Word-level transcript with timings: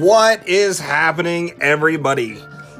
What 0.00 0.48
is 0.48 0.78
happening, 0.78 1.60
everybody? 1.60 2.38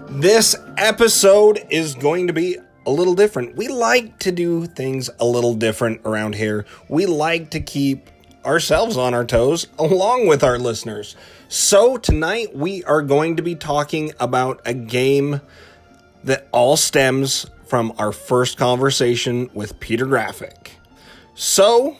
This 0.08 0.56
episode 0.78 1.62
is 1.68 1.94
going 1.94 2.28
to 2.28 2.32
be 2.32 2.56
a 2.86 2.90
little 2.90 3.14
different. 3.14 3.56
We 3.56 3.68
like 3.68 4.18
to 4.20 4.32
do 4.32 4.64
things 4.64 5.10
a 5.20 5.26
little 5.26 5.52
different 5.52 6.00
around 6.06 6.34
here. 6.34 6.64
We 6.88 7.04
like 7.04 7.50
to 7.50 7.60
keep 7.60 8.08
ourselves 8.46 8.96
on 8.96 9.12
our 9.12 9.26
toes 9.26 9.66
along 9.78 10.28
with 10.28 10.42
our 10.42 10.58
listeners. 10.58 11.14
So, 11.48 11.98
tonight 11.98 12.56
we 12.56 12.84
are 12.84 13.02
going 13.02 13.36
to 13.36 13.42
be 13.42 13.54
talking 13.54 14.12
about 14.18 14.62
a 14.64 14.72
game 14.72 15.42
that 16.24 16.48
all 16.52 16.78
stems 16.78 17.44
from 17.66 17.92
our 17.98 18.12
first 18.12 18.56
conversation 18.56 19.50
with 19.52 19.78
Peter 19.78 20.06
Graphic. 20.06 20.72
So, 21.34 21.98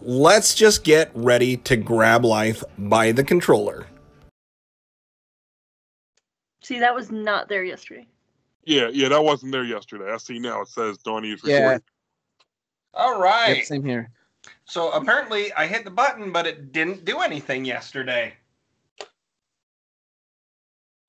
let's 0.00 0.54
just 0.54 0.82
get 0.82 1.10
ready 1.14 1.58
to 1.58 1.76
grab 1.76 2.24
life 2.24 2.64
by 2.78 3.12
the 3.12 3.22
controller. 3.22 3.86
See, 6.64 6.78
that 6.78 6.94
was 6.94 7.12
not 7.12 7.50
there 7.50 7.62
yesterday. 7.62 8.06
Yeah, 8.64 8.88
yeah, 8.90 9.10
that 9.10 9.22
wasn't 9.22 9.52
there 9.52 9.64
yesterday. 9.64 10.10
I 10.10 10.16
see 10.16 10.38
now 10.38 10.62
it 10.62 10.68
says 10.68 10.96
Donnie 10.96 11.32
is 11.32 11.42
Yeah. 11.44 11.58
recording. 11.58 11.82
All 12.94 13.20
right. 13.20 13.56
Yep, 13.58 13.66
same 13.66 13.84
here. 13.84 14.10
So 14.64 14.90
apparently 14.92 15.52
I 15.52 15.66
hit 15.66 15.84
the 15.84 15.90
button, 15.90 16.32
but 16.32 16.46
it 16.46 16.72
didn't 16.72 17.04
do 17.04 17.20
anything 17.20 17.66
yesterday. 17.66 18.34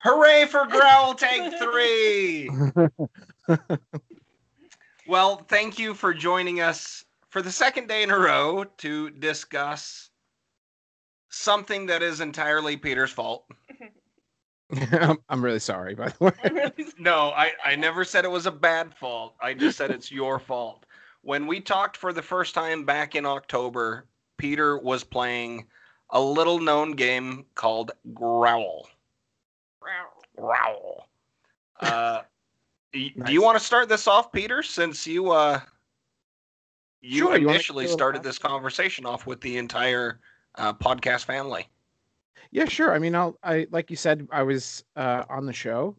Hooray 0.02 0.44
for 0.44 0.66
Growl 0.66 1.14
Take 1.14 1.58
3! 1.58 2.50
well, 5.06 5.36
thank 5.48 5.78
you 5.78 5.94
for 5.94 6.12
joining 6.12 6.60
us 6.60 7.02
for 7.30 7.40
the 7.40 7.50
second 7.50 7.88
day 7.88 8.02
in 8.02 8.10
a 8.10 8.18
row 8.18 8.64
to 8.78 9.08
discuss 9.08 10.10
something 11.30 11.86
that 11.86 12.02
is 12.02 12.20
entirely 12.20 12.76
Peter's 12.76 13.10
fault. 13.10 13.46
I'm, 14.92 15.18
I'm 15.28 15.44
really 15.44 15.58
sorry, 15.60 15.94
by 15.94 16.08
the 16.08 16.24
way. 16.24 16.32
No, 16.98 17.30
I, 17.30 17.52
I 17.64 17.76
never 17.76 18.04
said 18.04 18.24
it 18.24 18.30
was 18.30 18.46
a 18.46 18.50
bad 18.50 18.94
fault. 18.94 19.34
I 19.40 19.54
just 19.54 19.76
said 19.76 19.90
it's 19.90 20.10
your 20.10 20.38
fault. 20.38 20.86
When 21.22 21.46
we 21.46 21.60
talked 21.60 21.96
for 21.96 22.12
the 22.12 22.22
first 22.22 22.54
time 22.54 22.84
back 22.84 23.14
in 23.14 23.26
October, 23.26 24.06
Peter 24.38 24.78
was 24.78 25.04
playing 25.04 25.66
a 26.10 26.20
little 26.20 26.58
known 26.58 26.92
game 26.92 27.46
called 27.54 27.92
Growl. 28.14 28.88
Growl. 30.36 31.08
Uh, 31.80 32.22
y- 32.94 33.12
Do 33.24 33.32
you 33.32 33.42
want 33.42 33.58
to 33.58 33.64
start 33.64 33.88
this 33.88 34.06
off, 34.06 34.32
Peter? 34.32 34.62
Since 34.62 35.06
you 35.06 35.30
uh, 35.30 35.60
you 37.00 37.18
Sure, 37.18 37.36
initially 37.36 37.84
give 37.84 37.90
a 37.90 37.92
started 37.94 38.22
this 38.22 38.38
conversation 38.38 39.06
off 39.06 39.26
with 39.26 39.40
the 39.40 39.58
entire 39.58 40.20
uh, 40.56 40.72
podcast 40.72 41.24
family. 41.24 41.68
Yeah, 42.50 42.66
sure. 42.66 42.92
I 42.92 42.98
mean, 42.98 43.14
I'll, 43.14 43.38
I 43.42 43.66
like 43.70 43.90
you 43.90 43.96
said, 43.96 44.26
I 44.30 44.42
was 44.42 44.84
uh, 44.96 45.24
on 45.28 45.46
the 45.46 45.52
show, 45.52 45.96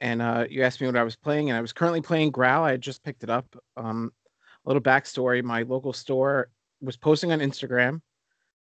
and 0.00 0.22
uh, 0.22 0.46
you 0.50 0.62
asked 0.62 0.80
me 0.80 0.86
what 0.88 0.96
I 0.96 1.04
was 1.04 1.16
playing, 1.16 1.50
and 1.50 1.58
I 1.58 1.62
was 1.62 1.72
currently 1.72 2.00
playing 2.02 2.30
Growl. 2.32 2.64
I 2.64 2.72
had 2.72 2.80
just 2.82 3.04
picked 3.04 3.22
it 3.24 3.30
up. 3.30 3.46
Um, 3.76 4.12
a 4.66 4.70
little 4.70 4.82
backstory: 4.82 5.42
my 5.44 5.62
local 5.62 5.92
store 5.92 6.50
was 6.80 6.96
posting 6.96 7.32
on 7.32 7.40
Instagram, 7.40 8.00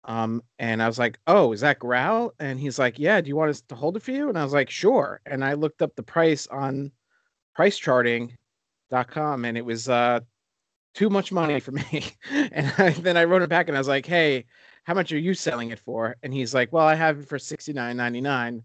um, 0.05 0.43
and 0.59 0.83
I 0.83 0.87
was 0.89 0.99
like, 0.99 1.19
"Oh, 1.27 1.53
is 1.53 1.61
that 1.63 1.79
Growl?" 1.81 2.35
And 2.41 2.61
he's 2.61 2.79
like, 2.79 2.99
"Yeah. 2.99 3.21
Do 3.21 3.29
you 3.29 3.37
want 3.37 3.51
us 3.51 3.63
to 3.63 3.75
hold 3.77 3.97
it 3.97 4.03
for 4.03 4.13
you?" 4.13 4.29
And 4.29 4.39
I 4.39 4.45
was 4.45 4.53
like, 4.55 4.71
"Sure." 4.71 5.21
And 5.27 5.45
I 5.45 5.55
looked 5.55 5.83
up 5.83 5.95
the 5.97 6.03
price 6.05 6.47
on 6.49 6.93
PriceCharting.com, 7.59 9.45
and 9.45 9.59
it 9.59 9.65
was 9.65 9.89
uh, 9.89 10.21
too 10.95 11.11
much 11.11 11.33
money 11.33 11.61
for 11.61 11.73
me. 11.73 12.05
and 12.31 12.73
I, 12.79 12.91
then 12.91 13.17
I 13.17 13.25
wrote 13.25 13.43
it 13.43 13.51
back, 13.51 13.69
and 13.69 13.77
I 13.77 13.81
was 13.81 13.89
like, 13.89 14.07
"Hey." 14.07 14.47
How 14.85 14.95
much 14.95 15.13
are 15.13 15.19
you 15.19 15.35
selling 15.35 15.71
it 15.71 15.79
for? 15.79 16.17
And 16.23 16.33
he's 16.33 16.55
like, 16.55 16.73
well, 16.73 16.87
I 16.87 16.95
have 16.95 17.21
it 17.21 17.29
for 17.29 17.39
sixty 17.39 17.73
nine 17.73 17.97
ninety 17.97 18.21
nine, 18.21 18.63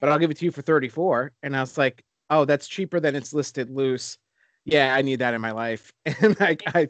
but 0.00 0.08
I'll 0.10 0.18
give 0.18 0.30
it 0.30 0.38
to 0.38 0.44
you 0.44 0.50
for 0.52 0.62
thirty 0.62 0.88
four. 0.88 1.32
And 1.42 1.56
I 1.56 1.60
was 1.60 1.76
like, 1.78 2.04
oh, 2.30 2.44
that's 2.44 2.68
cheaper 2.68 3.00
than 3.00 3.16
it's 3.16 3.32
listed 3.32 3.70
loose. 3.70 4.18
Yeah, 4.64 4.94
I 4.96 5.02
need 5.02 5.20
that 5.20 5.32
in 5.32 5.40
my 5.40 5.52
life. 5.52 5.92
And 6.20 6.36
I, 6.40 6.56
I, 6.74 6.88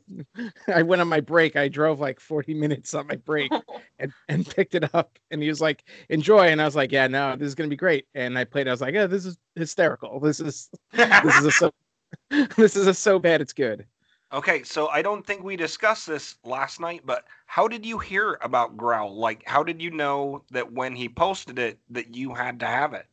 I 0.66 0.82
went 0.82 1.02
on 1.02 1.08
my 1.08 1.20
break. 1.20 1.56
I 1.56 1.68
drove 1.68 2.00
like 2.00 2.20
forty 2.20 2.54
minutes 2.54 2.94
on 2.94 3.06
my 3.06 3.16
break 3.16 3.52
and, 3.98 4.12
and 4.28 4.46
picked 4.46 4.74
it 4.74 4.94
up. 4.94 5.18
And 5.30 5.42
he 5.42 5.48
was 5.48 5.60
like, 5.60 5.84
enjoy. 6.08 6.48
And 6.48 6.60
I 6.60 6.64
was 6.64 6.76
like, 6.76 6.92
yeah, 6.92 7.06
no, 7.06 7.36
this 7.36 7.48
is 7.48 7.54
gonna 7.54 7.68
be 7.68 7.76
great. 7.76 8.06
And 8.14 8.38
I 8.38 8.44
played. 8.44 8.68
I 8.68 8.70
was 8.70 8.80
like, 8.80 8.94
yeah, 8.94 9.06
this 9.06 9.26
is 9.26 9.36
hysterical. 9.54 10.20
This 10.20 10.40
is 10.40 10.70
this 10.92 11.36
is 11.38 11.44
a 11.44 11.52
so 11.52 11.70
this 12.56 12.76
is 12.76 12.86
a 12.86 12.94
so 12.94 13.18
bad 13.18 13.40
it's 13.40 13.52
good. 13.52 13.86
Okay, 14.32 14.62
so 14.62 14.88
I 14.88 15.02
don't 15.02 15.26
think 15.26 15.42
we 15.42 15.56
discussed 15.56 16.06
this 16.06 16.36
last 16.44 16.78
night, 16.80 17.02
but 17.04 17.26
how 17.46 17.66
did 17.68 17.84
you 17.84 17.98
hear 17.98 18.38
about 18.40 18.76
Growl? 18.76 19.16
Like, 19.16 19.44
how 19.46 19.62
did 19.64 19.80
you 19.82 19.90
know 19.90 20.44
that 20.50 20.72
when 20.72 20.94
he 20.96 21.08
posted 21.08 21.58
it 21.58 21.78
that 21.90 22.14
you 22.14 22.34
had 22.34 22.60
to 22.60 22.66
have 22.66 22.92
it? 22.94 23.06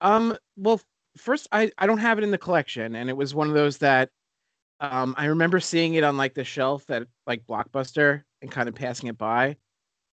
Um, 0.00 0.36
well, 0.56 0.80
first, 1.16 1.48
I 1.52 1.70
I 1.78 1.86
don't 1.86 1.98
have 1.98 2.18
it 2.18 2.24
in 2.24 2.30
the 2.30 2.38
collection, 2.38 2.94
and 2.96 3.08
it 3.08 3.16
was 3.16 3.34
one 3.34 3.48
of 3.48 3.54
those 3.54 3.78
that 3.78 4.10
um 4.80 5.14
I 5.18 5.26
remember 5.26 5.60
seeing 5.60 5.94
it 5.94 6.04
on 6.04 6.16
like 6.16 6.34
the 6.34 6.44
shelf 6.44 6.90
at 6.90 7.06
like 7.26 7.46
Blockbuster 7.46 8.24
and 8.42 8.50
kind 8.50 8.68
of 8.68 8.74
passing 8.74 9.08
it 9.08 9.18
by, 9.18 9.56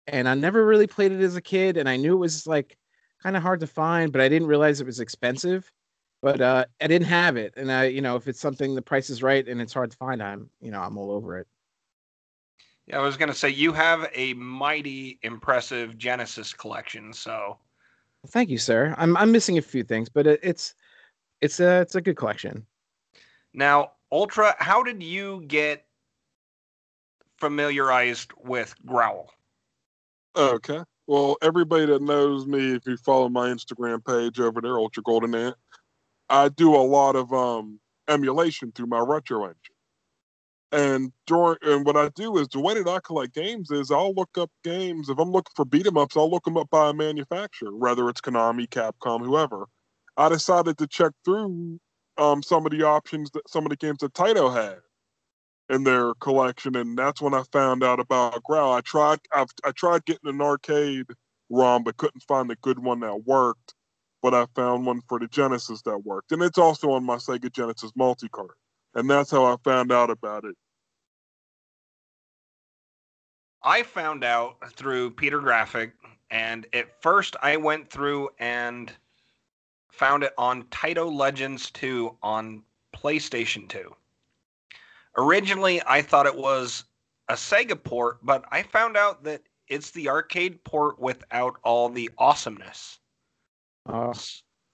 and 0.09 0.29
I 0.29 0.35
never 0.35 0.67
really 0.67 0.89
played 0.89 1.13
it 1.13 1.23
as 1.23 1.37
a 1.37 1.43
kid, 1.43 1.77
and 1.79 1.89
I 1.89 1.97
knew 1.97 2.15
it 2.15 2.19
was 2.21 2.47
like 2.47 2.79
kind 3.23 3.37
of 3.37 3.43
hard 3.43 3.61
to 3.61 3.69
find, 3.69 4.13
but 4.13 4.21
I 4.23 4.29
didn't 4.29 4.49
realize 4.49 4.81
it 4.81 4.87
was 4.87 5.01
expensive. 5.01 5.71
But 6.23 6.41
uh, 6.41 6.65
I 6.81 6.87
didn't 6.87 7.09
have 7.09 7.37
it, 7.37 7.55
and 7.57 7.71
I, 7.71 7.87
you 7.87 8.01
know, 8.01 8.15
if 8.15 8.29
it's 8.29 8.39
something 8.39 8.75
the 8.75 8.83
price 8.83 9.11
is 9.11 9.23
right 9.23 9.47
and 9.47 9.61
it's 9.61 9.73
hard 9.73 9.91
to 9.91 9.97
find, 9.97 10.23
I'm, 10.23 10.49
you 10.61 10.71
know, 10.71 10.81
I'm 10.81 10.97
all 10.97 11.11
over 11.11 11.37
it. 11.39 11.49
Yeah, 12.87 13.01
I 13.01 13.03
was 13.03 13.17
gonna 13.17 13.35
say 13.35 13.49
you 13.49 13.73
have 13.73 14.09
a 14.15 14.33
mighty 14.35 15.19
impressive 15.23 15.99
Genesis 15.99 16.53
collection, 16.53 17.13
so 17.13 17.59
Thank 18.29 18.51
you, 18.51 18.59
sir. 18.59 18.95
I'm 18.99 19.17
I'm 19.17 19.33
missing 19.33 19.59
a 19.59 19.63
few 19.63 19.83
things, 19.83 20.09
but 20.09 20.27
it, 20.27 20.41
it's 20.43 20.75
it's 21.41 21.59
a 21.61 21.81
it's 21.81 21.97
a 21.97 22.01
good 22.01 22.17
collection. 22.17 22.65
now 23.53 23.93
Ultra, 24.13 24.55
how 24.59 24.83
did 24.83 25.03
you 25.03 25.43
get 25.47 25.87
familiarized 27.39 28.31
with 28.45 28.75
Growl? 28.87 29.31
Okay. 30.37 30.81
Well, 31.07 31.37
everybody 31.43 31.87
that 31.87 32.03
knows 32.03 32.47
me, 32.47 32.75
if 32.75 32.87
you 32.87 32.97
follow 32.97 33.29
my 33.29 33.49
Instagram 33.49 34.05
page 34.05 34.39
over 34.39 34.61
there, 34.61 34.79
Ultra 34.79 35.03
Golden 35.03 35.35
Ant, 35.35 35.57
I 36.29 36.49
do 36.49 36.75
a 36.75 36.83
lot 36.83 37.17
of 37.17 37.33
um 37.33 37.81
emulation 38.09 38.73
through 38.73 38.87
my 38.87 38.99
retro 39.01 39.45
engine. 39.45 39.57
And 40.73 41.13
during 41.27 41.59
and 41.63 41.85
what 41.85 41.97
I 41.97 42.09
do 42.11 42.39
is 42.39 42.49
the 42.49 42.61
way 42.61 42.75
that 42.75 42.89
I 42.89 43.01
collect 43.01 43.35
games 43.35 43.71
is 43.71 43.91
I'll 43.91 44.15
look 44.15 44.31
up 44.39 44.51
games. 44.65 45.09
If 45.11 45.19
I'm 45.19 45.31
looking 45.31 45.53
for 45.55 45.65
beat 45.67 45.87
'em 45.87 45.99
ups, 45.99 46.17
I'll 46.17 46.31
look 46.31 46.45
them 46.45 46.57
up 46.57 46.71
by 46.71 46.91
a 46.91 46.95
manufacturer, 46.95 47.77
whether 47.77 48.09
it's 48.09 48.21
Konami, 48.23 48.67
Capcom, 48.69 49.25
whoever. 49.25 49.67
I 50.17 50.29
decided 50.31 50.79
to 50.79 50.87
check 50.87 51.13
through 51.25 51.79
um 52.19 52.43
some 52.43 52.65
of 52.67 52.73
the 52.73 52.83
options 52.85 53.31
that 53.33 53.49
some 53.49 53.65
of 53.67 53.71
the 53.71 53.77
games 53.77 53.99
that 54.01 54.15
Taito 54.15 54.53
had 54.55 54.81
in 55.71 55.85
their 55.85 56.15
collection, 56.17 56.77
and 56.77 56.99
that's 56.99 57.21
when 57.23 57.35
I 57.35 57.43
found 57.53 57.85
out 57.85 58.01
about 58.01 58.43
Growl. 58.45 58.73
I 58.73 58.81
tried 58.83 59.21
I've, 59.33 59.51
I 59.65 59.73
tried 59.73 60.05
getting 60.07 60.31
an 60.31 60.41
arcade 60.43 61.07
ROM, 61.51 61.85
but 61.85 61.97
couldn't 61.99 62.23
find 62.29 62.51
a 62.51 62.57
good 62.57 62.79
one 62.81 63.01
that 63.01 63.25
worked. 63.27 63.75
But 64.23 64.35
I 64.35 64.47
found 64.55 64.87
one 64.87 65.03
for 65.09 65.19
the 65.19 65.27
Genesis 65.27 65.83
that 65.83 65.99
worked, 65.99 66.31
and 66.31 66.43
it's 66.43 66.59
also 66.59 66.93
on 66.93 67.05
my 67.05 67.17
Sega 67.17 67.53
Genesis 67.53 67.91
multi-card, 67.97 68.55
and 68.95 69.11
that's 69.11 69.33
how 69.33 69.45
I 69.45 69.57
found 69.65 69.91
out 69.91 70.11
about 70.11 70.45
it. 70.45 70.55
I 73.65 73.83
found 73.83 74.25
out 74.25 74.57
through 74.73 75.11
Peter 75.11 75.41
Graphic, 75.41 75.93
and 76.31 76.67
at 76.73 77.03
first 77.03 77.37
I 77.43 77.57
went 77.57 77.91
through 77.91 78.31
and 78.39 78.93
found 79.91 80.23
it 80.23 80.33
on 80.39 80.65
Taito 80.65 81.13
Legends 81.13 81.71
2 81.73 82.17
on 82.23 82.63
PlayStation 82.95 83.69
2. 83.69 83.95
Originally, 85.17 85.83
I 85.87 86.01
thought 86.01 86.27
it 86.27 86.37
was 86.37 86.85
a 87.29 87.35
Sega 87.35 87.83
port, 87.83 88.19
but 88.23 88.45
I 88.51 88.63
found 88.63 88.97
out 88.97 89.25
that 89.25 89.43
it's 89.69 89.91
the 89.91 90.09
arcade 90.09 90.63
port 90.65 90.99
without 90.99 91.57
all 91.63 91.89
the 91.89 92.11
awesomeness. 92.19 92.99
Uh, 93.87 94.15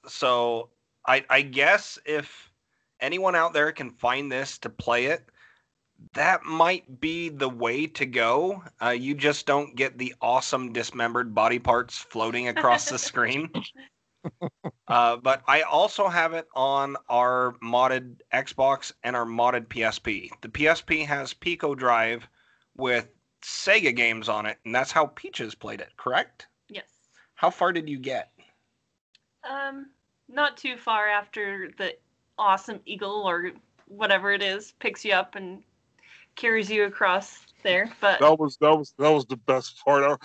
So 0.07 0.71
I, 1.07 1.25
I 1.29 1.43
guess 1.43 1.99
if 2.05 2.53
anyone 3.01 3.35
out 3.35 3.53
there 3.53 3.73
can 3.73 3.91
find 3.91 4.31
this 4.31 4.59
to 4.59 4.71
play 4.71 5.07
it, 5.07 5.29
that 6.15 6.45
might 6.45 7.01
be 7.01 7.29
the 7.29 7.49
way 7.49 7.87
to 7.87 8.07
go. 8.07 8.63
Uh, 8.81 8.91
you 8.91 9.15
just 9.15 9.47
don't 9.47 9.75
get 9.75 9.99
the 9.99 10.15
awesome 10.23 10.73
dismembered 10.73 11.35
body 11.35 11.59
parts 11.59 11.99
floating 11.99 12.49
across 12.49 12.89
the 12.89 12.99
screen. 12.99 13.51
Uh, 14.89 15.17
but 15.17 15.43
I 15.47 15.63
also 15.63 16.09
have 16.09 16.35
it 16.35 16.49
on 16.55 16.97
our 17.09 17.55
modded 17.63 18.17
Xbox 18.33 18.93
and 19.05 19.15
our 19.15 19.25
modded 19.25 19.67
PSP. 19.69 20.31
The 20.41 20.49
PSP 20.49 21.07
has 21.07 21.35
Pico 21.35 21.75
Drive 21.75 22.29
with 22.77 23.09
Sega 23.43 23.95
games 23.95 24.29
on 24.29 24.47
it, 24.47 24.59
and 24.65 24.75
that's 24.75 24.91
how 24.91 25.07
Peaches 25.07 25.55
played 25.55 25.81
it, 25.81 25.91
correct? 25.97 26.47
Yes. 26.69 26.87
How 27.35 27.51
far 27.51 27.73
did 27.73 27.89
you 27.89 27.99
get? 27.99 28.33
Um, 29.49 29.87
not 30.29 30.56
too 30.56 30.76
far 30.76 31.08
after 31.08 31.70
the 31.79 31.96
awesome 32.38 32.81
eagle 32.87 33.23
or 33.29 33.50
whatever 33.87 34.32
it 34.32 34.43
is 34.43 34.73
picks 34.79 35.05
you 35.05 35.12
up 35.12 35.35
and 35.35 35.62
carries 36.37 36.70
you 36.70 36.85
across 36.85 37.46
there, 37.64 37.90
but 38.00 38.20
That 38.20 38.38
was 38.38 38.56
that 38.61 38.76
was 38.76 38.94
that 38.99 39.11
was 39.11 39.26
the 39.26 39.37
best 39.37 39.82
part. 39.85 40.20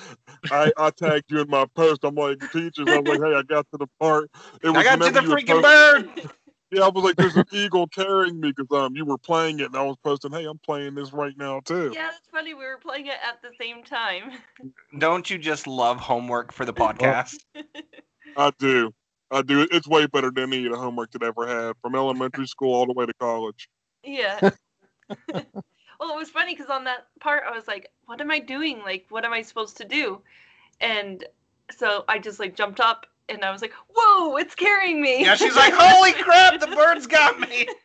I, 0.52 0.66
I 0.66 0.72
I 0.78 0.90
tagged 0.92 1.32
you 1.32 1.42
in 1.42 1.50
my 1.50 1.66
post. 1.76 2.04
I'm 2.04 2.16
like 2.16 2.40
teachers. 2.52 2.86
I'm 2.88 3.04
like, 3.04 3.22
hey, 3.22 3.34
I 3.34 3.42
got 3.42 3.66
to 3.72 3.78
the 3.78 3.88
part. 4.00 4.30
It 4.62 4.70
was 4.70 4.78
I 4.78 4.84
got 4.84 5.02
to 5.02 5.12
the 5.12 5.20
freaking 5.22 5.62
posting- 5.62 5.62
bird. 5.62 6.32
Yeah, 6.72 6.86
I 6.86 6.90
was 6.90 7.04
like, 7.04 7.16
there's 7.18 7.36
an 7.36 7.46
eagle 7.52 7.86
carrying 7.86 8.40
me 8.40 8.52
because 8.52 8.66
um 8.76 8.96
you 8.96 9.06
were 9.06 9.20
playing 9.20 9.60
it, 9.60 9.68
and 9.68 9.76
I 9.76 9.84
was 9.84 9.96
posting, 10.04 10.32
hey, 10.32 10.46
I'm 10.46 10.58
playing 10.58 10.96
this 10.96 11.14
right 11.14 11.38
now 11.38 11.60
too. 11.60 11.92
yeah, 11.94 12.08
it's 12.08 12.28
funny. 12.32 12.56
We 12.56 12.66
were 12.66 12.80
playing 12.82 13.06
it 13.06 13.18
at 13.24 13.44
the 13.44 13.52
same 13.60 13.84
time. 13.84 14.32
Don't 14.98 15.30
you 15.30 15.38
just 15.38 15.68
love 15.68 16.00
homework 16.00 16.52
for 16.52 16.66
the 16.66 16.74
podcast? 16.74 17.36
I 18.38 18.52
do. 18.58 18.92
I 19.34 19.42
do. 19.42 19.68
It's 19.72 19.88
way 19.88 20.06
better 20.06 20.32
than 20.32 20.54
any 20.54 20.66
of 20.66 20.72
the 20.72 20.78
homework 20.78 21.12
that 21.12 21.24
I 21.24 21.28
ever 21.28 21.48
had 21.48 21.76
from 21.82 21.96
elementary 21.96 22.48
school 22.48 22.74
all 22.74 22.86
the 22.86 22.94
way 22.94 23.06
to 23.06 23.14
college. 23.16 23.68
Yeah. 24.04 24.40
well, 25.10 26.14
it 26.14 26.16
was 26.16 26.30
funny 26.30 26.54
because 26.54 26.70
on 26.70 26.84
that 26.84 27.08
part, 27.20 27.44
I 27.48 27.52
was 27.52 27.68
like, 27.68 27.90
"What 28.06 28.22
am 28.22 28.32
I 28.32 28.40
doing? 28.40 28.80
Like, 28.80 29.06
what 29.10 29.26
am 29.26 29.34
I 29.34 29.42
supposed 29.42 29.78
to 29.78 29.86
do?" 29.86 30.22
And 30.80 31.26
so 31.72 32.06
I 32.08 32.20
just 32.20 32.40
like 32.40 32.56
jumped 32.56 32.80
up 32.80 33.08
and 33.30 33.44
I 33.44 33.52
was 33.52 33.62
like, 33.62 33.74
"Whoa, 33.94 34.38
it's 34.38 34.56
carrying 34.56 35.02
me!" 35.02 35.24
yeah, 35.24 35.36
she's 35.36 35.56
like, 35.56 35.74
holy 35.76 36.14
crap, 36.14 36.60
the 36.60 36.68
bird's 36.68 37.08
got 37.08 37.40
me. 37.40 37.68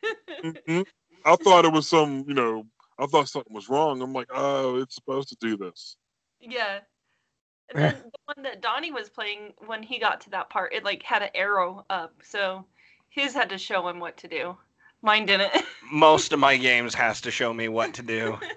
Mhm. 0.44 0.86
I 1.24 1.36
thought 1.36 1.64
it 1.64 1.72
was 1.72 1.88
some, 1.88 2.24
you 2.28 2.34
know, 2.34 2.64
I 2.98 3.06
thought 3.06 3.28
something 3.28 3.52
was 3.52 3.68
wrong. 3.68 4.00
I'm 4.00 4.12
like, 4.12 4.28
oh, 4.32 4.76
it's 4.76 4.94
supposed 4.94 5.28
to 5.30 5.36
do 5.40 5.56
this. 5.56 5.96
Yeah. 6.40 6.80
And 7.74 7.82
then 7.82 8.02
the 8.04 8.34
one 8.34 8.42
that 8.44 8.60
Donnie 8.60 8.92
was 8.92 9.08
playing 9.08 9.52
when 9.66 9.82
he 9.82 9.98
got 9.98 10.20
to 10.22 10.30
that 10.30 10.50
part, 10.50 10.72
it 10.74 10.84
like 10.84 11.02
had 11.02 11.22
an 11.22 11.30
arrow 11.34 11.84
up, 11.90 12.14
so 12.22 12.64
his 13.10 13.34
had 13.34 13.48
to 13.50 13.58
show 13.58 13.86
him 13.88 14.00
what 14.00 14.16
to 14.18 14.28
do. 14.28 14.56
Mine 15.02 15.26
didn't. 15.26 15.52
Most 15.92 16.32
of 16.32 16.38
my 16.40 16.56
games 16.56 16.94
has 16.94 17.20
to 17.22 17.30
show 17.30 17.52
me 17.52 17.68
what 17.68 17.94
to 17.94 18.02
do. 18.02 18.38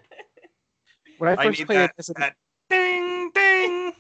When 1.18 1.30
I 1.30 1.34
I 1.34 1.46
first 1.46 1.60
need 1.60 1.66
played 1.68 1.78
that, 1.78 1.90
it, 1.92 1.96
as 2.00 2.10
a- 2.10 2.14
that 2.14 2.36
ding 2.68 3.30
ding. 3.32 3.94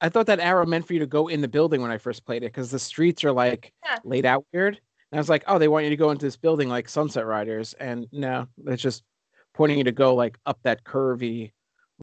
I 0.00 0.08
thought 0.10 0.26
that 0.26 0.40
arrow 0.40 0.66
meant 0.66 0.86
for 0.86 0.92
you 0.92 0.98
to 0.98 1.06
go 1.06 1.28
in 1.28 1.40
the 1.40 1.48
building 1.48 1.80
when 1.80 1.90
I 1.90 1.96
first 1.96 2.26
played 2.26 2.42
it 2.42 2.52
because 2.52 2.70
the 2.70 2.78
streets 2.78 3.24
are 3.24 3.32
like 3.32 3.72
Yeah. 3.82 3.98
laid 4.04 4.26
out 4.26 4.44
weird. 4.52 4.74
And 5.10 5.18
I 5.18 5.20
was 5.20 5.30
like, 5.30 5.44
oh, 5.46 5.58
they 5.58 5.68
want 5.68 5.84
you 5.84 5.90
to 5.90 5.96
go 5.96 6.10
into 6.10 6.26
this 6.26 6.36
building 6.36 6.68
like 6.68 6.86
Sunset 6.86 7.24
Riders, 7.24 7.72
and 7.74 8.06
no, 8.12 8.46
it's 8.66 8.82
just 8.82 9.02
pointing 9.54 9.78
you 9.78 9.84
to 9.84 9.92
go 9.92 10.14
like 10.14 10.36
up 10.44 10.58
that 10.64 10.84
curvy 10.84 11.52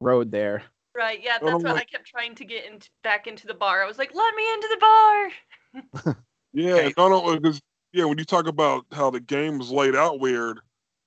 road 0.01 0.31
there. 0.31 0.63
Right, 0.95 1.21
yeah, 1.21 1.37
Well, 1.41 1.51
that's 1.51 1.63
what 1.63 1.73
like- 1.75 1.83
I 1.83 1.85
kept 1.85 2.07
trying 2.07 2.35
to 2.35 2.45
get 2.45 2.65
into 2.65 2.89
back 3.03 3.27
into 3.27 3.47
the 3.47 3.53
bar. 3.53 3.83
I 3.83 3.87
was 3.87 3.97
like, 3.97 4.13
"Let 4.13 4.35
me 4.35 4.53
into 4.53 4.67
the 4.71 4.77
bar." 4.77 6.15
Yeah, 6.53 6.75
Okay. 6.75 6.85
and 6.85 6.93
not 6.97 7.41
because 7.41 7.57
uh, 7.57 7.61
yeah, 7.91 8.05
when 8.05 8.17
you 8.17 8.23
talk 8.23 8.47
about 8.47 8.85
how 8.93 9.09
the 9.09 9.19
game 9.19 9.59
is 9.59 9.71
laid 9.71 9.93
out 9.93 10.21
weird, 10.21 10.61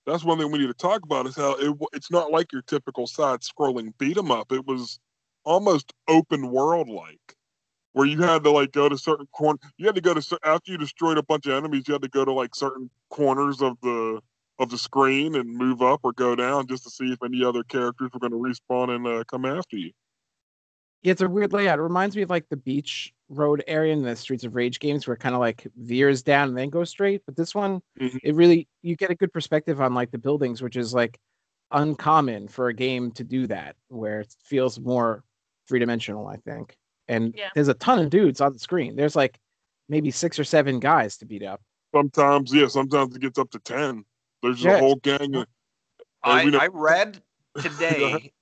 that's 0.04 0.22
one 0.22 0.38
thing 0.38 0.52
we 0.52 0.58
need 0.58 0.66
to 0.66 0.74
talk 0.74 1.02
about 1.04 1.26
is 1.26 1.36
how 1.36 1.54
it, 1.56 1.74
it's 1.94 2.10
not 2.10 2.30
like 2.30 2.52
your 2.52 2.60
typical 2.62 3.06
side-scrolling 3.06 3.96
beat 3.96 4.18
'em 4.18 4.30
up. 4.30 4.52
It 4.52 4.66
was 4.66 5.00
almost 5.44 5.94
open 6.06 6.50
world 6.50 6.90
like, 6.90 7.34
where 7.92 8.04
you 8.06 8.20
had 8.20 8.44
to 8.44 8.50
like 8.50 8.72
go 8.72 8.90
to 8.90 8.98
certain 8.98 9.26
corner. 9.28 9.58
You 9.78 9.86
had 9.86 9.94
to 9.94 10.02
go 10.02 10.12
to 10.12 10.38
after 10.44 10.70
you 10.72 10.76
destroyed 10.76 11.16
a 11.16 11.22
bunch 11.22 11.46
of 11.46 11.52
enemies. 11.54 11.88
You 11.88 11.94
had 11.94 12.02
to 12.02 12.08
go 12.08 12.26
to 12.26 12.32
like 12.32 12.54
certain 12.54 12.90
corners 13.08 13.62
of 13.62 13.78
the 13.80 14.20
of 14.58 14.70
the 14.70 14.78
screen 14.78 15.34
and 15.36 15.48
move 15.48 15.82
up 15.82 16.00
or 16.02 16.12
go 16.12 16.34
down 16.34 16.66
just 16.66 16.84
to 16.84 16.90
see 16.90 17.12
if 17.12 17.22
any 17.22 17.44
other 17.44 17.62
characters 17.64 18.10
were 18.12 18.20
going 18.20 18.32
to 18.32 18.38
respawn 18.38 18.94
and 18.94 19.06
uh, 19.06 19.24
come 19.24 19.44
after 19.44 19.76
you. 19.76 19.92
Yeah, 21.02 21.12
it's 21.12 21.22
a 21.22 21.28
weird 21.28 21.52
layout. 21.52 21.78
It 21.78 21.82
reminds 21.82 22.16
me 22.16 22.22
of 22.22 22.30
like 22.30 22.48
the 22.48 22.56
beach 22.56 23.12
road 23.28 23.62
area 23.68 23.92
in 23.92 24.02
the 24.02 24.16
Streets 24.16 24.42
of 24.42 24.56
Rage 24.56 24.80
games 24.80 25.06
where 25.06 25.14
it 25.14 25.20
kind 25.20 25.34
of 25.34 25.40
like 25.40 25.64
veers 25.76 26.22
down 26.24 26.48
and 26.48 26.58
then 26.58 26.70
goes 26.70 26.90
straight. 26.90 27.22
But 27.24 27.36
this 27.36 27.54
one, 27.54 27.80
Mhm. 28.00 28.18
it 28.24 28.34
really 28.34 28.66
you 28.82 28.96
get 28.96 29.10
a 29.10 29.14
good 29.14 29.32
perspective 29.32 29.80
on 29.80 29.94
like 29.94 30.10
the 30.10 30.18
buildings, 30.18 30.60
which 30.60 30.76
is 30.76 30.92
like 30.92 31.18
uncommon 31.70 32.48
for 32.48 32.68
a 32.68 32.74
game 32.74 33.12
to 33.12 33.22
do 33.22 33.46
that, 33.46 33.76
where 33.88 34.20
it 34.20 34.34
feels 34.42 34.80
more 34.80 35.22
three 35.68 35.78
dimensional, 35.78 36.26
I 36.26 36.36
think. 36.38 36.76
And 37.06 37.32
Yeah. 37.36 37.50
there's 37.54 37.68
a 37.68 37.74
ton 37.74 38.00
of 38.00 38.10
dudes 38.10 38.40
on 38.40 38.52
the 38.54 38.58
screen. 38.58 38.96
There's 38.96 39.14
like 39.14 39.38
maybe 39.88 40.10
six 40.10 40.36
or 40.38 40.44
seven 40.44 40.80
guys 40.80 41.16
to 41.18 41.26
beat 41.26 41.44
up. 41.44 41.60
Sometimes, 41.94 42.52
yeah, 42.52 42.66
sometimes 42.66 43.14
it 43.14 43.20
gets 43.22 43.38
up 43.38 43.50
to 43.50 43.58
ten. 43.60 44.04
There's 44.42 44.56
just 44.56 44.66
Yeah. 44.66 44.76
a 44.76 44.78
whole 44.78 44.96
gang 44.96 45.34
of 45.34 45.46
I, 46.22 46.44
we 46.44 46.56
I 46.56 46.66
read 46.68 47.22
today 47.60 48.32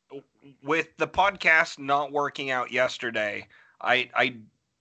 with 0.62 0.96
the 0.96 1.06
podcast 1.06 1.78
not 1.78 2.12
working 2.12 2.50
out 2.50 2.70
yesterday. 2.70 3.46
I 3.80 4.10
I 4.14 4.36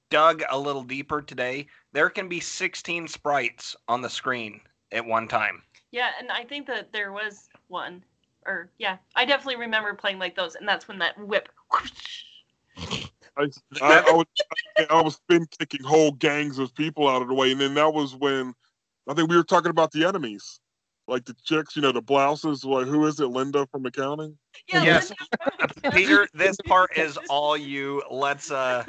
dug 0.09 0.43
a 0.49 0.57
little 0.57 0.83
deeper 0.83 1.21
today. 1.21 1.67
There 1.91 2.09
can 2.09 2.27
be 2.29 2.39
16 2.39 3.07
sprites 3.07 3.75
on 3.87 4.01
the 4.01 4.09
screen 4.09 4.61
at 4.91 5.05
one 5.05 5.27
time. 5.27 5.63
Yeah, 5.91 6.09
and 6.19 6.31
I 6.31 6.43
think 6.43 6.67
that 6.67 6.91
there 6.91 7.11
was 7.11 7.49
one, 7.67 8.03
or 8.45 8.69
yeah, 8.77 8.97
I 9.15 9.25
definitely 9.25 9.57
remember 9.57 9.93
playing 9.93 10.19
like 10.19 10.35
those, 10.35 10.55
and 10.55 10.67
that's 10.67 10.87
when 10.87 10.99
that 10.99 11.17
whip. 11.17 11.49
I, 13.37 13.43
I, 13.43 13.49
I 13.81 14.11
was 14.11 14.25
I, 14.77 14.85
I 14.89 15.01
was 15.01 15.15
spin 15.15 15.47
kicking 15.57 15.83
whole 15.83 16.11
gangs 16.11 16.59
of 16.59 16.73
people 16.75 17.07
out 17.07 17.21
of 17.21 17.27
the 17.27 17.33
way, 17.33 17.51
and 17.51 17.61
then 17.61 17.73
that 17.75 17.93
was 17.93 18.15
when 18.15 18.53
I 19.07 19.13
think 19.13 19.29
we 19.29 19.37
were 19.37 19.43
talking 19.43 19.69
about 19.71 19.91
the 19.91 20.05
enemies, 20.05 20.59
like 21.07 21.25
the 21.25 21.35
chicks, 21.43 21.75
you 21.75 21.81
know, 21.81 21.91
the 21.91 22.01
blouses. 22.01 22.63
Like 22.63 22.87
who 22.87 23.05
is 23.05 23.19
it, 23.19 23.27
Linda 23.27 23.67
from 23.71 23.85
accounting? 23.85 24.37
Yeah, 24.71 24.83
Yes. 24.83 25.11
Peter, 25.91 26.27
this 26.33 26.57
part 26.67 26.97
is 26.97 27.17
all 27.29 27.55
you. 27.57 28.01
Let's 28.09 28.51
uh 28.51 28.85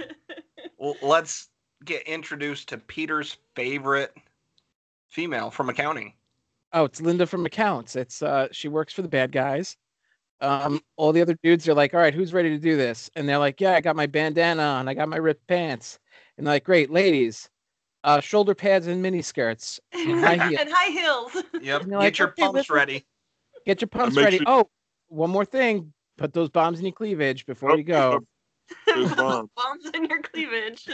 l- 0.81 0.97
let's 1.03 1.49
get 1.85 2.03
introduced 2.03 2.69
to 2.71 2.79
Peter's 2.79 3.37
favorite 3.55 4.15
female 5.09 5.51
from 5.51 5.69
accounting. 5.69 6.15
Oh, 6.73 6.85
it's 6.85 7.01
Linda 7.01 7.27
from 7.27 7.47
accounts. 7.47 7.97
It's 7.97 8.23
uh 8.23 8.49
she 8.53 8.69
works 8.69 8.93
for 8.93 9.03
the 9.03 9.09
bad 9.09 9.33
guys. 9.33 9.77
Um 10.41 10.81
all 10.97 11.13
the 11.13 11.23
other 11.23 11.37
dudes 11.43 11.69
are 11.69 11.75
like, 11.75 11.95
"All 11.95 12.01
right, 12.01 12.15
who's 12.15 12.33
ready 12.35 12.51
to 12.51 12.59
do 12.59 12.77
this?" 12.77 13.11
And 13.17 13.29
they're 13.29 13.39
like, 13.39 13.61
"Yeah, 13.61 13.73
I 13.75 13.81
got 13.81 13.97
my 13.97 14.07
bandana 14.07 14.63
on. 14.63 14.89
I 14.89 14.95
got 14.95 15.09
my 15.09 15.17
ripped 15.17 15.47
pants." 15.47 15.99
And 16.37 16.47
they're 16.47 16.55
like, 16.55 16.65
"Great, 16.65 16.91
ladies. 16.91 17.49
Uh 18.07 18.21
shoulder 18.21 18.55
pads 18.55 18.87
and 18.87 19.03
mini 19.03 19.21
skirts. 19.21 19.79
And 19.93 20.21
high 20.25 20.37
heels. 20.49 20.61
and 20.61 20.71
high 20.73 20.91
heels. 20.91 21.33
Yep, 21.61 21.83
And 21.83 21.91
get 21.91 21.99
like, 21.99 22.19
your 22.19 22.29
"Okay, 22.29 22.43
pumps 22.43 22.55
listen." 22.55 22.75
ready. 22.77 23.05
Get 23.67 23.81
your 23.83 23.89
pumps 23.89 24.17
ready. 24.17 24.37
sure- 24.39 24.45
Oh, 24.49 24.71
one 25.09 25.29
more 25.31 25.45
thing. 25.45 25.93
Put 26.17 26.33
those 26.33 26.49
bombs 26.49 26.79
in 26.79 26.87
your 26.87 26.93
cleavage 26.95 27.45
before 27.47 27.77
you 27.77 27.83
go. 27.85 28.21
It's 28.89 29.15
fine. 29.15 29.49
Bombs 29.57 29.91
in 29.95 30.07
your 30.07 30.21
cleavage. 30.23 30.89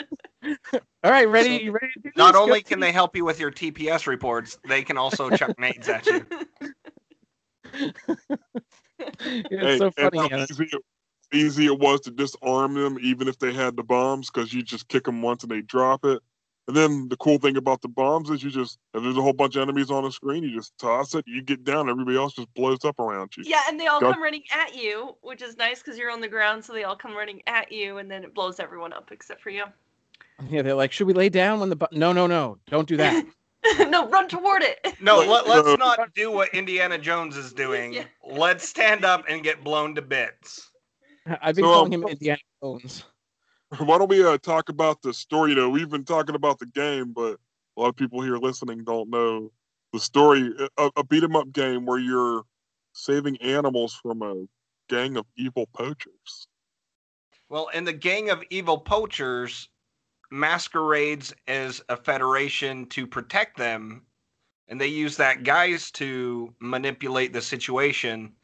All 1.04 1.10
right, 1.10 1.26
ready? 1.26 1.56
You 1.64 1.72
ready 1.72 1.92
to 1.94 2.00
do 2.02 2.10
Not 2.16 2.32
this? 2.32 2.38
Go 2.38 2.42
only 2.42 2.60
can 2.62 2.76
team. 2.76 2.80
they 2.80 2.92
help 2.92 3.16
you 3.16 3.24
with 3.24 3.40
your 3.40 3.50
TPS 3.50 4.06
reports, 4.06 4.58
they 4.68 4.82
can 4.82 4.98
also 4.98 5.30
chuck 5.30 5.58
nades 5.58 5.88
at 5.88 6.04
you. 6.06 6.26
it's 7.72 9.48
Hey, 9.48 9.78
so 9.78 9.90
funny. 9.92 10.18
how 10.18 10.36
easy, 10.38 10.68
easy 11.32 11.66
it 11.66 11.78
was 11.78 12.00
to 12.02 12.10
disarm 12.10 12.74
them, 12.74 12.98
even 13.00 13.26
if 13.28 13.38
they 13.38 13.52
had 13.54 13.74
the 13.76 13.82
bombs, 13.82 14.30
because 14.30 14.52
you 14.52 14.62
just 14.62 14.88
kick 14.88 15.04
them 15.04 15.22
once 15.22 15.42
and 15.42 15.50
they 15.50 15.62
drop 15.62 16.04
it. 16.04 16.20
And 16.68 16.76
then 16.76 17.08
the 17.08 17.16
cool 17.16 17.38
thing 17.38 17.56
about 17.56 17.82
the 17.82 17.88
bombs 17.88 18.30
is 18.30 18.42
you 18.42 18.50
just, 18.50 18.78
if 18.94 19.02
there's 19.02 19.16
a 19.16 19.22
whole 19.22 19.32
bunch 19.32 19.56
of 19.56 19.62
enemies 19.62 19.90
on 19.90 20.04
the 20.04 20.12
screen, 20.12 20.44
you 20.44 20.54
just 20.54 20.78
toss 20.78 21.14
it, 21.14 21.24
you 21.26 21.42
get 21.42 21.64
down, 21.64 21.90
everybody 21.90 22.16
else 22.16 22.34
just 22.34 22.52
blows 22.54 22.84
up 22.84 23.00
around 23.00 23.36
you. 23.36 23.42
yeah, 23.46 23.62
and 23.68 23.80
they 23.80 23.88
all 23.88 23.98
Go- 23.98 24.12
come 24.12 24.22
running 24.22 24.44
at 24.52 24.74
you, 24.76 25.16
which 25.22 25.42
is 25.42 25.56
nice 25.56 25.82
because 25.82 25.98
you're 25.98 26.10
on 26.10 26.20
the 26.20 26.28
ground, 26.28 26.64
so 26.64 26.72
they 26.72 26.84
all 26.84 26.94
come 26.94 27.14
running 27.16 27.42
at 27.48 27.72
you, 27.72 27.98
and 27.98 28.08
then 28.08 28.22
it 28.22 28.32
blows 28.32 28.60
everyone 28.60 28.92
up 28.92 29.10
except 29.10 29.42
for 29.42 29.50
you. 29.50 29.64
Yeah, 30.48 30.62
they're 30.62 30.74
like, 30.74 30.92
should 30.92 31.08
we 31.08 31.14
lay 31.14 31.28
down 31.28 31.58
when 31.60 31.68
the 31.68 31.76
bu-? 31.76 31.86
no, 31.92 32.12
no, 32.12 32.28
no, 32.28 32.58
don't 32.68 32.86
do 32.88 32.96
that. 32.96 33.24
no, 33.88 34.08
run 34.08 34.28
toward 34.28 34.62
it. 34.62 34.78
No, 35.00 35.18
let, 35.18 35.48
let's 35.48 35.66
uh, 35.66 35.74
not 35.76 36.14
do 36.14 36.30
what 36.30 36.54
Indiana 36.54 36.96
Jones 36.96 37.36
is 37.36 37.52
doing. 37.52 37.92
Yeah. 37.92 38.04
Let's 38.24 38.68
stand 38.68 39.04
up 39.04 39.24
and 39.28 39.42
get 39.42 39.64
blown 39.64 39.96
to 39.96 40.02
bits. 40.02 40.70
I've 41.26 41.56
been 41.56 41.64
So, 41.64 41.72
calling 41.72 41.94
um, 41.94 42.02
him 42.02 42.08
Indiana 42.08 42.38
Jones. 42.62 43.04
Why 43.78 43.98
don't 43.98 44.10
we 44.10 44.24
uh, 44.24 44.36
talk 44.38 44.68
about 44.68 45.00
the 45.02 45.14
story? 45.14 45.50
You 45.50 45.56
know, 45.56 45.70
we've 45.70 45.88
been 45.88 46.04
talking 46.04 46.34
about 46.34 46.58
the 46.58 46.66
game, 46.66 47.12
but 47.12 47.38
a 47.76 47.80
lot 47.80 47.88
of 47.88 47.96
people 47.96 48.20
here 48.20 48.36
listening 48.36 48.84
don't 48.84 49.08
know 49.08 49.50
the 49.92 50.00
story. 50.00 50.52
A, 50.76 50.90
a 50.96 51.04
beat 51.04 51.24
'em 51.24 51.36
up 51.36 51.50
game 51.52 51.86
where 51.86 51.98
you're 51.98 52.44
saving 52.92 53.38
animals 53.38 53.94
from 53.94 54.22
a 54.22 54.46
gang 54.88 55.16
of 55.16 55.24
evil 55.36 55.66
poachers. 55.72 56.48
Well, 57.48 57.70
and 57.72 57.86
the 57.86 57.94
gang 57.94 58.28
of 58.28 58.42
evil 58.50 58.78
poachers 58.78 59.68
masquerades 60.30 61.34
as 61.46 61.82
a 61.88 61.96
federation 61.96 62.86
to 62.86 63.06
protect 63.06 63.56
them, 63.56 64.04
and 64.68 64.80
they 64.80 64.86
use 64.86 65.16
that 65.16 65.44
guise 65.44 65.90
to 65.92 66.54
manipulate 66.60 67.32
the 67.32 67.42
situation 67.42 68.34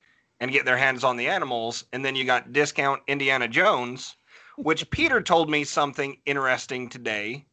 and 0.41 0.53
get 0.53 0.65
their 0.65 0.77
hands 0.77 1.05
on 1.05 1.17
the 1.17 1.29
animals. 1.29 1.85
And 1.93 2.05
then 2.05 2.17
you 2.17 2.25
got 2.25 2.53
discount 2.53 3.03
Indiana 3.07 3.49
Jones, 3.49 4.18
which 4.59 4.91
Peter 4.91 5.21
told 5.21 5.49
me 5.49 5.65
something 5.65 6.17
interesting 6.27 6.89
today. 6.89 7.47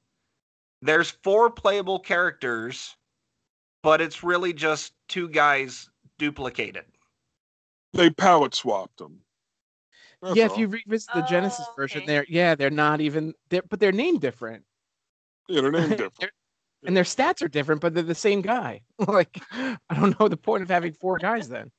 There's 0.81 1.11
four 1.23 1.49
playable 1.51 1.99
characters, 1.99 2.95
but 3.83 4.01
it's 4.01 4.23
really 4.23 4.53
just 4.53 4.93
two 5.07 5.29
guys 5.29 5.89
duplicated. 6.17 6.85
They 7.93 8.09
palette 8.09 8.55
swapped 8.55 8.97
them. 8.97 9.19
That's 10.21 10.35
yeah, 10.35 10.45
if 10.45 10.57
you 10.57 10.67
revisit 10.67 11.09
the 11.13 11.21
Genesis 11.21 11.65
Oh, 11.69 11.73
version, 11.75 11.99
okay. 11.99 12.07
they're 12.07 12.25
yeah, 12.27 12.55
they're 12.55 12.69
not 12.69 12.99
even 13.01 13.33
they're 13.49 13.61
but 13.69 13.79
they're 13.79 13.91
named 13.91 14.21
different. 14.21 14.63
yeah, 15.47 15.61
their 15.61 15.71
name 15.71 15.89
different. 15.89 16.19
They're- 16.19 16.31
and 16.87 16.95
their 16.95 17.03
stats 17.03 17.41
are 17.41 17.47
different, 17.47 17.81
but 17.81 17.95
they're 17.95 18.03
the 18.03 18.13
same 18.13 18.41
guy. 18.43 18.81
like 19.07 19.41
I 19.51 19.77
don't 19.95 20.19
know 20.19 20.27
the 20.27 20.37
point 20.37 20.61
of 20.61 20.69
having 20.69 20.93
four 20.93 21.17
guys 21.17 21.49
then. 21.49 21.71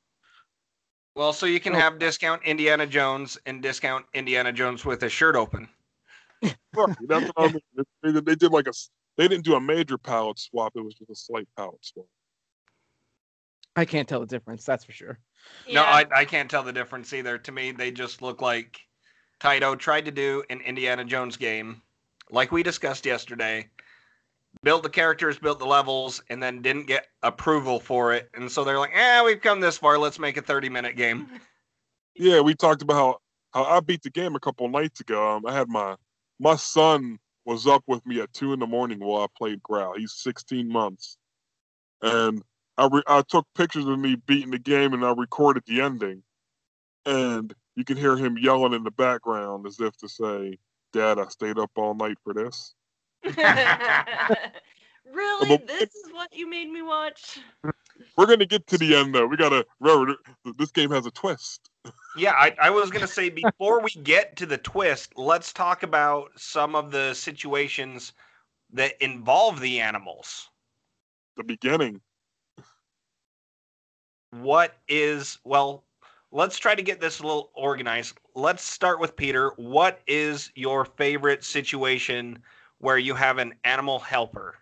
Well, 1.16 1.32
so 1.32 1.46
you 1.46 1.60
can 1.60 1.74
Oh. 1.74 1.78
have 1.78 1.98
discount 1.98 2.42
Indiana 2.44 2.86
Jones 2.86 3.38
and 3.46 3.62
discount 3.62 4.04
Indiana 4.12 4.52
Jones 4.52 4.84
with 4.84 5.00
his 5.00 5.12
shirt 5.12 5.34
open. 5.34 5.66
Right, 6.42 6.94
That's 7.08 7.26
what 7.34 7.50
I 7.50 7.52
mean. 7.52 7.60
They, 8.02 8.10
they- 8.12 8.20
they 8.20 8.34
did 8.34 8.52
like 8.52 8.66
a, 8.68 8.72
they 9.16 9.26
didn't 9.26 9.44
do 9.46 9.54
a 9.54 9.60
major 9.60 9.96
palette 9.96 10.38
swap. 10.38 10.74
It 10.76 10.84
was 10.84 10.94
just 10.94 11.10
a 11.10 11.14
slight 11.14 11.48
palette 11.56 11.82
swap. 11.84 12.04
I 13.74 13.86
can't 13.86 14.06
tell 14.06 14.20
the 14.20 14.26
difference. 14.26 14.64
That's 14.66 14.84
for 14.84 14.92
sure. 14.92 15.18
No, 15.72 15.82
I, 15.82 16.04
I 16.14 16.24
can't 16.26 16.50
tell 16.50 16.62
the 16.62 16.72
difference 16.72 17.14
either. 17.14 17.38
To 17.38 17.50
me, 17.52 17.72
they 17.72 17.90
just 17.90 18.20
look 18.20 18.42
like 18.42 18.78
Taito 19.40 19.78
tried 19.78 20.04
to 20.04 20.10
do 20.10 20.42
an 20.50 20.60
Indiana 20.60 21.04
Jones 21.04 21.38
game, 21.38 21.80
like 22.30 22.52
we 22.52 22.62
discussed 22.62 23.06
yesterday. 23.06 23.68
Built 24.66 24.82
the 24.82 24.90
characters, 24.90 25.38
built 25.38 25.60
the 25.60 25.64
levels, 25.64 26.20
and 26.28 26.42
then 26.42 26.60
didn't 26.60 26.88
get 26.88 27.06
approval 27.22 27.78
for 27.78 28.12
it. 28.12 28.28
And 28.34 28.50
so 28.50 28.64
they're 28.64 28.80
like, 28.80 28.90
"Yeah, 28.92 29.22
we've 29.22 29.40
come 29.40 29.60
this 29.60 29.78
far. 29.78 29.96
Let's 29.96 30.18
make 30.18 30.36
a 30.38 30.42
30 30.42 30.68
minute 30.70 30.96
game. 30.96 31.28
Yeah, 32.18 32.40
we 32.40 32.54
talked 32.54 32.80
about 32.80 32.94
how, 32.94 33.18
how 33.52 33.76
I 33.76 33.80
beat 33.80 34.02
the 34.02 34.10
game 34.10 34.34
a 34.34 34.40
couple 34.40 34.66
nights 34.70 35.00
ago. 35.00 35.36
Um, 35.36 35.46
I 35.46 35.52
had 35.52 35.68
my 35.68 35.94
my 36.40 36.56
son 36.56 37.18
was 37.44 37.66
up 37.66 37.84
with 37.86 38.04
me 38.06 38.20
at 38.20 38.32
two 38.32 38.54
in 38.54 38.58
the 38.58 38.66
morning 38.66 38.98
while 38.98 39.22
I 39.22 39.26
played 39.36 39.62
Growl. 39.62 39.98
He's 39.98 40.14
16 40.14 40.66
months, 40.66 41.18
and 42.00 42.42
I 42.78 42.88
re- 42.90 43.02
I 43.06 43.22
took 43.22 43.46
pictures 43.54 43.86
of 43.86 43.98
me 43.98 44.16
beating 44.16 44.50
the 44.50 44.58
game 44.58 44.94
and 44.94 45.04
I 45.04 45.12
recorded 45.12 45.62
the 45.66 45.82
ending, 45.82 46.22
and 47.04 47.54
you 47.76 47.84
can 47.84 47.98
hear 47.98 48.16
him 48.16 48.38
yelling 48.38 48.72
in 48.72 48.82
the 48.82 48.90
background 48.90 49.66
as 49.66 49.78
if 49.78 49.94
to 49.98 50.08
say, 50.08 50.58
"Dad, 50.92 51.18
I 51.18 51.28
stayed 51.28 51.58
up 51.58 51.70
all 51.76 51.94
night 51.94 52.16
for 52.24 52.32
this." 52.32 52.74
really? 55.12 55.48
But- 55.48 55.66
This 55.66 55.94
is 55.94 56.12
what 56.12 56.34
you 56.34 56.48
made 56.48 56.70
me 56.70 56.82
watch? 56.82 57.38
We're 58.16 58.26
gonna 58.26 58.46
get 58.46 58.66
to 58.68 58.78
the 58.78 58.94
end 58.94 59.14
though. 59.14 59.26
We 59.26 59.36
gotta 59.36 59.66
remember 59.80 60.16
this 60.58 60.70
game 60.70 60.90
has 60.90 61.06
a 61.06 61.10
twist. 61.10 61.70
Yeah, 62.16 62.32
I, 62.32 62.54
I 62.60 62.70
was 62.70 62.90
going 62.90 63.02
to 63.02 63.06
say 63.12 63.28
before 63.28 63.80
we 63.80 63.90
get 64.02 64.36
to 64.36 64.46
the 64.46 64.56
twist, 64.58 65.12
let's 65.16 65.52
talk 65.52 65.82
about 65.82 66.30
some 66.34 66.74
of 66.74 66.90
the 66.90 67.12
situations 67.14 68.12
that 68.72 69.00
involve 69.00 69.60
the 69.60 69.80
animals. 69.80 70.48
The 71.36 71.44
beginning. 71.44 72.00
what 74.32 74.76
is 74.88 75.38
well 75.44 75.84
let's 76.32 76.58
try 76.58 76.74
to 76.74 76.82
get 76.82 77.00
this 77.00 77.20
a 77.20 77.22
little 77.22 77.50
organized 77.54 78.18
let's 78.34 78.62
start 78.62 79.00
with 79.00 79.16
peter 79.16 79.52
what 79.56 80.00
is 80.06 80.50
your 80.54 80.84
favorite 80.84 81.42
situation 81.44 82.38
where 82.78 82.98
you 82.98 83.14
have 83.14 83.38
an 83.38 83.54
animal 83.64 83.98
helper 83.98 84.56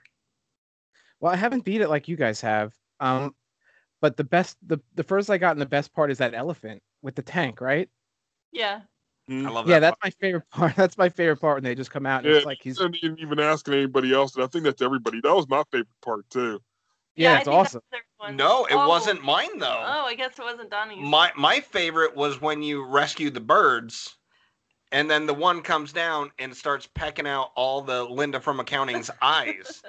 Well, 1.20 1.32
I 1.32 1.36
haven't 1.36 1.64
beat 1.64 1.80
it 1.80 1.88
like 1.88 2.08
you 2.08 2.16
guys 2.16 2.40
have. 2.42 2.74
Um, 3.00 3.34
but 4.00 4.16
the 4.16 4.24
best, 4.24 4.58
the 4.66 4.80
the 4.94 5.04
first 5.04 5.30
I 5.30 5.38
got 5.38 5.52
in 5.56 5.60
the 5.60 5.66
best 5.66 5.92
part 5.94 6.10
is 6.10 6.18
that 6.18 6.34
elephant 6.34 6.82
with 7.02 7.14
the 7.16 7.22
tank, 7.22 7.60
right? 7.60 7.90
Yeah. 8.52 8.82
Hmm? 9.28 9.46
i 9.46 9.50
love 9.50 9.66
that 9.66 9.72
Yeah, 9.72 9.80
that 9.80 9.96
that's 10.02 10.04
my 10.04 10.10
favorite 10.10 10.50
part. 10.50 10.76
That's 10.76 10.98
my 10.98 11.08
favorite 11.08 11.38
part 11.40 11.56
when 11.56 11.64
they 11.64 11.74
just 11.74 11.90
come 11.90 12.04
out 12.06 12.20
and 12.24 12.28
Yeah, 12.28 12.36
it's 12.36 12.46
like 12.46 12.58
he's 12.62 12.78
and 12.80 12.94
even 13.02 13.18
even 13.18 13.40
asking 13.40 13.74
anybody 13.74 14.12
else, 14.12 14.34
and 14.34 14.44
I 14.44 14.46
think 14.48 14.64
that's 14.64 14.82
everybody. 14.82 15.20
That 15.22 15.34
was 15.34 15.48
my 15.48 15.62
favorite 15.72 15.88
part 16.02 16.28
too. 16.30 16.60
yeah, 17.16 17.36
I 17.36 17.38
it's 17.40 17.48
awesome. 17.48 17.80
no 18.30 18.66
it 18.66 18.74
Oh. 18.74 18.88
wasn't 18.88 19.22
mine 19.22 19.58
though 19.58 19.82
Oh, 19.86 20.04
I 20.06 20.14
guess 20.14 20.38
it 20.38 20.42
wasn't 20.42 20.70
Donnie's. 20.70 21.04
my 21.04 21.32
my 21.36 21.60
favorite 21.60 22.14
was 22.16 22.40
when 22.40 22.62
you 22.62 22.84
rescued 22.84 23.34
the 23.34 23.40
birds 23.40 24.16
and 24.94 25.10
then 25.10 25.26
the 25.26 25.34
one 25.34 25.60
comes 25.60 25.92
down 25.92 26.30
and 26.38 26.56
starts 26.56 26.88
pecking 26.94 27.26
out 27.26 27.50
all 27.56 27.82
the 27.82 28.04
linda 28.04 28.40
from 28.40 28.60
accounting's 28.60 29.10
eyes 29.22 29.82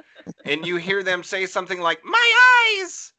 and 0.46 0.66
you 0.66 0.76
hear 0.78 1.04
them 1.04 1.24
say 1.24 1.46
something 1.46 1.80
like 1.80 2.04
my 2.04 2.66
eyes 2.82 3.14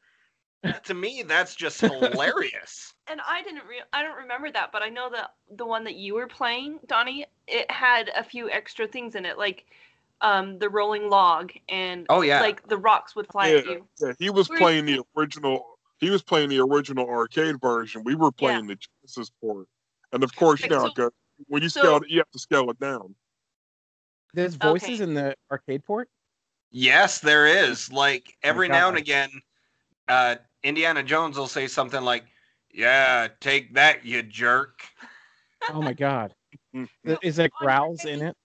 to 0.84 0.94
me 0.94 1.22
that's 1.26 1.54
just 1.54 1.80
hilarious 1.80 2.92
and 3.08 3.20
I 3.26 3.42
didn't 3.42 3.62
re- 3.68 3.82
I 3.92 4.02
don't 4.02 4.16
remember 4.16 4.50
that, 4.50 4.72
but 4.72 4.82
I 4.82 4.88
know 4.88 5.08
that 5.10 5.30
the 5.56 5.64
one 5.64 5.84
that 5.84 5.94
you 5.94 6.14
were 6.14 6.26
playing, 6.26 6.80
Donnie, 6.88 7.24
it 7.46 7.70
had 7.70 8.10
a 8.16 8.24
few 8.24 8.50
extra 8.50 8.88
things 8.88 9.14
in 9.14 9.24
it, 9.24 9.38
like 9.38 9.64
um 10.22 10.58
the 10.58 10.68
rolling 10.68 11.08
log 11.08 11.52
and 11.68 12.06
oh 12.08 12.22
yeah 12.22 12.40
like 12.40 12.66
the 12.68 12.76
rocks 12.76 13.14
would 13.14 13.28
fly 13.28 13.50
at 13.50 13.64
you. 13.66 13.86
Yeah, 14.00 14.12
he 14.18 14.28
was 14.30 14.48
Where's- 14.48 14.60
playing 14.60 14.86
the 14.86 15.02
original. 15.16 15.64
He 16.00 16.10
was 16.10 16.22
playing 16.22 16.48
the 16.48 16.58
original 16.58 17.08
arcade 17.08 17.60
version. 17.60 18.02
We 18.04 18.16
were 18.16 18.32
playing 18.32 18.66
the 18.66 18.76
Genesis 18.76 19.30
port, 19.40 19.68
and 20.12 20.24
of 20.24 20.34
course, 20.34 20.60
you 20.60 20.66
Okay, 20.66 20.74
know, 20.74 20.80
so- 20.80 20.86
it 20.88 20.94
goes. 20.96 21.10
When 21.48 21.62
you 21.62 21.68
so- 21.68 21.80
scale 21.80 21.96
it, 21.98 22.04
you 22.08 22.18
have 22.18 22.30
to 22.30 22.38
scale 22.38 22.70
it 22.70 22.78
down. 22.80 23.14
There's 24.34 24.54
voices 24.54 25.00
Okay. 25.00 25.02
in 25.04 25.14
the 25.14 25.34
arcade 25.50 25.84
port. 25.84 26.08
Yes, 26.70 27.20
there 27.20 27.46
is. 27.46 27.90
Like 27.90 28.36
every 28.42 28.68
now 28.68 28.88
and 28.88 28.98
again, 28.98 29.30
uh, 30.08 30.36
Indiana 30.62 31.02
Jones 31.02 31.38
will 31.38 31.46
say 31.46 31.66
something 31.68 32.02
like, 32.02 32.24
"Yeah, 32.70 33.28
take 33.40 33.72
that, 33.74 34.04
you 34.04 34.22
jerk." 34.22 34.80
Oh 35.70 35.80
my 35.80 35.92
god. 35.94 36.34
Mm. 36.74 36.88
Is 37.22 37.36
there 37.36 37.48
growls 37.60 38.04
in 38.04 38.20
it? 38.20 38.36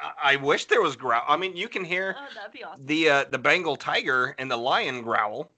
I, 0.00 0.32
I 0.32 0.36
wish 0.36 0.66
there 0.66 0.80
was 0.80 0.96
growl. 0.96 1.22
I 1.28 1.36
mean, 1.36 1.54
you 1.56 1.68
can 1.68 1.84
hear 1.84 2.16
Oh, 2.18 2.26
that'd 2.34 2.52
be 2.52 2.64
awesome. 2.64 2.86
the 2.86 3.10
uh, 3.10 3.24
the 3.30 3.38
Bengal 3.38 3.76
tiger 3.76 4.34
and 4.38 4.50
the 4.50 4.56
lion 4.56 5.02
growl, 5.02 5.52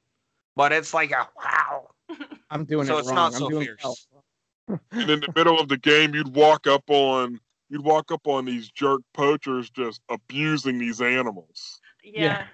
but 0.56 0.72
it's 0.72 0.92
like 0.92 1.12
a 1.12 1.28
wow. 1.37 1.90
I'm 2.50 2.64
doing 2.64 2.87
So 2.87 2.96
it 2.96 3.00
it's 3.00 3.08
wrong. 3.08 3.16
not 3.16 3.34
I'm 3.34 3.38
so 3.38 3.49
doing 3.50 3.66
fierce. 3.66 3.80
well. 3.84 3.96
And 4.92 5.10
in 5.10 5.20
the 5.20 5.32
middle 5.34 5.58
of 5.58 5.68
the 5.68 5.76
game, 5.76 6.14
you'd 6.14 6.34
walk 6.34 6.66
up 6.66 6.84
on 6.88 7.40
you'd 7.68 7.84
walk 7.84 8.10
up 8.12 8.26
on 8.26 8.44
these 8.44 8.68
jerk 8.70 9.00
poachers 9.14 9.70
just 9.70 10.00
abusing 10.08 10.78
these 10.78 11.00
animals, 11.00 11.80
Yeah. 12.02 12.46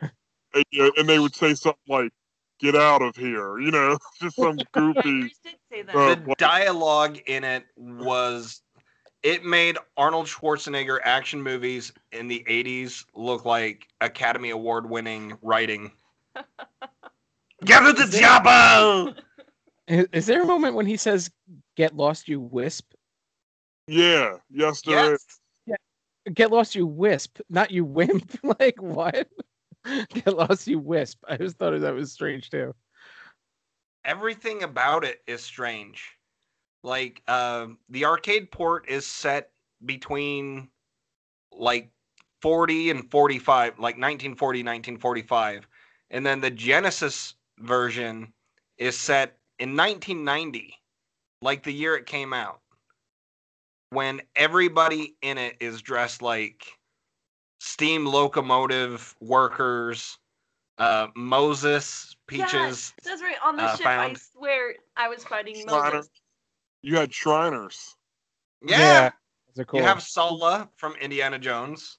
and, 0.54 0.64
you- 0.70 0.92
and 0.98 1.08
they 1.08 1.18
would 1.18 1.34
say 1.34 1.54
something 1.54 1.80
like, 1.88 2.12
"Get 2.60 2.76
out 2.76 3.00
of 3.02 3.16
here," 3.16 3.58
you 3.58 3.70
know, 3.70 3.96
just 4.20 4.36
some 4.36 4.58
Yeah, 4.58 4.64
goofy. 4.72 5.08
yours 5.10 5.40
did 5.42 5.54
say 5.72 5.82
that. 5.82 5.96
Uh, 5.96 6.14
The 6.16 6.34
dialogue 6.38 7.18
in 7.26 7.44
it 7.44 7.64
was. 7.76 8.60
It 9.22 9.44
made 9.44 9.76
Arnold 9.96 10.26
Schwarzenegger 10.26 10.98
action 11.02 11.42
movies 11.42 11.92
in 12.12 12.28
the 12.28 12.44
80s 12.48 13.04
look 13.14 13.44
like 13.44 13.88
Academy 14.00 14.50
Award 14.50 14.88
winning 14.88 15.36
writing. 15.42 15.90
Get 17.64 17.80
to 17.80 17.92
the 17.92 18.02
Is 18.04 18.10
there- 18.10 18.20
chopper! 18.20 19.14
Is, 19.88 20.06
is 20.12 20.26
there 20.26 20.42
a 20.42 20.46
moment 20.46 20.74
when 20.74 20.86
he 20.86 20.96
says, 20.96 21.30
"Get 21.76 21.94
lost, 21.96 22.28
you 22.28 22.40
wisp"? 22.40 22.92
Yeah, 23.86 24.38
yes, 24.50 24.82
there 24.82 25.14
is. 25.14 25.24
Yes. 25.66 25.78
Get 26.34 26.50
lost, 26.50 26.74
you 26.74 26.86
wisp, 26.86 27.38
not 27.48 27.70
you 27.70 27.84
wimp. 27.84 28.38
like 28.60 28.80
what? 28.82 29.28
Get 30.12 30.26
lost, 30.36 30.66
you 30.66 30.80
wisp. 30.80 31.22
I 31.28 31.36
just 31.36 31.56
thought 31.58 31.78
that 31.80 31.94
was 31.94 32.12
strange 32.12 32.50
too. 32.50 32.74
everything 34.04 34.62
about 34.62 35.04
it 35.04 35.20
is 35.26 35.42
strange. 35.42 36.16
Like 36.82 37.22
uh, 37.28 37.68
the 37.88 38.04
arcade 38.04 38.50
port 38.50 38.88
is 38.88 39.06
set 39.06 39.50
between 39.84 40.68
like 41.52 41.90
40 42.42 42.90
and 42.90 43.10
45, 43.10 43.72
like 43.78 43.96
1940, 43.98 44.60
1945. 44.60 45.66
And 46.10 46.24
then 46.24 46.40
the 46.40 46.50
Genesis 46.50 47.34
version 47.58 48.32
is 48.78 48.96
set 48.96 49.38
in 49.58 49.76
1990, 49.76 50.74
like 51.42 51.62
the 51.62 51.72
year 51.72 51.96
it 51.96 52.06
came 52.06 52.32
out, 52.32 52.60
when 53.90 54.22
everybody 54.34 55.16
in 55.22 55.38
it 55.38 55.56
is 55.60 55.82
dressed 55.82 56.22
like 56.22 56.66
steam 57.60 58.06
locomotive 58.06 59.14
workers, 59.20 60.18
uh, 60.78 61.08
Moses, 61.14 62.16
Peaches. 62.26 62.52
Yes, 62.52 62.92
that's 63.04 63.22
right. 63.22 63.36
On 63.44 63.56
the 63.56 63.62
uh, 63.62 63.76
ship, 63.76 63.86
I 63.86 64.14
swear 64.14 64.74
I 64.96 65.08
was 65.08 65.24
fighting 65.24 65.54
Slider. 65.54 65.96
Moses. 65.96 66.10
You 66.82 66.96
had 66.96 67.12
Shriners. 67.12 67.94
yeah. 68.66 69.10
Those 69.54 69.62
are 69.62 69.64
cool. 69.64 69.80
You 69.80 69.86
have 69.86 70.02
Sallah 70.02 70.68
from 70.76 70.94
Indiana 70.96 71.38
Jones. 71.38 71.98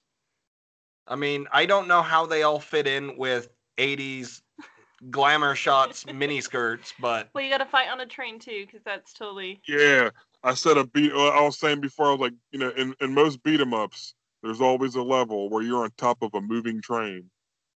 I 1.07 1.15
mean, 1.15 1.47
I 1.51 1.65
don't 1.65 1.87
know 1.87 2.01
how 2.01 2.25
they 2.25 2.43
all 2.43 2.59
fit 2.59 2.87
in 2.87 3.17
with 3.17 3.49
80s 3.77 4.41
glamour 5.11 5.55
shots 5.55 6.05
mini 6.05 6.41
skirts, 6.41 6.93
but 6.99 7.29
Well, 7.33 7.43
you 7.43 7.49
got 7.49 7.59
to 7.59 7.65
fight 7.65 7.89
on 7.89 7.99
a 7.99 8.05
train 8.05 8.39
too, 8.39 8.65
because 8.65 8.83
that's 8.83 9.13
totally. 9.13 9.61
Yeah, 9.67 10.09
I 10.43 10.53
said 10.53 10.77
a 10.77 10.85
beat. 10.85 11.11
I 11.11 11.41
was 11.41 11.59
saying 11.59 11.81
before, 11.81 12.07
I 12.07 12.11
was 12.11 12.19
like, 12.19 12.33
you 12.51 12.59
know, 12.59 12.69
in, 12.71 12.95
in 13.01 13.13
most 13.13 13.43
beat 13.43 13.59
'em 13.61 13.73
ups, 13.73 14.13
there's 14.43 14.61
always 14.61 14.95
a 14.95 15.01
level 15.03 15.49
where 15.49 15.63
you're 15.63 15.83
on 15.83 15.91
top 15.97 16.21
of 16.21 16.33
a 16.33 16.41
moving 16.41 16.81
train, 16.81 17.29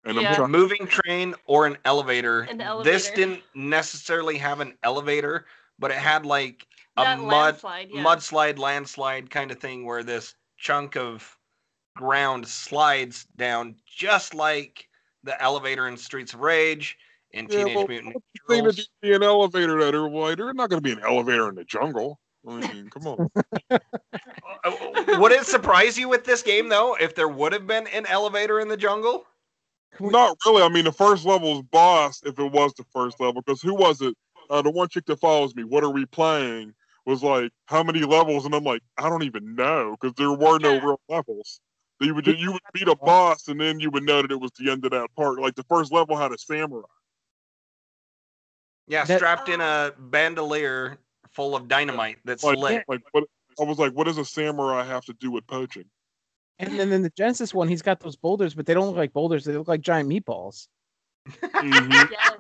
and 0.04 0.16
Yeah. 0.16 0.28
I'm 0.28 0.32
a 0.32 0.36
trying. 0.36 0.50
moving 0.50 0.86
train 0.86 1.34
or 1.46 1.66
an 1.66 1.78
elevator. 1.84 2.42
An 2.42 2.58
This 2.82 3.10
didn't 3.10 3.42
necessarily 3.54 4.38
have 4.38 4.60
an 4.60 4.76
elevator, 4.82 5.46
but 5.78 5.90
it 5.90 5.98
had 5.98 6.24
like 6.26 6.66
a 6.96 7.02
that 7.04 7.18
mud 7.18 7.30
landslide, 7.62 7.90
yeah. 7.90 8.02
mudslide 8.04 8.58
landslide 8.58 9.30
kind 9.30 9.50
of 9.50 9.58
thing 9.58 9.84
where 9.84 10.02
this 10.02 10.34
chunk 10.56 10.96
of 10.96 11.36
ground 11.96 12.46
slides 12.46 13.26
down 13.36 13.74
just 13.86 14.34
like 14.34 14.88
the 15.24 15.40
elevator 15.42 15.88
in 15.88 15.96
Streets 15.96 16.32
of 16.34 16.40
Rage 16.40 16.96
in 17.32 17.46
Yeah, 17.46 17.64
Teenage 17.64 17.76
well, 17.76 17.86
Mutant 17.88 18.16
Thing 18.48 18.64
Ninja 18.64 18.70
to 18.70 18.76
Turtles. 18.76 18.88
be 19.02 19.12
an 19.12 19.22
elevator 19.22 19.80
that 19.84 19.94
are 19.94 20.08
why 20.08 20.34
there's 20.34 20.54
not 20.54 20.70
going 20.70 20.82
to 20.82 20.84
be 20.84 20.92
an 20.92 21.04
elevator 21.04 21.48
in 21.48 21.54
the 21.54 21.64
jungle. 21.64 22.18
I 22.46 22.60
mean, 22.60 22.90
come 22.90 23.06
on. 23.06 23.30
Uh, 24.64 24.72
would 25.20 25.30
it 25.30 25.44
surprise 25.44 25.96
you 25.96 26.08
with 26.08 26.24
this 26.24 26.42
game 26.42 26.68
though 26.68 26.96
if 27.00 27.14
there 27.14 27.28
would 27.28 27.52
have 27.52 27.66
been 27.66 27.86
an 27.88 28.06
elevator 28.06 28.58
in 28.58 28.66
the 28.66 28.76
jungle? 28.76 29.24
Not 30.00 30.36
really. 30.44 30.62
I 30.62 30.68
mean, 30.68 30.84
the 30.84 30.92
first 30.92 31.24
level's 31.24 31.62
boss, 31.62 32.20
if 32.24 32.38
it 32.38 32.52
was 32.52 32.74
the 32.74 32.84
first 32.92 33.20
level, 33.20 33.40
because 33.40 33.62
who 33.62 33.74
was 33.74 34.00
it? 34.00 34.16
uh, 34.50 34.62
the 34.62 34.70
one 34.70 34.88
chick 34.88 35.06
that 35.06 35.20
follows 35.20 35.54
me, 35.54 35.64
what 35.64 35.84
are 35.84 35.90
we 35.90 36.06
playing? 36.06 36.74
Was 37.06 37.22
like, 37.22 37.50
how 37.66 37.82
many 37.82 38.00
levels? 38.00 38.44
And 38.44 38.54
I'm 38.54 38.64
like, 38.64 38.82
I 38.98 39.08
don't 39.08 39.22
even 39.22 39.54
know 39.54 39.96
because 39.98 40.14
there 40.16 40.32
were 40.32 40.58
no 40.58 40.78
real 40.80 41.00
levels. 41.08 41.60
You 42.00 42.14
would 42.14 42.26
you 42.26 42.52
would 42.52 42.60
beat 42.74 42.86
a 42.86 42.94
boss 42.94 43.48
and 43.48 43.60
then 43.60 43.80
you 43.80 43.90
would 43.90 44.04
know 44.04 44.22
that 44.22 44.30
it 44.30 44.38
was 44.38 44.52
the 44.58 44.70
end 44.70 44.84
of 44.84 44.90
that 44.90 45.08
part. 45.16 45.40
Like 45.40 45.54
the 45.54 45.64
first 45.64 45.90
level 45.90 46.16
had 46.16 46.32
a 46.32 46.38
samurai. 46.38 46.86
Yeah, 48.88 49.04
That- 49.04 49.18
strapped 49.18 49.48
in 49.48 49.60
a 49.60 49.92
bandolier 49.98 50.98
full 51.30 51.54
of 51.54 51.68
dynamite 51.68 52.18
that's 52.24 52.42
Like, 52.42 52.58
lit. 52.58 52.84
like 52.88 53.00
what? 53.12 53.24
I 53.60 53.64
was 53.64 53.78
like, 53.78 53.92
what 53.92 54.04
does 54.04 54.18
a 54.18 54.24
samurai 54.24 54.84
have 54.84 55.04
to 55.06 55.12
do 55.14 55.30
with 55.30 55.46
poaching? 55.46 55.84
And 56.60 56.78
then 56.78 56.92
in 56.92 57.02
the 57.02 57.10
Genesis 57.10 57.52
one, 57.54 57.68
he's 57.68 57.82
got 57.82 58.00
those 58.00 58.16
boulders, 58.16 58.54
but 58.54 58.66
they 58.66 58.74
don't 58.74 58.86
look 58.86 58.96
like 58.96 59.12
boulders. 59.12 59.44
They 59.44 59.56
look 59.56 59.68
like 59.68 59.80
giant 59.80 60.08
meatballs. 60.08 60.68
Mhm. 61.28 62.10
Yes. 62.10 62.36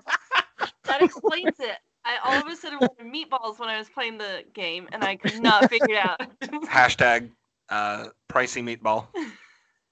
That 0.84 1.02
explains 1.02 1.60
it. 1.60 1.76
I 2.04 2.16
all 2.24 2.40
of 2.40 2.46
a 2.50 2.56
sudden 2.56 2.78
wanted 2.80 3.06
meatballs 3.06 3.58
when 3.58 3.68
I 3.68 3.76
was 3.78 3.88
playing 3.90 4.16
the 4.18 4.42
game, 4.54 4.88
and 4.92 5.04
I 5.04 5.16
could 5.16 5.40
not 5.42 5.68
figure 5.68 5.96
it 5.96 6.04
out. 6.04 6.20
Hashtag 6.66 7.30
uh, 7.68 8.06
pricey 8.32 8.62
meatball. 8.64 9.08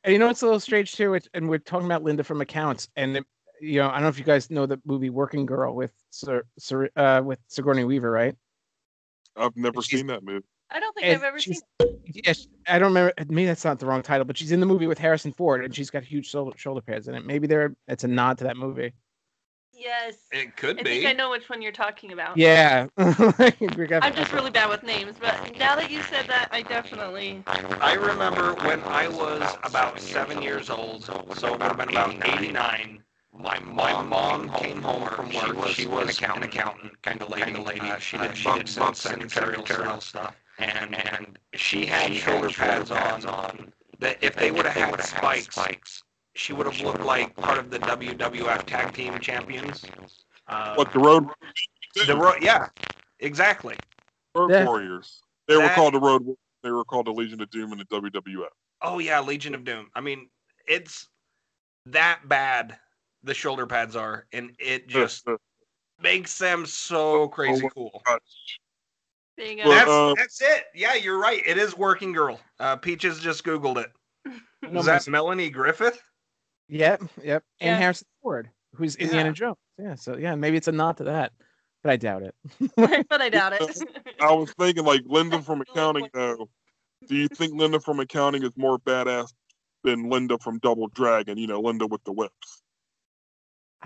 And 0.02 0.12
you 0.12 0.18
know 0.18 0.26
what's 0.28 0.42
a 0.42 0.46
little 0.46 0.60
strange 0.60 0.94
too? 0.94 1.14
It's, 1.14 1.28
and 1.34 1.48
we're 1.48 1.58
talking 1.58 1.84
about 1.86 2.02
Linda 2.02 2.24
from 2.24 2.40
Accounts, 2.40 2.88
and 2.96 3.18
it- 3.18 3.26
you 3.60 3.80
know 3.80 3.88
I 3.88 3.94
don't 3.94 4.02
know 4.02 4.08
if 4.08 4.18
you 4.18 4.24
guys 4.24 4.50
know 4.50 4.66
the 4.66 4.80
movie 4.84 5.10
Working 5.10 5.46
Girl 5.46 5.74
with 5.74 5.92
Sir, 6.10 6.44
Sir, 6.58 6.88
uh, 6.96 7.22
with 7.24 7.38
Sigourney 7.48 7.84
Weaver, 7.84 8.10
right? 8.10 8.34
I've 9.36 9.56
never 9.56 9.82
She's- 9.82 10.00
seen 10.00 10.06
that 10.08 10.22
movie. 10.24 10.44
I 10.70 10.80
don't 10.80 10.92
think 10.94 11.06
And 11.06 11.16
I've 11.16 11.22
ever 11.22 11.38
seen. 11.38 11.54
she's- 11.54 11.62
Yes, 12.24 12.48
I 12.66 12.78
don't 12.78 12.88
remember. 12.88 13.12
Maybe 13.28 13.46
that's 13.46 13.64
not 13.64 13.78
the 13.78 13.86
wrong 13.86 14.02
title, 14.02 14.24
but 14.24 14.36
she's 14.38 14.52
in 14.52 14.60
the 14.60 14.66
movie 14.66 14.86
with 14.86 14.98
Harrison 14.98 15.32
Ford, 15.32 15.64
and 15.64 15.74
she's 15.74 15.90
got 15.90 16.02
huge 16.04 16.26
shoulder, 16.28 16.56
shoulder 16.56 16.80
pads 16.80 17.08
in 17.08 17.14
it. 17.14 17.24
Maybe 17.26 17.46
they're 17.46 17.74
it's 17.88 18.04
a 18.04 18.08
nod 18.08 18.38
to 18.38 18.44
that 18.44 18.56
movie. 18.56 18.92
Yes. 19.72 20.16
It 20.32 20.56
could 20.56 20.80
I 20.80 20.82
be. 20.82 20.90
think 20.90 21.06
I 21.06 21.12
know 21.12 21.30
which 21.30 21.48
one 21.50 21.60
you're 21.60 21.70
talking 21.72 22.12
about. 22.12 22.36
Yeah, 22.38 22.86
We 23.76 23.86
got- 23.86 24.02
I'm 24.04 24.14
just 24.14 24.32
really 24.32 24.50
bad 24.50 24.70
with 24.70 24.82
names, 24.82 25.16
but 25.20 25.34
now 25.58 25.76
that 25.76 25.90
you 25.90 26.00
said 26.04 26.26
that, 26.28 26.48
I 26.50 26.62
definitely. 26.62 27.42
I 27.46 27.92
remember 27.94 28.54
when 28.64 28.80
I 28.84 29.08
was 29.08 29.56
about 29.64 30.00
seven 30.00 30.40
years 30.42 30.70
old, 30.70 31.04
so 31.04 31.14
it 31.20 31.26
would 31.52 31.62
have 31.62 31.76
been 31.76 31.90
about 31.90 32.14
89. 32.26 33.02
My, 33.38 33.58
my 33.60 34.02
mom 34.02 34.50
came 34.54 34.82
home 34.82 35.08
from 35.08 35.26
work. 35.32 35.68
She 35.68 35.86
was, 35.86 36.08
an 36.20 36.24
accountant, 36.24 36.44
accountant 36.44 37.02
kind 37.02 37.20
of 37.22 37.28
lady. 37.30 37.54
lady. 37.54 37.80
Uh, 37.80 37.98
she 37.98 38.16
did, 38.18 38.36
she 38.36 38.50
did 38.52 38.68
some 38.68 38.94
secretarial 38.94 40.00
stuff. 40.00 40.34
And, 40.58 40.94
and 40.94 41.38
she 41.54 41.84
had 41.84 42.12
shoulder 42.14 42.48
pads 42.50 42.90
on, 42.90 43.26
on 43.26 43.72
that 43.98 44.18
if 44.22 44.36
they 44.36 44.50
would 44.50 44.66
have 44.66 44.74
had 44.98 45.40
spikes, 45.42 46.02
she 46.34 46.52
would 46.52 46.66
have 46.66 46.80
looked 46.80 47.02
like 47.02 47.34
part 47.36 47.58
of 47.58 47.70
the 47.70 47.78
WWF 47.80 48.64
Tag 48.64 48.94
Team 48.94 49.18
Champions. 49.20 49.84
Uh, 50.48 50.74
What 50.74 50.92
the 50.92 50.98
road 50.98 51.28
the 52.06 52.16
ro- 52.16 52.34
yeah, 52.40 52.68
exactly. 53.20 53.76
road 54.34 54.50
Yeah. 54.50 54.64
warriors? 54.64 55.22
They 55.48 55.56
were 55.56 55.68
called 55.70 55.94
the 55.94 56.00
road. 56.00 56.26
They 56.62 56.70
were 56.70 56.84
called 56.84 57.06
the 57.06 57.12
Legion 57.12 57.40
of 57.40 57.50
Doom 57.50 57.72
in 57.72 57.78
the 57.78 57.84
WWF. 57.84 58.48
Oh 58.82 58.98
yeah, 58.98 59.20
Legion 59.20 59.54
of 59.54 59.64
Doom. 59.64 59.90
I 59.94 60.00
mean, 60.00 60.28
it's 60.66 61.08
that 61.86 62.28
bad. 62.28 62.78
The 63.26 63.34
shoulder 63.34 63.66
pads 63.66 63.96
are, 63.96 64.26
and 64.32 64.52
it 64.60 64.88
just 64.88 65.26
makes 66.00 66.38
them 66.38 66.64
so 66.64 67.26
crazy 67.28 67.68
cool. 67.74 68.02
There. 68.06 69.56
Well, 69.64 69.68
That's 69.68 69.90
uh, 69.90 70.14
that's 70.16 70.40
it. 70.40 70.64
Yeah, 70.76 70.94
you're 70.94 71.18
right. 71.18 71.42
It 71.44 71.58
is 71.58 71.76
Working 71.76 72.12
Girl. 72.12 72.40
Uh, 72.60 72.76
Peaches 72.76 73.18
just 73.18 73.44
googled 73.44 73.78
it. 73.78 73.90
No, 74.62 74.78
Is 74.80 74.86
that 74.86 75.08
Melanie 75.08 75.50
Griffith? 75.50 76.00
Yep, 76.68 77.02
yep. 77.22 77.42
And 77.60 77.76
Harrison 77.76 78.06
Ford, 78.22 78.48
who's 78.74 78.94
Indiana 78.94 79.30
Yeah. 79.30 79.32
Jones. 79.32 79.56
Yeah, 79.78 79.94
so 79.96 80.16
yeah, 80.16 80.36
maybe 80.36 80.56
it's 80.56 80.68
a 80.68 80.72
nod 80.72 80.96
to 80.98 81.04
that, 81.04 81.32
but 81.82 81.90
I 81.90 81.96
doubt 81.96 82.22
it. 82.22 82.34
but 82.76 83.20
I 83.20 83.28
doubt 83.28 83.54
it. 83.54 83.82
I 84.20 84.32
was 84.32 84.52
thinking 84.52 84.84
like 84.84 85.02
Linda 85.04 85.42
from 85.42 85.60
accounting 85.62 86.08
though. 86.14 86.48
Do 87.08 87.16
you 87.16 87.28
think 87.28 87.54
Linda 87.54 87.80
from 87.80 87.98
accounting 87.98 88.44
is 88.44 88.52
more 88.56 88.78
badass 88.78 89.32
than 89.84 90.08
Linda 90.08 90.38
from 90.38 90.58
Double 90.60 90.88
Dragon? 90.88 91.36
You 91.36 91.48
know, 91.48 91.60
Linda 91.60 91.86
with 91.86 92.04
the 92.04 92.12
whips. 92.12 92.62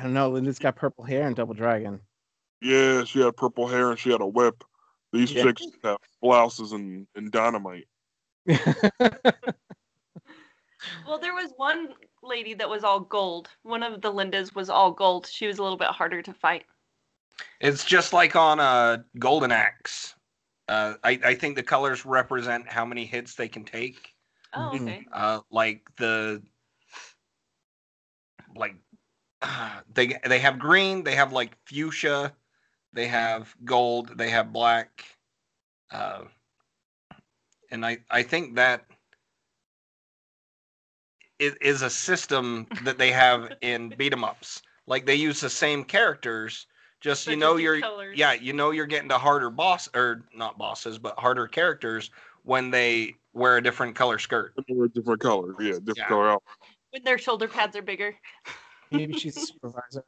I 0.00 0.04
don't 0.04 0.14
know. 0.14 0.30
Linda's 0.30 0.58
got 0.58 0.76
purple 0.76 1.04
hair 1.04 1.26
and 1.26 1.36
Double 1.36 1.52
Dragon. 1.52 2.00
Yeah, 2.62 3.04
she 3.04 3.20
had 3.20 3.36
purple 3.36 3.68
hair 3.68 3.90
and 3.90 3.98
she 3.98 4.10
had 4.10 4.22
a 4.22 4.26
whip. 4.26 4.64
These 5.12 5.32
Yeah. 5.32 5.42
chicks 5.42 5.66
have 5.84 5.98
blouses 6.22 6.72
and, 6.72 7.06
and 7.14 7.30
dynamite. 7.30 7.86
well, 8.46 8.58
there 11.20 11.34
was 11.34 11.52
one 11.58 11.90
lady 12.22 12.54
that 12.54 12.68
was 12.68 12.82
all 12.82 13.00
gold. 13.00 13.50
One 13.62 13.82
of 13.82 14.00
the 14.00 14.10
Lindas 14.10 14.54
was 14.54 14.70
all 14.70 14.90
gold. 14.90 15.26
She 15.26 15.46
was 15.46 15.58
a 15.58 15.62
little 15.62 15.76
bit 15.76 15.88
harder 15.88 16.22
to 16.22 16.32
fight. 16.32 16.64
It's 17.60 17.84
just 17.84 18.14
like 18.14 18.36
on 18.36 18.58
uh, 18.58 18.98
Golden 19.18 19.52
Axe. 19.52 20.14
Uh, 20.66 20.94
I, 21.04 21.20
I 21.22 21.34
think 21.34 21.56
the 21.56 21.62
colors 21.62 22.06
represent 22.06 22.66
how 22.66 22.86
many 22.86 23.04
hits 23.04 23.34
they 23.34 23.48
can 23.48 23.64
take. 23.64 24.14
Oh, 24.54 24.74
okay. 24.74 25.06
uh, 25.12 25.40
like 25.50 25.82
the 25.98 26.42
like 28.56 28.76
they 29.94 30.18
they 30.26 30.38
have 30.38 30.58
green, 30.58 31.04
they 31.04 31.14
have 31.14 31.32
like 31.32 31.56
fuchsia, 31.66 32.34
they 32.92 33.08
have 33.08 33.56
gold, 33.64 34.18
they 34.18 34.30
have 34.30 34.52
black, 34.52 35.04
uh, 35.90 36.24
and 37.70 37.84
I 37.86 37.98
I 38.10 38.22
think 38.22 38.56
that 38.56 38.86
is, 41.38 41.54
is 41.60 41.82
a 41.82 41.90
system 41.90 42.70
that 42.84 42.98
they 42.98 43.10
have 43.12 43.52
in 43.60 43.90
beat 43.96 44.12
'em 44.12 44.24
ups. 44.24 44.62
Like 44.86 45.06
they 45.06 45.14
use 45.14 45.40
the 45.40 45.50
same 45.50 45.84
characters, 45.84 46.66
just 47.00 47.26
But 47.26 47.30
you 47.32 47.36
know 47.36 47.56
different 47.56 47.62
you're 47.62 47.80
colors. 47.80 48.18
yeah 48.18 48.32
you 48.32 48.52
know 48.52 48.70
you're 48.70 48.86
getting 48.86 49.08
to 49.08 49.18
harder 49.18 49.50
boss 49.50 49.88
or 49.94 50.28
not 50.34 50.58
bosses 50.58 50.98
but 50.98 51.18
harder 51.18 51.46
characters 51.46 52.10
when 52.42 52.70
they 52.70 53.14
wear 53.32 53.56
a 53.56 53.62
different 53.62 53.96
color 53.96 54.18
skirt. 54.18 54.54
They 54.68 54.74
were 54.74 54.88
different 54.88 55.20
colors. 55.20 55.56
Yeah, 55.60 55.78
different 55.78 55.96
Yeah. 55.96 56.08
color 56.08 56.30
outfit. 56.30 56.56
When 56.90 57.04
their 57.04 57.18
shoulder 57.18 57.48
pads 57.48 57.76
are 57.76 57.82
bigger. 57.82 58.16
maybe 58.90 59.14
she's 59.14 59.36
a 59.36 59.40
supervisor. 59.40 60.04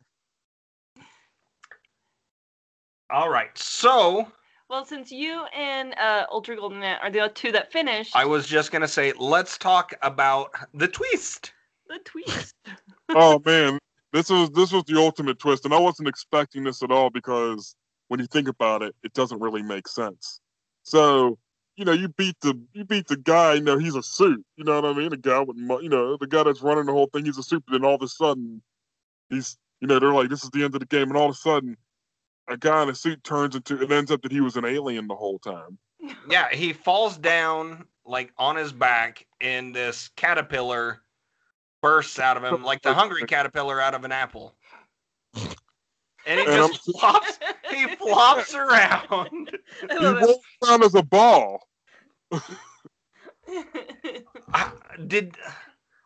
All 3.11 3.29
right. 3.29 3.57
So 3.57 4.27
Well, 4.71 4.85
since 4.85 5.12
you 5.12 5.45
and 5.55 5.95
uh, 5.99 6.27
Ultra 6.31 6.57
Golden 6.57 6.83
Ant 6.83 7.03
are 7.03 7.11
the 7.11 7.31
two 7.35 7.53
that 7.53 7.71
finished, 7.71 8.16
I 8.16 8.25
was 8.25 8.47
just 8.47 8.73
gonna 8.73 8.88
say, 8.88 9.12
let's 9.18 9.59
talk 9.59 9.92
about 10.03 10.51
the 10.73 10.88
twist. 10.88 11.53
the 11.88 11.99
twist. 12.05 12.55
oh 13.11 13.40
man, 13.45 13.79
this 14.12 14.31
was 14.31 14.51
this 14.51 14.73
was 14.73 14.85
the 14.85 14.97
ultimate 14.97 15.38
twist, 15.38 15.64
and 15.66 15.75
I 15.75 15.79
wasn't 15.79 16.09
expecting 16.09 16.64
this 16.64 16.83
at 16.83 16.90
all 16.90 17.11
because 17.11 17.77
when 18.09 18.21
you 18.21 18.27
think 18.27 18.49
about 18.49 18.83
it, 18.83 18.95
it 19.03 19.12
doesn't 19.14 19.40
really 19.40 19.62
make 19.62 19.88
sense. 19.88 20.40
So, 20.83 21.38
you 21.77 21.85
know, 21.85 21.92
you 21.92 22.09
beat 22.09 22.37
the 22.40 22.59
you 22.73 22.85
beat 22.85 23.09
the 23.09 23.16
guy. 23.16 23.55
You 23.55 23.62
know, 23.62 23.79
he's 23.79 23.95
a 23.95 24.03
suit. 24.03 24.45
You 24.57 24.64
know 24.64 24.81
what 24.81 24.85
I 24.85 24.99
mean? 24.99 25.11
The 25.11 25.16
guy 25.16 25.40
with 25.40 25.57
mu- 25.57 25.81
you 25.83 25.88
know 25.88 26.16
the 26.16 26.27
guy 26.27 26.42
that's 26.45 26.62
running 26.62 26.87
the 26.87 26.92
whole 26.92 27.07
thing. 27.07 27.25
He's 27.25 27.38
a 27.38 27.42
suit. 27.42 27.62
But 27.66 27.73
then 27.73 27.85
all 27.85 27.95
of 27.97 28.03
a 28.03 28.09
sudden, 28.09 28.62
he's 29.33 29.57
you 29.81 29.88
know 29.88 29.99
they're 29.99 30.12
like 30.12 30.29
this 30.29 30.45
is 30.45 30.51
the 30.51 30.62
end 30.64 30.75
of 30.75 30.81
the 30.81 30.87
game, 30.87 31.09
and 31.09 31.16
all 31.16 31.27
of 31.27 31.33
a 31.33 31.35
sudden, 31.38 31.77
a 32.49 32.57
guy 32.57 32.83
in 32.83 32.88
a 32.90 32.95
suit 32.95 33.23
turns 33.25 33.57
into 33.57 33.81
it 33.83 33.90
ends 33.90 34.11
up 34.11 34.23
that 34.23 34.31
he 34.33 34.40
was 34.40 34.57
an 34.57 34.64
alien 34.64 35.09
the 35.09 35.16
whole 35.16 35.38
time. 35.40 35.79
Yeah, 36.29 36.49
he 36.55 36.73
falls 36.73 37.16
down 37.16 37.87
like 38.05 38.33
on 38.38 38.57
his 38.57 38.73
back, 38.73 39.27
and 39.40 39.75
this 39.75 40.11
caterpillar 40.16 41.01
bursts 41.83 42.18
out 42.21 42.37
of 42.37 42.45
him 42.45 42.62
like 42.62 42.83
the 42.83 42.95
hungry 42.95 43.23
caterpillar 43.27 43.81
out 43.81 43.95
of 43.95 44.05
an 44.05 44.12
apple. 44.12 44.55
And 45.35 46.38
he 46.38 46.47
And 46.47 46.51
I'm- 46.51 46.68
just 46.73 46.85
flops. 46.99 47.38
He 47.71 47.87
flops 47.97 48.55
around. 48.55 49.09
I 49.11 49.49
He 49.90 49.99
love 49.99 50.21
rolls 50.23 50.38
around 50.68 50.85
as 50.85 50.95
a 50.95 51.03
ball. 51.03 51.66
I- 54.53 54.73
Did 55.07 55.37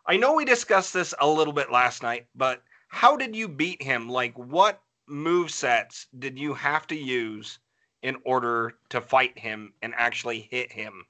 I 0.05 0.17
know 0.17 0.33
we 0.33 0.45
discussed 0.45 0.93
this 0.93 1.13
a 1.19 1.27
little 1.27 1.53
bit 1.53 1.71
last 1.71 2.01
night, 2.01 2.27
but 2.35 2.61
how 2.87 3.17
did 3.17 3.35
you 3.35 3.47
beat 3.47 3.81
him? 3.81 4.09
Like, 4.09 4.37
what 4.37 4.81
move 5.07 5.51
sets 5.51 6.07
did 6.19 6.37
you 6.37 6.53
have 6.53 6.87
to 6.87 6.95
use 6.95 7.59
in 8.03 8.17
order 8.25 8.75
to 8.89 9.01
fight 9.01 9.37
him 9.37 9.73
and 9.81 9.93
actually 9.95 10.47
hit 10.51 10.71
him? 10.71 11.05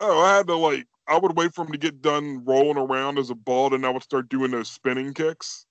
Oh, 0.00 0.20
I 0.20 0.36
had 0.36 0.46
to 0.48 0.56
like 0.56 0.86
I 1.08 1.18
would 1.18 1.36
wait 1.36 1.54
for 1.54 1.64
him 1.64 1.72
to 1.72 1.78
get 1.78 2.02
done 2.02 2.44
rolling 2.44 2.78
around 2.78 3.18
as 3.18 3.30
a 3.30 3.34
ball, 3.34 3.74
and 3.74 3.84
I 3.84 3.90
would 3.90 4.02
start 4.02 4.28
doing 4.28 4.52
those 4.52 4.70
spinning 4.70 5.12
kicks. 5.14 5.66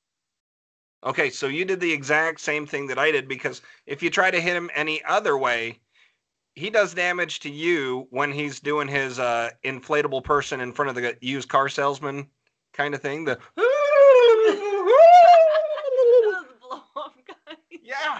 Okay, 1.04 1.30
so 1.30 1.48
you 1.48 1.66
did 1.66 1.80
the 1.80 1.92
exact 1.92 2.42
same 2.42 2.68
thing 2.68 2.86
that 2.88 3.00
I 3.00 3.12
did 3.12 3.28
because 3.28 3.62
if 3.88 4.04
you 4.04 4.10
try 4.10 4.30
to 4.30 4.40
hit 4.40 4.56
him 4.56 4.70
any 4.76 5.04
other 5.06 5.38
way, 5.38 5.80
he 6.54 6.70
does 6.70 6.94
damage 6.94 7.40
to 7.40 7.50
you 7.50 8.08
when 8.12 8.32
he's 8.32 8.60
doing 8.60 8.88
his 8.88 9.18
uh, 9.20 9.50
inflatable 9.64 10.24
person 10.24 10.62
in 10.62 10.72
front 10.72 10.90
of 10.90 10.96
the 10.96 11.18
used 11.22 11.50
car 11.50 11.70
salesman 11.70 12.28
kind 12.74 12.94
of 12.94 13.02
thing. 13.02 13.26
The 13.26 13.40
That 13.56 13.58
was 16.26 16.46
a 16.50 16.68
blow-off 16.68 17.14
guy. 17.28 17.56
yeah, 17.82 18.20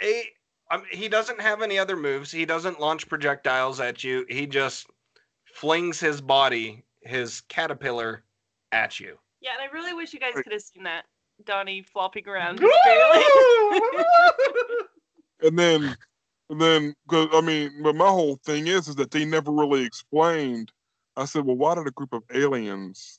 he, 0.00 0.24
mean, 0.72 0.82
he 0.90 1.08
doesn't 1.08 1.40
have 1.40 1.62
any 1.62 1.78
other 1.78 1.96
moves. 1.96 2.30
He 2.30 2.44
doesn't 2.44 2.80
launch 2.80 3.08
projectiles 3.08 3.80
at 3.80 4.04
you. 4.04 4.26
He 4.28 4.46
just 4.46 4.86
flings 5.54 5.98
his 5.98 6.20
body, 6.20 6.84
his 7.02 7.40
caterpillar, 7.42 8.24
at 8.72 9.00
you. 9.00 9.18
Yeah, 9.40 9.50
and 9.58 9.68
I 9.68 9.72
really 9.72 9.94
wish 9.94 10.12
you 10.12 10.20
guys 10.20 10.34
could 10.34 10.52
have 10.52 10.62
seen 10.62 10.84
that. 10.84 11.04
Donnie 11.44 11.82
flopping 11.82 12.28
around. 12.28 12.60
And 15.40 15.58
then, 15.58 15.96
and 16.50 16.60
then, 16.60 16.94
cause 17.08 17.28
I 17.32 17.40
mean, 17.40 17.82
but 17.82 17.94
my 17.94 18.08
whole 18.08 18.36
thing 18.44 18.66
is, 18.66 18.88
is 18.88 18.96
that 18.96 19.10
they 19.10 19.24
never 19.24 19.52
really 19.52 19.84
explained. 19.84 20.72
I 21.16 21.24
said, 21.24 21.44
well, 21.44 21.56
why 21.56 21.74
did 21.74 21.86
a 21.86 21.92
group 21.92 22.12
of 22.12 22.22
aliens 22.32 23.18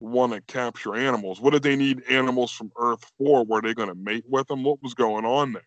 want 0.00 0.32
to 0.32 0.40
capture 0.42 0.94
animals? 0.94 1.40
What 1.40 1.52
did 1.52 1.62
they 1.62 1.76
need 1.76 2.02
animals 2.08 2.52
from 2.52 2.72
Earth 2.78 3.10
for? 3.18 3.44
Were 3.44 3.62
they 3.62 3.74
going 3.74 3.88
to 3.88 3.94
mate 3.94 4.24
with 4.28 4.46
them? 4.48 4.62
What 4.62 4.82
was 4.82 4.94
going 4.94 5.24
on 5.24 5.52
there? 5.52 5.66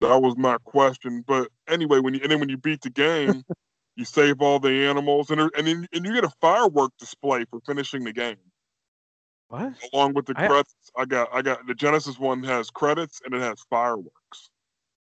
That 0.00 0.22
was 0.22 0.36
my 0.36 0.56
question. 0.64 1.22
But 1.26 1.48
anyway, 1.68 2.00
when 2.00 2.14
you 2.14 2.20
and 2.22 2.30
then 2.32 2.40
when 2.40 2.48
you 2.48 2.56
beat 2.56 2.80
the 2.80 2.90
game, 2.90 3.44
you 3.96 4.04
save 4.04 4.40
all 4.40 4.58
the 4.58 4.86
animals, 4.86 5.30
and 5.30 5.40
and 5.40 5.66
then, 5.66 5.86
and 5.92 6.04
you 6.06 6.14
get 6.14 6.24
a 6.24 6.32
firework 6.40 6.92
display 6.98 7.44
for 7.50 7.60
finishing 7.66 8.04
the 8.04 8.12
game 8.12 8.36
What? 9.48 9.72
along 9.92 10.14
with 10.14 10.26
the 10.26 10.34
I- 10.36 10.46
credits. 10.46 10.74
I 10.96 11.04
got 11.04 11.28
I 11.32 11.42
got 11.42 11.66
the 11.66 11.74
Genesis 11.74 12.18
one 12.18 12.42
has 12.44 12.70
credits 12.70 13.20
and 13.24 13.34
it 13.34 13.40
has 13.40 13.60
fireworks. 13.68 14.50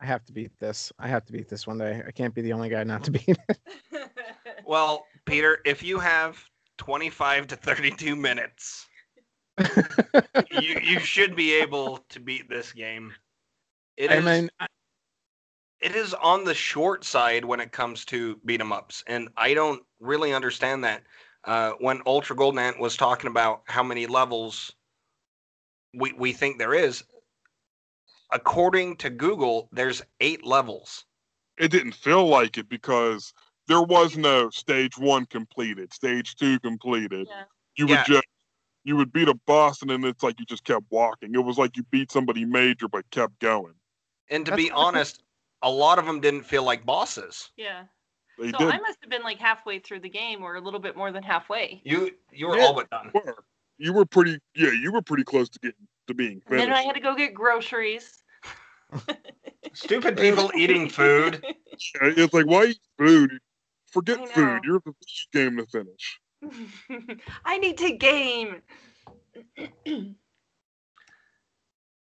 I 0.00 0.06
have 0.06 0.24
to 0.24 0.32
beat 0.32 0.52
this. 0.58 0.90
I 0.98 1.08
have 1.08 1.26
to 1.26 1.32
beat 1.32 1.48
this 1.48 1.66
one 1.66 1.76
day. 1.76 2.02
I 2.06 2.10
can't 2.10 2.34
be 2.34 2.40
the 2.40 2.54
only 2.54 2.70
guy 2.70 2.84
not 2.84 3.04
to 3.04 3.10
beat 3.10 3.28
it. 3.28 3.58
Well, 4.64 5.06
Peter, 5.24 5.58
if 5.64 5.82
you 5.82 5.98
have 5.98 6.42
25 6.78 7.48
to 7.48 7.56
32 7.56 8.14
minutes, 8.14 8.86
you 10.50 10.76
you 10.80 11.00
should 11.00 11.34
be 11.34 11.52
able 11.54 11.98
to 12.10 12.20
beat 12.20 12.48
this 12.48 12.72
game. 12.72 13.12
It 14.00 14.10
I 14.10 14.16
is 14.16 14.24
mean, 14.24 14.50
I- 14.58 14.66
it 15.82 15.94
is 15.94 16.14
on 16.14 16.44
the 16.44 16.54
short 16.54 17.04
side 17.04 17.44
when 17.44 17.60
it 17.60 17.70
comes 17.70 18.06
to 18.06 18.36
beat 18.46 18.62
'em 18.62 18.72
ups, 18.72 19.04
and 19.06 19.28
I 19.36 19.52
don't 19.52 19.84
really 19.98 20.32
understand 20.32 20.84
that. 20.84 21.04
Uh, 21.44 21.72
when 21.80 22.00
Ultra 22.06 22.34
Golden 22.34 22.60
Ant 22.60 22.78
was 22.78 22.96
talking 22.96 23.28
about 23.30 23.62
how 23.66 23.82
many 23.82 24.06
levels 24.06 24.72
we 25.92 26.12
we 26.14 26.32
think 26.32 26.58
there 26.58 26.72
is, 26.72 27.04
according 28.30 28.96
to 28.98 29.10
Google, 29.10 29.68
there's 29.70 30.00
eight 30.20 30.44
levels. 30.46 31.04
It 31.58 31.68
didn't 31.70 31.92
feel 31.92 32.26
like 32.26 32.56
it 32.56 32.70
because 32.70 33.34
there 33.66 33.82
was 33.82 34.16
no 34.16 34.48
stage 34.48 34.96
one 34.96 35.26
completed, 35.26 35.92
stage 35.92 36.36
two 36.36 36.58
completed. 36.60 37.26
Yeah. 37.28 37.44
You 37.76 37.86
Yeah. 37.86 37.96
would 37.98 38.06
just 38.06 38.26
you 38.84 38.96
would 38.96 39.12
beat 39.12 39.28
a 39.28 39.34
boss 39.34 39.82
and 39.82 39.90
then 39.90 40.04
it's 40.04 40.22
like 40.22 40.40
you 40.40 40.46
just 40.46 40.64
kept 40.64 40.86
walking. 40.90 41.34
It 41.34 41.44
was 41.44 41.58
like 41.58 41.76
you 41.76 41.82
beat 41.84 42.10
somebody 42.10 42.46
major 42.46 42.88
but 42.88 43.10
kept 43.10 43.38
going. 43.40 43.79
And 44.30 44.46
to 44.46 44.50
That's 44.52 44.62
be 44.62 44.70
what 44.70 44.72
I 44.72 44.76
think- 44.84 44.86
honest, 44.96 45.22
a 45.62 45.70
lot 45.70 45.98
of 45.98 46.06
them 46.06 46.20
didn't 46.20 46.42
feel 46.44 46.62
like 46.62 46.86
bosses. 46.86 47.50
yeah. 47.56 47.84
They 48.38 48.50
So 48.52 48.58
did 48.58 48.68
I 48.68 48.78
must 48.78 48.98
have 49.02 49.10
been 49.10 49.22
like 49.22 49.38
halfway 49.38 49.78
through 49.80 50.00
the 50.00 50.08
game 50.08 50.42
or 50.42 50.54
a 50.54 50.60
little 50.60 50.80
bit 50.80 50.96
more 50.96 51.12
than 51.12 51.22
halfway. 51.22 51.82
You 51.84 52.10
you 52.32 52.48
were 52.48 52.56
Yeah. 52.56 52.64
all 52.64 52.72
but 52.74 52.88
done. 52.88 53.10
were. 53.12 53.44
You 53.76 53.92
were 53.92 54.06
pretty 54.06 54.38
yeah, 54.54 54.70
you 54.70 54.92
were 54.92 55.02
pretty 55.02 55.24
close 55.24 55.50
to 55.50 55.58
getting 55.58 55.86
to 56.06 56.14
being 56.14 56.40
And 56.46 56.58
then. 56.60 56.72
I 56.72 56.80
had 56.82 56.94
to 56.94 57.00
go 57.00 57.14
get 57.14 57.34
groceries. 57.34 58.22
Stupid 59.74 60.16
people 60.16 60.50
eating 60.56 60.88
food. 60.88 61.44
It's 62.00 62.32
like 62.32 62.46
why 62.46 62.64
eat 62.66 62.80
food? 62.96 63.38
Forget 63.92 64.20
I 64.20 64.26
food. 64.26 64.60
You're 64.64 64.80
the 64.86 64.94
game 65.32 65.58
to 65.58 65.66
finish. 65.66 66.20
I 67.44 67.58
need 67.58 67.76
to 67.78 67.92
game. 67.92 68.62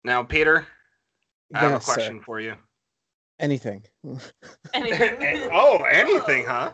Now, 0.04 0.22
Peter, 0.24 0.68
I 1.54 1.60
have 1.60 1.72
a 1.72 1.74
yes, 1.76 1.86
sir. 1.86 1.94
question 1.94 2.22
for 2.22 2.40
you. 2.40 2.56
Anything. 3.40 3.84
Anything. 4.74 5.50
oh, 5.54 5.84
anything, 5.84 6.46
huh? 6.46 6.72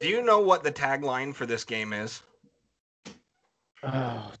Do 0.00 0.08
you 0.08 0.22
know 0.22 0.40
what 0.40 0.62
the 0.62 0.72
tagline 0.72 1.34
for 1.34 1.46
this 1.46 1.64
game 1.64 1.92
is? 1.92 2.22
Oh 3.82 4.32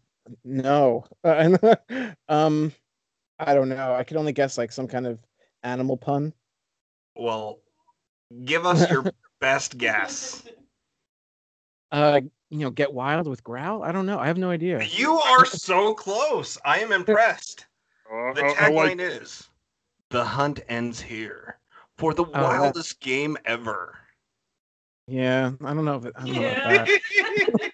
no. 0.44 1.04
Uh, 1.24 1.56
um, 2.28 2.72
I 3.38 3.54
don't 3.54 3.68
know. 3.68 3.94
I 3.94 4.04
could 4.04 4.16
only 4.16 4.32
guess 4.32 4.58
like 4.58 4.72
some 4.72 4.88
kind 4.88 5.06
of 5.06 5.18
animal 5.62 5.96
pun. 5.96 6.32
Well, 7.16 7.60
give 8.44 8.66
us 8.66 8.88
your 8.90 9.12
best 9.40 9.78
guess. 9.78 10.42
Uh, 11.92 12.20
you 12.50 12.58
know, 12.58 12.70
get 12.70 12.92
wild 12.92 13.26
with 13.26 13.42
growl. 13.44 13.82
I 13.82 13.92
don't 13.92 14.06
know. 14.06 14.18
I 14.18 14.26
have 14.26 14.38
no 14.38 14.50
idea. 14.50 14.82
You 14.82 15.14
are 15.14 15.44
so 15.44 15.94
close. 15.94 16.58
I 16.64 16.80
am 16.80 16.92
impressed. 16.92 17.66
Uh, 18.12 18.32
The 18.34 18.44
I, 18.44 18.66
I 18.66 18.70
like 18.70 18.98
tagline 18.98 19.00
is 19.00 19.48
The 20.10 20.24
hunt 20.24 20.60
ends 20.68 21.00
here 21.00 21.58
for 21.98 22.14
the 22.14 22.24
that- 22.24 22.42
wildest 22.42 23.00
game 23.00 23.36
ever. 23.44 23.98
Yeah, 25.08 25.52
I 25.64 25.74
don't 25.74 25.84
know 25.84 25.96
if 25.96 26.04
it, 26.06 26.14
I 26.16 26.26
don't 26.26 26.34
know 26.34 26.42
Yeah. 26.42 26.84
that. 26.84 27.62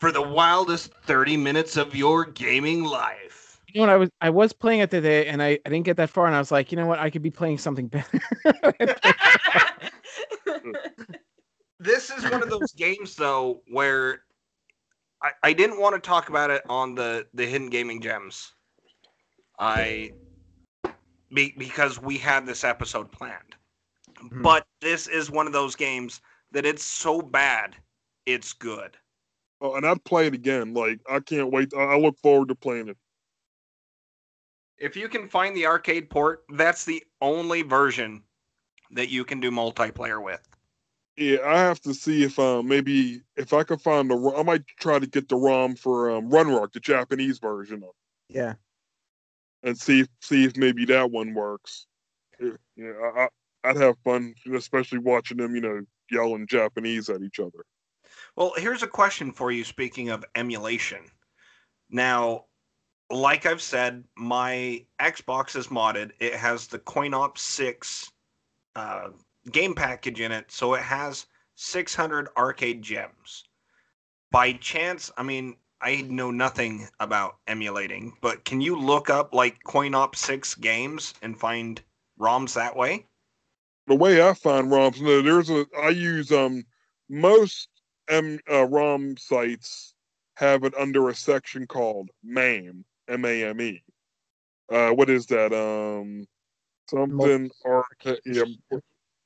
for 0.00 0.12
the 0.12 0.22
wildest 0.22 0.92
30 1.04 1.36
minutes 1.36 1.76
of 1.76 1.94
your 1.94 2.24
gaming 2.24 2.84
life. 2.84 3.60
You 3.72 3.82
know 3.82 3.86
what? 3.86 3.92
I 3.92 3.96
was 3.96 4.10
I 4.22 4.30
was 4.30 4.52
playing 4.52 4.80
it 4.80 4.90
today, 4.90 5.26
and 5.26 5.42
I, 5.42 5.58
I 5.64 5.70
didn't 5.70 5.84
get 5.84 5.96
that 5.98 6.10
far, 6.10 6.26
and 6.26 6.34
I 6.34 6.38
was 6.38 6.50
like, 6.50 6.72
you 6.72 6.76
know 6.76 6.86
what? 6.86 6.98
I 6.98 7.10
could 7.10 7.22
be 7.22 7.30
playing 7.30 7.58
something 7.58 7.88
better. 7.88 8.20
This 11.80 12.10
is 12.10 12.28
one 12.28 12.42
of 12.42 12.50
those 12.50 12.72
games, 12.72 13.14
though, 13.14 13.62
where 13.68 14.22
I, 15.22 15.30
I 15.44 15.52
didn't 15.52 15.78
want 15.80 15.94
to 15.94 16.00
talk 16.00 16.28
about 16.28 16.50
it 16.50 16.62
on 16.68 16.96
the, 16.96 17.24
the 17.34 17.46
Hidden 17.46 17.70
Gaming 17.70 18.02
Gems. 18.02 18.52
I 19.58 20.12
be, 21.32 21.54
because 21.58 22.00
we 22.00 22.16
had 22.18 22.46
this 22.46 22.64
episode 22.64 23.10
planned. 23.12 23.56
Mhm. 24.14 24.42
But 24.42 24.66
this 24.80 25.06
is 25.06 25.30
one 25.30 25.46
of 25.46 25.52
those 25.52 25.76
games 25.76 26.20
that 26.52 26.64
it's 26.64 26.82
so 26.84 27.20
bad, 27.20 27.76
it's 28.26 28.52
good. 28.52 28.96
Oh, 29.60 29.74
and 29.74 29.86
I'd 29.86 30.02
play 30.04 30.26
it 30.26 30.34
again. 30.34 30.74
Like 30.74 31.00
I 31.08 31.20
can't 31.20 31.50
wait. 31.50 31.74
I, 31.74 31.82
I 31.82 31.98
look 31.98 32.18
forward 32.18 32.48
to 32.48 32.54
playing 32.54 32.88
it. 32.88 32.96
If 34.78 34.96
you 34.96 35.08
can 35.08 35.28
find 35.28 35.56
the 35.56 35.66
arcade 35.66 36.08
port, 36.08 36.44
that's 36.50 36.84
the 36.84 37.04
only 37.20 37.62
version 37.62 38.22
that 38.92 39.08
you 39.08 39.24
can 39.24 39.40
do 39.40 39.50
multiplayer 39.50 40.22
with. 40.22 40.40
Yeah, 41.16 41.38
I 41.44 41.58
have 41.58 41.80
to 41.80 41.92
see 41.92 42.22
if 42.22 42.38
uh, 42.38 42.62
maybe 42.62 43.22
if 43.36 43.52
I 43.52 43.64
can 43.64 43.78
find 43.78 44.08
the. 44.08 44.14
ro- 44.14 44.38
I 44.38 44.44
might 44.44 44.64
try 44.78 45.00
to 45.00 45.06
get 45.06 45.28
the 45.28 45.36
ROM 45.36 45.74
for 45.74 46.12
um, 46.12 46.30
Runark, 46.30 46.72
the 46.72 46.80
Japanese 46.80 47.40
version 47.40 47.82
of, 47.82 47.90
yeah. 48.28 48.54
And 49.62 49.78
see 49.78 50.06
see 50.20 50.44
if 50.44 50.56
maybe 50.56 50.84
that 50.86 51.10
one 51.10 51.34
works. 51.34 51.86
Yeah, 52.40 52.52
Yeah, 52.76 52.92
I, 53.02 53.20
I, 53.24 53.28
I'd 53.64 53.76
have 53.76 53.96
fun, 54.04 54.34
especially 54.54 54.98
watching 54.98 55.36
them, 55.36 55.54
you 55.54 55.60
know, 55.60 55.80
yelling 56.10 56.46
Japanese 56.46 57.08
at 57.08 57.22
each 57.22 57.40
other. 57.40 57.64
Well, 58.36 58.52
here's 58.56 58.82
a 58.82 58.88
question 58.88 59.32
for 59.32 59.50
you 59.50 59.64
speaking 59.64 60.10
of 60.10 60.24
emulation. 60.34 61.04
Now, 61.90 62.44
like 63.10 63.46
I've 63.46 63.62
said, 63.62 64.04
my 64.16 64.84
Xbox 65.00 65.56
is 65.56 65.68
modded. 65.68 66.12
It 66.20 66.34
has 66.34 66.66
the 66.66 66.78
CoinOps 66.78 67.38
6 67.38 68.12
uh, 68.76 69.08
game 69.50 69.74
package 69.74 70.20
in 70.20 70.30
it, 70.30 70.50
so 70.50 70.74
it 70.74 70.82
has 70.82 71.26
600 71.56 72.28
arcade 72.36 72.82
gems. 72.82 73.44
By 74.30 74.52
chance, 74.52 75.10
I 75.16 75.22
mean, 75.22 75.56
I 75.80 76.02
know 76.02 76.30
nothing 76.30 76.88
about 76.98 77.36
emulating, 77.46 78.16
but 78.20 78.44
can 78.44 78.60
you 78.60 78.78
look 78.78 79.10
up 79.10 79.32
like 79.32 79.62
CoinOps 79.64 80.16
6 80.16 80.56
games 80.56 81.14
and 81.22 81.38
find 81.38 81.80
ROMs 82.18 82.54
that 82.54 82.76
way? 82.76 83.06
The 83.86 83.94
way 83.94 84.26
I 84.26 84.34
find 84.34 84.70
ROMs, 84.70 85.00
no, 85.00 85.22
there's 85.22 85.50
a. 85.50 85.64
I 85.80 85.90
use 85.90 86.32
um 86.32 86.64
most 87.08 87.68
M 88.08 88.38
uh, 88.50 88.66
ROM 88.66 89.16
sites 89.16 89.94
have 90.34 90.64
it 90.64 90.74
under 90.76 91.08
a 91.08 91.14
section 91.14 91.66
called 91.66 92.10
MAME, 92.22 92.84
M 93.08 93.24
A 93.24 93.44
M 93.44 93.60
E. 93.60 93.82
Uh, 94.70 94.90
what 94.90 95.08
is 95.08 95.26
that? 95.26 95.52
Um, 95.52 96.26
something 96.90 97.50
arcade. 97.64 98.20
Yeah, 98.26 98.44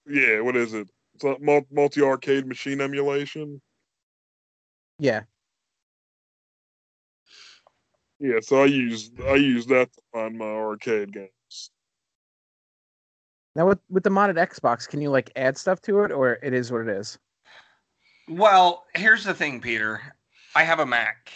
yeah. 0.06 0.40
What 0.40 0.56
is 0.56 0.74
it? 0.74 0.88
Multi 1.70 2.02
arcade 2.02 2.46
machine 2.46 2.80
emulation. 2.80 3.60
Yeah. 4.98 5.22
Yeah, 8.22 8.38
so 8.40 8.62
I 8.62 8.66
use 8.66 9.10
I 9.26 9.34
use 9.34 9.66
that 9.66 9.92
to 9.92 10.00
find 10.12 10.38
my 10.38 10.44
arcade 10.44 11.12
games. 11.12 11.70
Now 13.56 13.66
with 13.66 13.80
with 13.90 14.04
the 14.04 14.10
modded 14.10 14.36
Xbox, 14.36 14.88
can 14.88 15.00
you 15.00 15.10
like 15.10 15.32
add 15.34 15.58
stuff 15.58 15.82
to 15.82 16.04
it, 16.04 16.12
or 16.12 16.38
it 16.40 16.54
is 16.54 16.70
what 16.70 16.82
it 16.82 16.88
is? 16.88 17.18
Well, 18.28 18.84
here's 18.94 19.24
the 19.24 19.34
thing, 19.34 19.60
Peter. 19.60 20.00
I 20.54 20.62
have 20.62 20.78
a 20.78 20.86
Mac 20.86 21.32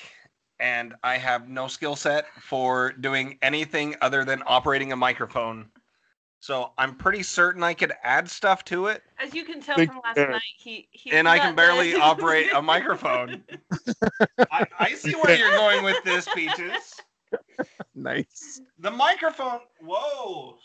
and 0.60 0.94
I 1.02 1.18
have 1.18 1.48
no 1.48 1.66
skill 1.66 1.96
set 1.96 2.26
for 2.40 2.92
doing 2.92 3.36
anything 3.42 3.96
other 4.00 4.24
than 4.24 4.44
operating 4.46 4.92
a 4.92 4.96
microphone. 4.96 5.68
So 6.40 6.72
I'm 6.78 6.94
pretty 6.94 7.22
certain 7.22 7.62
I 7.62 7.74
could 7.74 7.92
add 8.04 8.28
stuff 8.30 8.64
to 8.66 8.86
it, 8.86 9.02
As 9.18 9.34
you 9.34 9.44
can 9.44 9.60
tell 9.60 9.76
Think- 9.76 9.90
from 9.92 10.00
last 10.04 10.16
yeah. 10.16 10.26
night, 10.26 10.42
he, 10.58 10.86
he 10.92 11.10
and 11.10 11.28
I 11.28 11.38
can 11.38 11.54
barely 11.56 11.92
that- 11.92 12.02
operate 12.02 12.52
a 12.52 12.62
microphone. 12.74 13.42
I, 14.52 14.66
I 14.78 14.94
see 14.94 15.14
where 15.14 15.36
you're 15.36 15.50
going 15.50 15.82
with 15.84 16.02
this, 16.04 16.28
Peaches. 16.34 16.94
Nice. 17.94 18.60
The 18.78 18.90
microphone. 18.90 19.60
Whoa. 19.80 20.56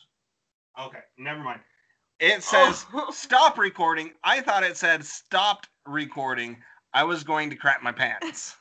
Okay, 0.80 1.00
never 1.18 1.40
mind. 1.42 1.62
It 2.20 2.44
says 2.44 2.86
Oh. 2.94 3.10
stop 3.12 3.58
recording. 3.58 4.12
I 4.24 4.42
thought 4.42 4.64
it 4.64 4.78
said 4.78 5.04
stopped 5.04 5.70
recording. 5.88 6.58
I 6.94 7.04
was 7.04 7.24
going 7.24 7.50
to 7.50 7.56
crap 7.56 7.82
my 7.82 7.92
pants. 7.92 8.56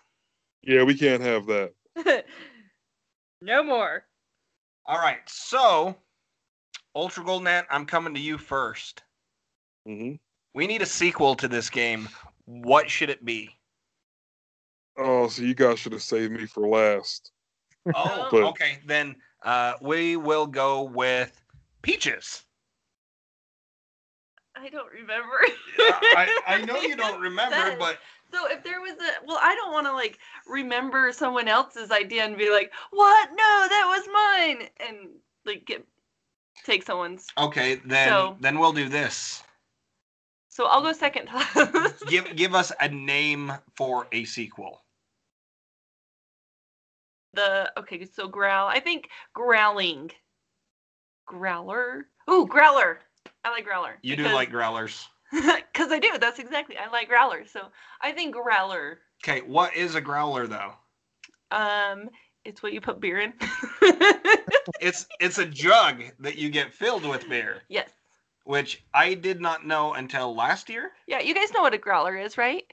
Yeah, 0.63 0.85
we 0.85 0.95
can't 0.95 1.23
have 1.23 1.47
that. 1.47 2.25
no 3.43 3.63
more. 3.63 4.05
All 4.87 4.99
right, 4.99 5.19
so 5.27 5.97
Ultra 6.95 7.25
Golden 7.25 7.47
Ant, 7.47 7.67
I'm 7.71 7.87
coming 7.87 8.15
to 8.15 8.21
you 8.21 8.39
first. 8.39 9.03
hmm 9.87 10.13
We 10.55 10.67
need 10.67 10.83
a 10.83 10.87
sequel 10.87 11.35
to 11.37 11.49
this 11.49 11.71
game. 11.71 12.09
What 12.47 12.91
should 12.91 13.11
it 13.11 13.25
be? 13.25 13.51
Oh, 14.97 15.29
so 15.29 15.43
you 15.43 15.55
guys 15.55 15.79
should 15.79 15.93
have 15.93 16.03
saved 16.03 16.33
me 16.33 16.47
for 16.47 16.67
last. 16.67 17.31
Oh, 17.95 18.29
But- 18.31 18.43
okay. 18.45 18.79
Then 18.87 19.17
uh, 19.45 19.75
we 19.81 20.17
will 20.17 20.47
go 20.47 20.83
with 20.83 21.41
Peaches. 21.83 22.45
I 24.57 24.69
don't 24.69 24.93
remember. 24.93 25.39
I, 25.79 26.39
I 26.47 26.61
know 26.67 26.81
you 26.83 26.97
don't 26.97 27.21
remember, 27.21 27.55
Says. 27.57 27.77
but 27.79 27.99
So 28.33 28.47
if 28.49 28.63
there 28.63 28.81
was 28.81 28.93
a 28.93 29.25
well, 29.25 29.39
I 29.41 29.55
don't 29.55 29.73
want 29.73 29.87
to 29.87 29.93
like 29.95 30.19
remember 30.47 31.13
someone 31.13 31.49
else's 31.49 31.91
idea 31.91 32.25
and 32.25 32.37
be 32.37 32.51
like, 32.51 32.71
"What? 32.91 33.31
No, 33.31 33.37
that 33.37 33.87
was 33.87 34.09
mine," 34.13 34.69
and 34.87 35.09
like 35.47 35.65
get 35.65 35.87
take 36.65 36.83
someone's. 36.83 37.27
okay, 37.39 37.77
then 37.85 38.09
So- 38.09 38.37
then 38.41 38.59
we'll 38.59 38.73
do 38.73 38.89
this. 38.89 39.43
So 40.49 40.67
I'll 40.67 40.83
go 40.83 40.93
second. 40.93 41.29
Give 42.09 42.25
give 42.37 42.55
us 42.55 42.73
a 42.81 42.89
name 42.89 43.53
for 43.77 44.07
a 44.13 44.25
sequel. 44.25 44.83
the 47.35 47.71
okay, 47.79 48.05
so 48.05 48.27
growl. 48.29 48.67
I 48.67 48.81
think 48.81 49.09
growling. 49.35 50.11
Growler. 51.27 52.07
Ooh, 52.29 52.47
growler. 52.49 52.99
I 53.45 53.51
like 53.51 53.65
growler. 53.65 53.97
You 54.03 54.17
do 54.17 54.25
like 54.25 54.51
growlers. 54.51 55.09
Because 55.33 55.93
I 55.93 56.01
do. 56.01 56.19
That's 56.21 56.41
exactly. 56.41 56.77
I 56.77 56.91
like 56.91 57.09
growler. 57.09 57.47
So 57.47 57.69
I 58.03 58.11
think 58.11 58.35
growler. 58.35 58.99
Okay, 59.25 59.41
what 59.43 59.75
is 59.77 59.95
a 59.95 60.01
growler 60.01 60.49
though? 60.49 60.73
Um, 61.53 62.11
it's 62.45 62.63
what 62.65 62.73
you 62.73 62.81
put 62.81 63.01
beer 63.01 63.21
in. 63.21 63.33
It's 64.81 65.07
it's 65.21 65.39
a 65.39 65.47
jug 65.47 66.03
that 66.21 66.37
you 66.37 66.49
get 66.51 66.73
filled 66.73 67.05
with 67.07 67.29
beer, 67.29 67.63
yes. 67.69 67.91
which 68.45 68.83
I 68.95 69.15
did 69.15 69.41
not 69.41 69.67
know 69.67 69.95
until 69.95 70.35
last 70.35 70.69
year. 70.69 70.93
Yeah, 71.07 71.21
you 71.21 71.35
guys 71.35 71.53
know 71.53 71.63
what 71.63 71.75
a 71.75 71.79
growler 71.79 72.17
is, 72.17 72.37
right? 72.39 72.65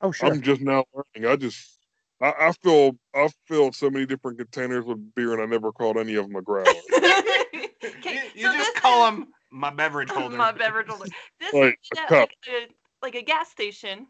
Oh 0.00 0.12
sure. 0.12 0.28
I'm 0.32 0.42
just 0.42 0.60
now 0.60 0.84
learning. 0.94 1.30
I 1.30 1.36
just 1.36 1.78
I, 2.20 2.32
I 2.38 2.52
feel 2.62 2.96
I 3.14 3.28
filled 3.46 3.74
so 3.74 3.90
many 3.90 4.06
different 4.06 4.38
containers 4.38 4.84
with 4.84 5.14
beer, 5.14 5.32
and 5.32 5.42
I 5.42 5.46
never 5.46 5.72
called 5.72 5.96
any 5.96 6.14
of 6.14 6.26
them 6.26 6.36
a 6.36 6.42
growler. 6.42 6.70
okay, 6.94 8.14
you 8.14 8.20
you 8.34 8.46
so 8.46 8.52
just 8.52 8.74
call 8.76 9.08
is- 9.08 9.14
them 9.16 9.28
my 9.50 9.70
beverage 9.70 10.10
holder. 10.10 10.36
my 10.36 10.52
beverage 10.52 10.88
holder. 10.88 11.10
This 11.40 11.52
Like 11.54 11.78
is 11.92 11.98
a 11.98 12.08
cup. 12.08 12.10
like 12.10 12.36
a 12.48 12.66
like 13.02 13.14
a 13.14 13.22
gas 13.22 13.50
station, 13.50 14.06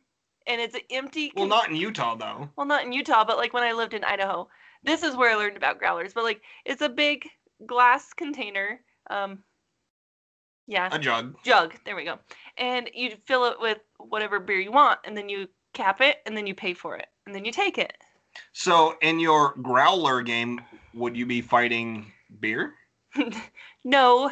and 0.47 0.61
it's 0.61 0.75
an 0.75 0.83
empty. 0.91 1.33
Well, 1.37 1.45
con- 1.45 1.49
not 1.51 1.69
in 1.69 1.77
Utah 1.77 2.15
though. 2.17 2.49
well, 2.57 2.67
not 2.67 2.85
in 2.85 2.93
Utah, 2.93 3.25
but 3.25 3.37
like 3.37 3.53
when 3.53 3.63
I 3.63 3.73
lived 3.73 3.95
in 3.95 4.05
Idaho. 4.05 4.49
This 4.85 5.03
is 5.03 5.17
where 5.17 5.31
I 5.33 5.35
learned 5.35 5.57
about 5.57 5.79
growlers. 5.79 6.13
But 6.15 6.25
like, 6.25 6.43
it's 6.65 6.83
a 6.83 6.89
big 6.89 7.29
glass 7.67 8.13
container. 8.13 8.81
Um, 9.11 9.43
yeah, 10.67 10.89
A 10.93 10.99
jug. 10.99 11.35
jug. 11.45 11.75
There 11.85 11.97
we 11.97 12.05
go. 12.05 12.19
And 12.59 12.89
you 12.95 13.17
fill 13.25 13.45
it 13.47 13.61
with 13.61 13.79
whatever 13.99 14.41
beer 14.41 14.61
you 14.61 14.73
want, 14.73 14.99
and 15.05 15.17
then 15.17 15.29
you 15.29 15.47
cap 15.75 16.01
it, 16.01 16.19
and 16.27 16.37
then 16.37 16.47
you 16.47 16.55
pay 16.55 16.73
for 16.75 16.97
it, 16.97 17.07
and 17.27 17.35
then 17.35 17.45
you 17.45 17.53
take 17.53 17.77
it. 17.79 17.95
So 18.53 18.97
in 19.03 19.21
your 19.21 19.55
growler 19.63 20.23
game, 20.23 20.61
would 20.95 21.17
you 21.17 21.27
be 21.27 21.41
fighting 21.41 22.11
beer? 22.41 22.75
no, 23.85 24.31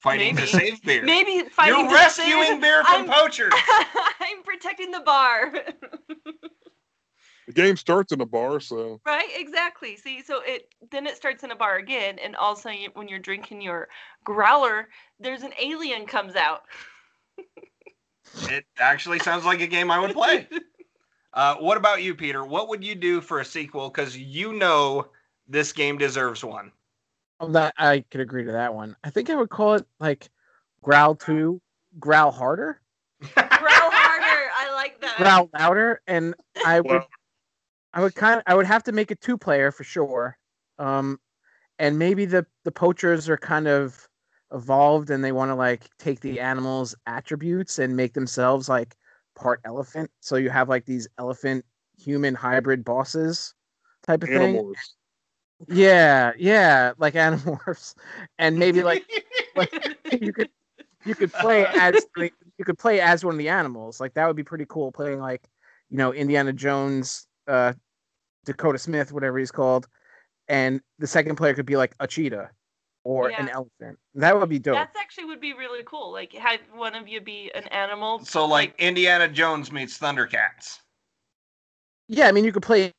Fighting 0.00 0.36
Maybe. 0.36 0.46
to 0.46 0.52
save 0.56 0.82
beer. 0.84 1.02
maybe 1.02 1.48
fighting. 1.50 1.80
You're 1.80 1.88
to 1.88 1.94
rescuing 1.94 2.44
save- 2.46 2.60
beer 2.60 2.84
from 2.84 3.10
I'm- 3.10 3.10
poachers. 3.10 3.52
I'm 4.20 4.44
protecting 4.44 4.92
the 4.92 5.00
bar. 5.00 5.52
The 7.48 7.54
game 7.54 7.76
starts 7.78 8.12
in 8.12 8.20
a 8.20 8.26
bar, 8.26 8.60
so 8.60 9.00
right? 9.06 9.30
Exactly. 9.34 9.96
See, 9.96 10.20
so 10.22 10.42
it 10.44 10.68
then 10.90 11.06
it 11.06 11.16
starts 11.16 11.42
in 11.44 11.50
a 11.50 11.56
bar 11.56 11.76
again, 11.78 12.18
and 12.22 12.36
also 12.36 12.68
you, 12.68 12.90
when 12.92 13.08
you're 13.08 13.18
drinking 13.18 13.62
your 13.62 13.88
growler, 14.22 14.90
there's 15.18 15.42
an 15.42 15.52
alien 15.60 16.04
comes 16.06 16.36
out. 16.36 16.62
It 18.50 18.66
actually 18.78 19.18
sounds 19.20 19.46
like 19.46 19.62
a 19.62 19.66
game 19.66 19.90
I 19.90 19.98
would 19.98 20.12
play. 20.12 20.46
Uh, 21.34 21.54
what 21.56 21.76
about 21.76 22.02
you, 22.02 22.14
Peter? 22.14 22.44
What 22.44 22.68
would 22.68 22.82
you 22.82 22.94
do 22.94 23.20
for 23.20 23.40
a 23.40 23.44
sequel? 23.44 23.90
Because 23.90 24.16
you 24.16 24.54
know 24.54 25.08
this 25.46 25.72
game 25.72 25.98
deserves 25.98 26.42
one. 26.42 26.72
Oh, 27.38 27.48
that 27.52 27.74
I 27.78 28.02
could 28.10 28.22
agree 28.22 28.44
to 28.44 28.52
that 28.52 28.74
one. 28.74 28.96
I 29.04 29.10
think 29.10 29.28
I 29.30 29.34
would 29.36 29.50
call 29.50 29.74
it 29.74 29.86
like 30.00 30.30
growl 30.82 31.14
two, 31.14 31.60
growl 32.00 32.32
harder, 32.32 32.80
Growl 33.20 33.40
harder. 33.44 34.50
I 34.56 34.72
like 34.74 35.00
that. 35.02 35.16
growl 35.18 35.50
louder, 35.52 36.00
and 36.08 36.34
I 36.66 36.80
would 36.80 36.90
Well- 36.90 37.08
I 37.92 38.02
would 38.02 38.14
kind 38.14 38.38
of 38.38 38.42
I 38.46 38.54
would 38.54 38.66
have 38.66 38.82
to 38.84 38.92
make 38.92 39.10
it 39.10 39.20
two 39.20 39.38
player 39.38 39.70
for 39.70 39.84
sure. 39.84 40.38
Um, 40.78 41.18
and 41.78 41.98
maybe 41.98 42.24
the 42.24 42.46
the 42.64 42.72
poachers 42.72 43.28
are 43.28 43.36
kind 43.36 43.66
of 43.68 44.08
evolved 44.52 45.10
and 45.10 45.22
they 45.22 45.32
want 45.32 45.50
to 45.50 45.54
like 45.54 45.88
take 45.98 46.20
the 46.20 46.40
animals' 46.40 46.94
attributes 47.06 47.78
and 47.78 47.96
make 47.96 48.14
themselves 48.14 48.68
like 48.68 48.96
part 49.34 49.60
elephant. 49.64 50.10
So 50.20 50.36
you 50.36 50.50
have 50.50 50.68
like 50.68 50.84
these 50.86 51.08
elephant 51.18 51.64
human 51.98 52.34
hybrid 52.34 52.84
bosses 52.84 53.54
type 54.06 54.22
of 54.22 54.28
thing. 54.28 54.74
Yeah, 55.66 56.32
yeah, 56.38 56.92
like 56.98 57.14
animorphs, 57.14 57.94
and 58.38 58.58
maybe 58.58 58.82
like 58.82 59.04
like 59.56 59.72
you 60.20 60.32
could 60.32 60.48
you 61.04 61.14
could 61.14 61.32
play 61.32 61.66
as 61.66 62.06
like, 62.16 62.34
you 62.58 62.64
could 62.64 62.78
play 62.78 63.00
as 63.00 63.24
one 63.24 63.34
of 63.34 63.38
the 63.38 63.48
animals. 63.48 64.00
Like 64.00 64.14
that 64.14 64.26
would 64.26 64.36
be 64.36 64.44
pretty 64.44 64.66
cool. 64.68 64.92
Playing 64.92 65.20
like 65.20 65.42
you 65.90 65.98
know 65.98 66.12
Indiana 66.12 66.52
Jones, 66.52 67.26
uh, 67.48 67.72
Dakota 68.44 68.78
Smith, 68.78 69.12
whatever 69.12 69.38
he's 69.38 69.50
called, 69.50 69.88
and 70.48 70.80
the 70.98 71.06
second 71.06 71.36
player 71.36 71.54
could 71.54 71.66
be 71.66 71.76
like 71.76 71.94
a 72.00 72.06
cheetah 72.06 72.50
or 73.04 73.30
an 73.30 73.48
elephant. 73.48 73.98
That 74.14 74.38
would 74.38 74.48
be 74.48 74.58
dope. 74.58 74.74
That's 74.74 74.96
actually 74.96 75.26
would 75.26 75.40
be 75.40 75.54
really 75.54 75.82
cool. 75.84 76.12
Like 76.12 76.32
have 76.34 76.60
one 76.74 76.94
of 76.94 77.08
you 77.08 77.20
be 77.20 77.50
an 77.54 77.64
animal. 77.68 78.24
So 78.24 78.44
like 78.44 78.74
Indiana 78.78 79.28
Jones 79.28 79.72
meets 79.72 79.98
Thundercats. 79.98 80.78
Yeah, 82.08 82.28
I 82.28 82.32
mean 82.32 82.44
you 82.44 82.52
could 82.52 82.62
play 82.62 82.92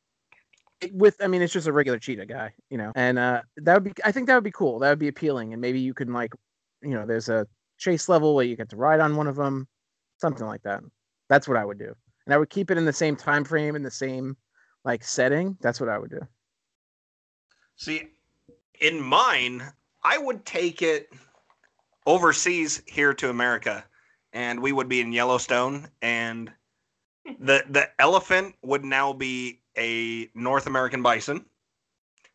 with. 0.92 1.16
I 1.20 1.26
mean 1.26 1.42
it's 1.42 1.52
just 1.52 1.66
a 1.66 1.72
regular 1.72 1.98
cheetah 1.98 2.26
guy, 2.26 2.52
you 2.70 2.78
know, 2.78 2.92
and 2.94 3.18
uh, 3.18 3.42
that 3.58 3.74
would 3.74 3.84
be. 3.84 3.92
I 4.04 4.12
think 4.12 4.26
that 4.26 4.34
would 4.34 4.44
be 4.44 4.52
cool. 4.52 4.78
That 4.78 4.90
would 4.90 4.98
be 4.98 5.08
appealing, 5.08 5.52
and 5.52 5.60
maybe 5.60 5.80
you 5.80 5.94
can 5.94 6.12
like, 6.12 6.32
you 6.82 6.90
know, 6.90 7.06
there's 7.06 7.28
a 7.28 7.46
chase 7.78 8.08
level 8.08 8.34
where 8.34 8.44
you 8.44 8.56
get 8.56 8.68
to 8.70 8.76
ride 8.76 9.00
on 9.00 9.16
one 9.16 9.26
of 9.26 9.36
them, 9.36 9.68
something 10.18 10.46
like 10.46 10.62
that. 10.62 10.82
That's 11.28 11.46
what 11.46 11.56
I 11.56 11.64
would 11.64 11.78
do, 11.78 11.94
and 12.30 12.34
I 12.36 12.38
would 12.38 12.48
keep 12.48 12.70
it 12.70 12.78
in 12.78 12.84
the 12.84 12.92
same 12.92 13.16
time 13.16 13.42
frame 13.42 13.74
in 13.74 13.82
the 13.82 13.90
same 13.90 14.36
like 14.84 15.02
setting. 15.02 15.58
That's 15.60 15.80
what 15.80 15.88
I 15.88 15.98
would 15.98 16.10
do. 16.10 16.20
See, 17.74 18.10
in 18.80 19.00
mine, 19.00 19.64
I 20.04 20.16
would 20.16 20.46
take 20.46 20.80
it 20.80 21.12
overseas 22.06 22.84
here 22.86 23.12
to 23.14 23.30
America, 23.30 23.84
and 24.32 24.62
we 24.62 24.70
would 24.70 24.88
be 24.88 25.00
in 25.00 25.12
Yellowstone, 25.12 25.88
and 26.02 26.52
the 27.40 27.64
the 27.68 27.90
elephant 27.98 28.54
would 28.62 28.84
now 28.84 29.12
be 29.12 29.58
a 29.76 30.30
North 30.36 30.68
American 30.68 31.02
bison, 31.02 31.44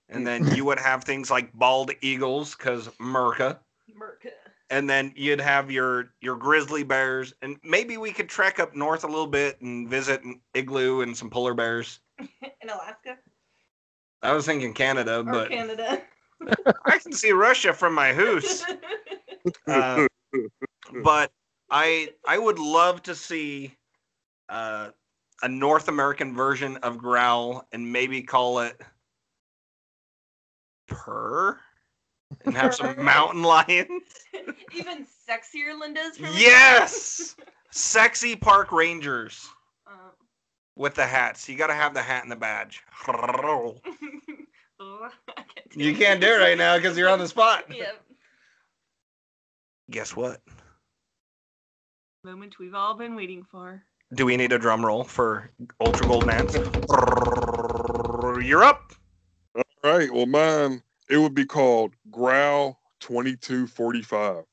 and 0.10 0.27
then 0.27 0.45
you 0.58 0.65
would 0.65 0.79
have 0.79 1.05
things 1.05 1.31
like 1.31 1.53
bald 1.53 1.91
eagles 2.01 2.53
because 2.53 2.89
America, 2.99 3.62
Merca. 3.97 4.31
And 4.69 4.89
then 4.89 5.13
you'd 5.15 5.41
have 5.41 5.69
your 5.69 6.13
your 6.21 6.36
grizzly 6.36 6.84
bears, 6.84 7.34
and 7.41 7.58
maybe 7.63 7.97
we 7.97 8.12
could 8.12 8.30
trek 8.30 8.60
up 8.60 8.75
north 8.75 9.04
a 9.04 9.08
little 9.08 9.28
bit 9.28 9.62
and 9.62 9.88
visit 9.89 10.23
an 10.23 10.41
igloo 10.54 11.01
and 11.01 11.15
some 11.15 11.30
polar 11.30 11.54
bears. 11.54 11.99
in 12.19 12.69
Alaska 12.69 13.17
I 14.25 14.34
was 14.34 14.45
thinking 14.45 14.73
Canada, 14.73 15.19
or 15.19 15.23
but 15.23 15.49
Canada. 15.49 16.01
I 16.86 16.97
can 16.97 17.13
see 17.13 17.32
Russia 17.32 17.73
from 17.73 17.93
my 17.93 18.13
house. 18.13 18.63
Uh, 19.67 20.08
but 21.04 21.32
I 21.69 22.10
I 22.28 22.39
would 22.39 22.58
love 22.58 23.04
to 23.04 23.13
see 23.13 23.75
uh, 24.49 24.89
a 25.43 25.47
North 25.47 25.88
American 25.88 26.34
version 26.34 26.78
of 26.78 26.97
Growl 26.97 27.67
and 27.71 27.93
maybe 27.93 28.23
call 28.23 28.58
it 28.58 28.82
Purr 30.88 31.60
and 32.45 32.55
have 32.55 32.75
some 32.75 32.95
mountain 33.03 33.43
lions. 33.43 33.89
Even 34.75 35.05
sexier 35.29 35.73
Lindas. 35.79 36.15
From 36.17 36.29
Yes, 36.33 37.35
sexy 37.71 38.35
park 38.35 38.71
rangers 38.71 39.47
Uh, 39.88 40.11
with 40.75 40.95
the 40.95 41.05
hats. 41.05 41.47
You 41.49 41.57
got 41.57 41.67
to 41.67 41.73
have 41.73 41.93
the 41.93 42.01
hat 42.01 42.23
and 42.23 42.31
the 42.31 42.35
badge. 42.35 42.83
can't 43.05 43.79
You 45.75 45.95
can't 45.95 46.21
do 46.21 46.27
it 46.27 46.39
right 46.39 46.57
now 46.57 46.77
because 46.77 46.97
you're 46.97 47.09
on 47.09 47.19
the 47.19 47.27
spot. 47.27 47.65
Yep. 47.69 48.01
Guess 49.91 50.15
what? 50.15 50.41
Moment 52.23 52.57
we've 52.59 52.73
all 52.73 52.95
been 52.95 53.15
waiting 53.15 53.43
for. 53.43 53.83
Do 54.15 54.25
we 54.25 54.35
need 54.38 54.51
a 54.51 54.57
drum 54.59 54.83
roll 54.85 55.03
for 55.03 55.51
Ultra 55.79 56.07
Golden 56.07 56.29
Ants? 56.29 56.55
You're 58.43 58.63
up. 58.63 58.93
All 59.55 59.63
right. 59.97 60.11
Well, 60.11 60.25
mine 60.25 60.81
it 61.09 61.17
would 61.17 61.33
be 61.33 61.45
called 61.45 61.93
Growl 62.11 62.79
twenty 62.99 63.35
two 63.35 63.67
forty 63.67 64.01
five. 64.01 64.43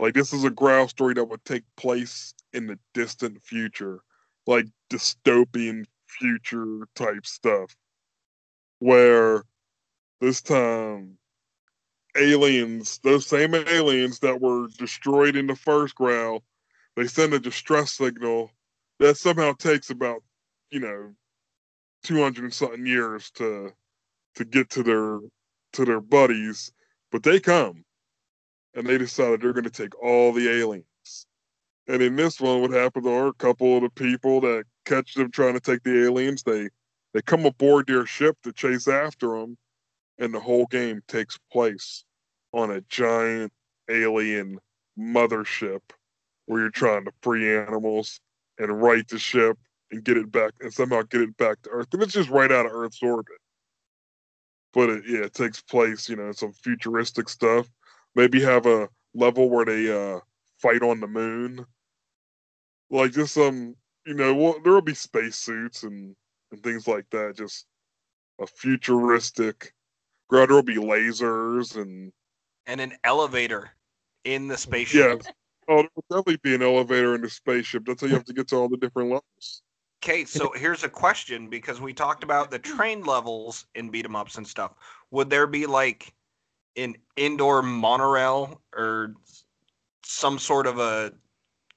Like 0.00 0.14
this 0.14 0.32
is 0.32 0.44
a 0.44 0.50
Growl 0.50 0.88
story 0.88 1.14
that 1.14 1.24
would 1.24 1.44
take 1.44 1.64
place 1.76 2.34
in 2.52 2.66
the 2.66 2.78
distant 2.94 3.42
future, 3.42 4.00
like 4.46 4.66
dystopian 4.90 5.84
future 6.06 6.86
type 6.94 7.26
stuff, 7.26 7.74
where 8.78 9.44
this 10.20 10.40
time 10.42 11.18
aliens, 12.16 12.98
those 13.02 13.26
same 13.26 13.54
aliens 13.54 14.18
that 14.20 14.40
were 14.40 14.68
destroyed 14.78 15.36
in 15.36 15.46
the 15.46 15.56
first 15.56 15.94
growl, 15.94 16.42
they 16.96 17.06
send 17.06 17.32
a 17.32 17.38
distress 17.38 17.92
signal 17.92 18.50
that 18.98 19.16
somehow 19.16 19.52
takes 19.54 19.90
about, 19.90 20.22
you 20.70 20.80
know, 20.80 21.14
two 22.02 22.22
hundred 22.22 22.44
and 22.44 22.54
something 22.54 22.86
years 22.86 23.30
to 23.30 23.72
to 24.34 24.44
get 24.44 24.70
to 24.70 24.82
their 24.82 25.20
to 25.72 25.84
their 25.84 26.00
buddies, 26.00 26.72
but 27.10 27.22
they 27.22 27.40
come 27.40 27.84
and 28.74 28.86
they 28.86 28.98
decided 28.98 29.40
they're 29.40 29.52
going 29.52 29.64
to 29.64 29.70
take 29.70 30.00
all 30.02 30.32
the 30.32 30.48
aliens. 30.48 30.86
And 31.88 32.02
in 32.02 32.16
this 32.16 32.40
one, 32.40 32.60
what 32.60 32.70
happens 32.70 33.06
are 33.06 33.28
a 33.28 33.34
couple 33.34 33.76
of 33.76 33.82
the 33.82 33.90
people 33.90 34.40
that 34.42 34.64
catch 34.84 35.14
them 35.14 35.30
trying 35.30 35.54
to 35.54 35.60
take 35.60 35.82
the 35.82 36.04
aliens, 36.04 36.42
they 36.42 36.68
they 37.12 37.20
come 37.20 37.44
aboard 37.44 37.86
their 37.86 38.06
ship 38.06 38.38
to 38.42 38.52
chase 38.52 38.88
after 38.88 39.38
them, 39.38 39.58
and 40.18 40.32
the 40.32 40.40
whole 40.40 40.66
game 40.66 41.02
takes 41.08 41.38
place 41.50 42.04
on 42.52 42.70
a 42.70 42.80
giant 42.82 43.52
alien 43.90 44.58
mothership 44.98 45.80
where 46.46 46.60
you're 46.60 46.70
trying 46.70 47.04
to 47.04 47.12
free 47.22 47.54
animals 47.54 48.20
and 48.58 48.82
right 48.82 49.06
the 49.08 49.18
ship 49.18 49.58
and 49.90 50.04
get 50.04 50.16
it 50.16 50.32
back 50.32 50.52
and 50.60 50.72
somehow 50.72 51.02
get 51.02 51.20
it 51.20 51.36
back 51.36 51.60
to 51.62 51.70
Earth. 51.70 51.88
And 51.92 52.02
it's 52.02 52.14
just 52.14 52.30
right 52.30 52.50
out 52.50 52.66
of 52.66 52.72
Earth's 52.72 53.02
orbit. 53.02 53.36
But 54.72 54.90
it, 54.90 55.04
yeah, 55.06 55.20
it 55.20 55.34
takes 55.34 55.60
place, 55.60 56.08
you 56.08 56.16
know, 56.16 56.32
some 56.32 56.52
futuristic 56.52 57.28
stuff. 57.28 57.68
Maybe 58.14 58.42
have 58.42 58.66
a 58.66 58.88
level 59.14 59.50
where 59.50 59.64
they 59.64 59.92
uh, 59.92 60.20
fight 60.60 60.82
on 60.82 61.00
the 61.00 61.06
moon. 61.06 61.64
Like 62.90 63.12
just 63.12 63.34
some, 63.34 63.74
you 64.06 64.14
know, 64.14 64.34
well, 64.34 64.56
there 64.62 64.72
will 64.72 64.82
be 64.82 64.94
spacesuits 64.94 65.82
and 65.82 66.14
and 66.50 66.62
things 66.62 66.86
like 66.86 67.06
that. 67.10 67.36
Just 67.36 67.66
a 68.40 68.46
futuristic. 68.46 69.72
There 70.30 70.46
will 70.46 70.62
be 70.62 70.76
lasers 70.76 71.76
and 71.76 72.12
and 72.66 72.80
an 72.80 72.94
elevator 73.04 73.70
in 74.24 74.48
the 74.48 74.56
spaceship. 74.56 75.22
yeah. 75.24 75.32
Oh, 75.68 75.76
there 75.76 75.88
will 75.94 76.04
definitely 76.10 76.40
be 76.42 76.54
an 76.54 76.62
elevator 76.62 77.14
in 77.14 77.22
the 77.22 77.30
spaceship. 77.30 77.84
That's 77.86 78.00
how 78.00 78.08
you 78.08 78.14
have 78.14 78.24
to 78.24 78.32
get 78.32 78.48
to 78.48 78.56
all 78.56 78.68
the 78.68 78.76
different 78.76 79.10
levels. 79.10 79.62
Okay, 80.02 80.24
so 80.24 80.52
here's 80.56 80.84
a 80.84 80.88
question 80.88 81.48
because 81.48 81.80
we 81.80 81.92
talked 81.92 82.24
about 82.24 82.50
the 82.50 82.58
train 82.58 83.02
levels 83.04 83.66
in 83.74 83.90
beat 83.90 84.04
'em 84.04 84.16
ups 84.16 84.36
and 84.36 84.46
stuff. 84.46 84.72
Would 85.10 85.30
there 85.30 85.46
be 85.46 85.66
like 85.66 86.12
an 86.76 86.96
indoor 87.16 87.62
monorail 87.62 88.60
or 88.74 89.14
some 90.04 90.38
sort 90.38 90.66
of 90.66 90.78
a 90.78 91.12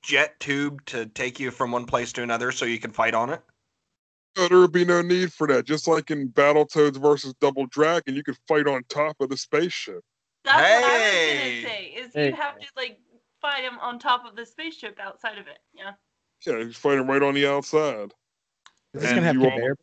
jet 0.01 0.39
tube 0.39 0.85
to 0.85 1.05
take 1.07 1.39
you 1.39 1.51
from 1.51 1.71
one 1.71 1.85
place 1.85 2.13
to 2.13 2.23
another 2.23 2.51
so 2.51 2.65
you 2.65 2.79
can 2.79 2.91
fight 2.91 3.13
on 3.13 3.29
it? 3.29 3.41
No, 4.37 4.47
there 4.47 4.59
would 4.59 4.71
be 4.71 4.85
no 4.85 5.01
need 5.01 5.31
for 5.31 5.47
that. 5.47 5.65
Just 5.65 5.87
like 5.87 6.11
in 6.11 6.29
Battletoads 6.29 6.97
versus 6.97 7.33
Double 7.39 7.67
Dragon, 7.67 8.15
you 8.15 8.23
could 8.23 8.37
fight 8.47 8.67
on 8.67 8.83
top 8.89 9.15
of 9.21 9.29
the 9.29 9.37
spaceship. 9.37 10.03
That's 10.43 10.57
what 10.57 10.91
I 10.91 10.97
was 10.97 11.11
gonna 11.11 11.73
say. 11.73 11.85
Is 11.95 12.13
Hey. 12.13 12.29
you 12.29 12.35
have 12.35 12.59
to 12.59 12.67
like 12.75 12.99
fight 13.41 13.63
him 13.63 13.77
on 13.79 13.99
top 13.99 14.25
of 14.25 14.35
the 14.35 14.45
spaceship 14.45 14.99
outside 14.99 15.37
of 15.37 15.47
it. 15.47 15.59
Yeah. 15.73 15.93
Yeah, 16.45 16.57
you 16.59 16.73
fight 16.73 16.95
them 16.97 17.07
right 17.09 17.21
on 17.23 17.33
the 17.33 17.47
outside. 17.47 18.13
Is 18.93 19.01
this 19.01 19.05
And 19.11 19.15
gonna 19.17 19.21
have 19.27 19.35
you 19.35 19.43
all- 19.45 19.51
conveyor? 19.51 19.77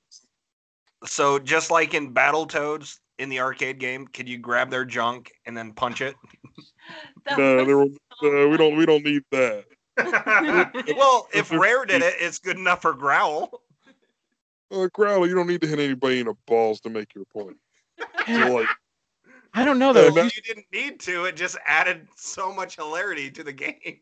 So 1.04 1.38
just 1.38 1.70
like 1.70 1.94
in 1.94 2.14
Battletoads 2.14 2.98
in 3.18 3.28
the 3.28 3.40
arcade 3.40 3.78
game, 3.80 4.06
could 4.06 4.28
you 4.28 4.38
grab 4.38 4.70
their 4.70 4.84
junk 4.84 5.32
and 5.46 5.56
then 5.56 5.72
punch 5.72 6.00
it? 6.00 6.14
No, 7.38 7.64
was 7.64 7.96
so 8.20 8.26
uh, 8.26 8.48
we 8.48 8.56
don't 8.56 8.76
we 8.76 8.84
don't 8.84 9.04
need 9.04 9.22
that. 9.30 9.64
well, 10.96 11.28
if 11.32 11.52
Rare 11.52 11.84
did 11.84 12.02
it, 12.02 12.14
it's 12.18 12.38
good 12.40 12.56
enough 12.56 12.82
for 12.82 12.92
Growl. 12.92 13.62
Uh, 14.72 14.88
Growler, 14.92 15.26
you 15.28 15.34
don't 15.34 15.46
need 15.46 15.60
to 15.60 15.68
hit 15.68 15.78
anybody 15.78 16.18
in 16.20 16.26
the 16.26 16.34
balls 16.46 16.80
to 16.80 16.90
make 16.90 17.14
your 17.14 17.24
point. 17.26 17.56
So, 18.26 18.54
like, 18.54 18.66
I 19.54 19.64
don't 19.64 19.78
know 19.78 19.88
Yeah, 19.88 20.02
though. 20.02 20.10
that- 20.10 20.34
you 20.36 20.42
didn't 20.42 20.66
need 20.72 20.98
to. 21.00 21.26
It 21.26 21.36
just 21.36 21.56
added 21.66 22.08
so 22.16 22.52
much 22.52 22.74
hilarity 22.76 23.30
to 23.30 23.44
the 23.44 23.52
game. 23.52 24.00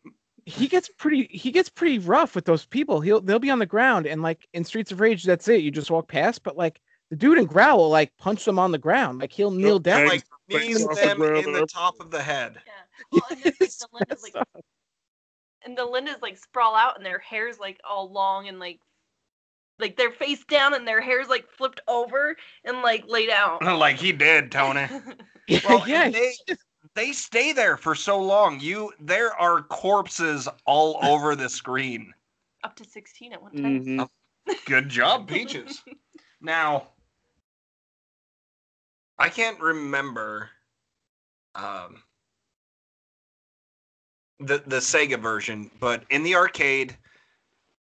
He 0.51 0.67
gets 0.67 0.91
pretty 0.99 1.29
he 1.31 1.51
gets 1.51 1.69
pretty 1.69 1.99
rough 1.99 2.35
with 2.35 2.45
those 2.45 2.67
people. 2.67 3.01
He'll 3.01 3.21
they'll 3.21 3.39
be 3.39 3.51
on 3.51 3.59
the 3.59 3.67
ground 3.67 4.07
and 4.07 4.23
like 4.23 4.49
in 4.53 4.65
Streets 4.65 4.93
of 4.93 5.01
Rage, 5.01 5.25
that's 5.25 5.49
it. 5.49 5.63
You 5.63 5.71
just 5.71 5.91
walk 5.91 6.09
past, 6.09 6.43
but 6.43 6.57
like 6.57 6.81
the 7.11 7.17
dude 7.17 7.39
in 7.39 7.47
Growl 7.47 7.79
will 7.79 7.91
like 7.91 8.17
punch 8.19 8.45
them 8.45 8.59
on 8.59 8.73
the 8.73 8.79
ground. 8.79 9.19
Like 9.19 9.33
he'll 9.33 9.51
kneel 9.51 9.79
down. 9.79 10.07
Like 10.07 10.25
knees 10.49 10.79
face 10.79 10.87
off 10.87 11.01
the 11.01 11.07
them 11.07 11.23
in 11.23 11.53
the 11.53 11.67
top 11.67 11.95
of 12.01 12.11
the 12.11 12.23
head. 12.23 12.57
Yeah. 12.67 12.73
Well, 13.13 13.23
and 13.31 13.43
then, 13.43 13.53
like, 13.61 13.71
the 13.79 13.87
Linda's 13.93 14.23
like, 14.35 14.65
and 15.65 15.77
the 15.77 15.85
Linda's 15.85 16.23
like 16.23 16.39
sprawl 16.39 16.75
out, 16.75 16.97
and 16.97 17.05
their 17.05 17.19
hair's 17.19 17.59
like 17.59 17.81
all 17.89 18.11
long 18.11 18.49
and 18.49 18.59
like, 18.59 18.81
like 19.79 19.97
they're 19.97 20.13
face 20.13 20.45
down, 20.45 20.75
and 20.75 20.87
their 20.87 21.01
hair's 21.01 21.29
like 21.29 21.49
flipped 21.51 21.81
over 21.89 22.37
and 22.65 22.83
like 22.83 23.05
laid 23.09 23.31
out. 23.31 23.63
like 23.79 23.97
he 23.97 24.13
did, 24.13 24.51
Tony. 24.51 24.87
Well, 25.69 25.83
yeah, 25.89 26.05
and 26.05 26.15
they 26.15 26.33
they 26.95 27.13
stay 27.13 27.53
there 27.53 27.77
for 27.77 27.95
so 27.95 28.21
long. 28.21 28.61
You 28.61 28.93
there 29.01 29.33
are 29.35 29.63
corpses 29.63 30.49
all 30.65 30.99
over 31.03 31.35
the 31.37 31.49
screen. 31.49 32.13
Up 32.65 32.77
to 32.77 32.85
sixteen 32.85 33.33
at 33.33 33.43
one 33.43 33.53
time. 33.53 33.85
mhm. 33.85 34.09
Good 34.67 34.89
job, 34.89 35.29
Peaches. 35.29 35.83
now, 36.41 36.89
I 39.19 39.29
can't 39.29 39.61
remember 39.61 40.51
um, 41.55 42.03
the 44.41 44.63
the 44.67 44.77
Sega 44.77 45.19
version, 45.21 45.71
but 45.81 46.05
in 46.11 46.23
the 46.23 46.35
arcade, 46.35 46.97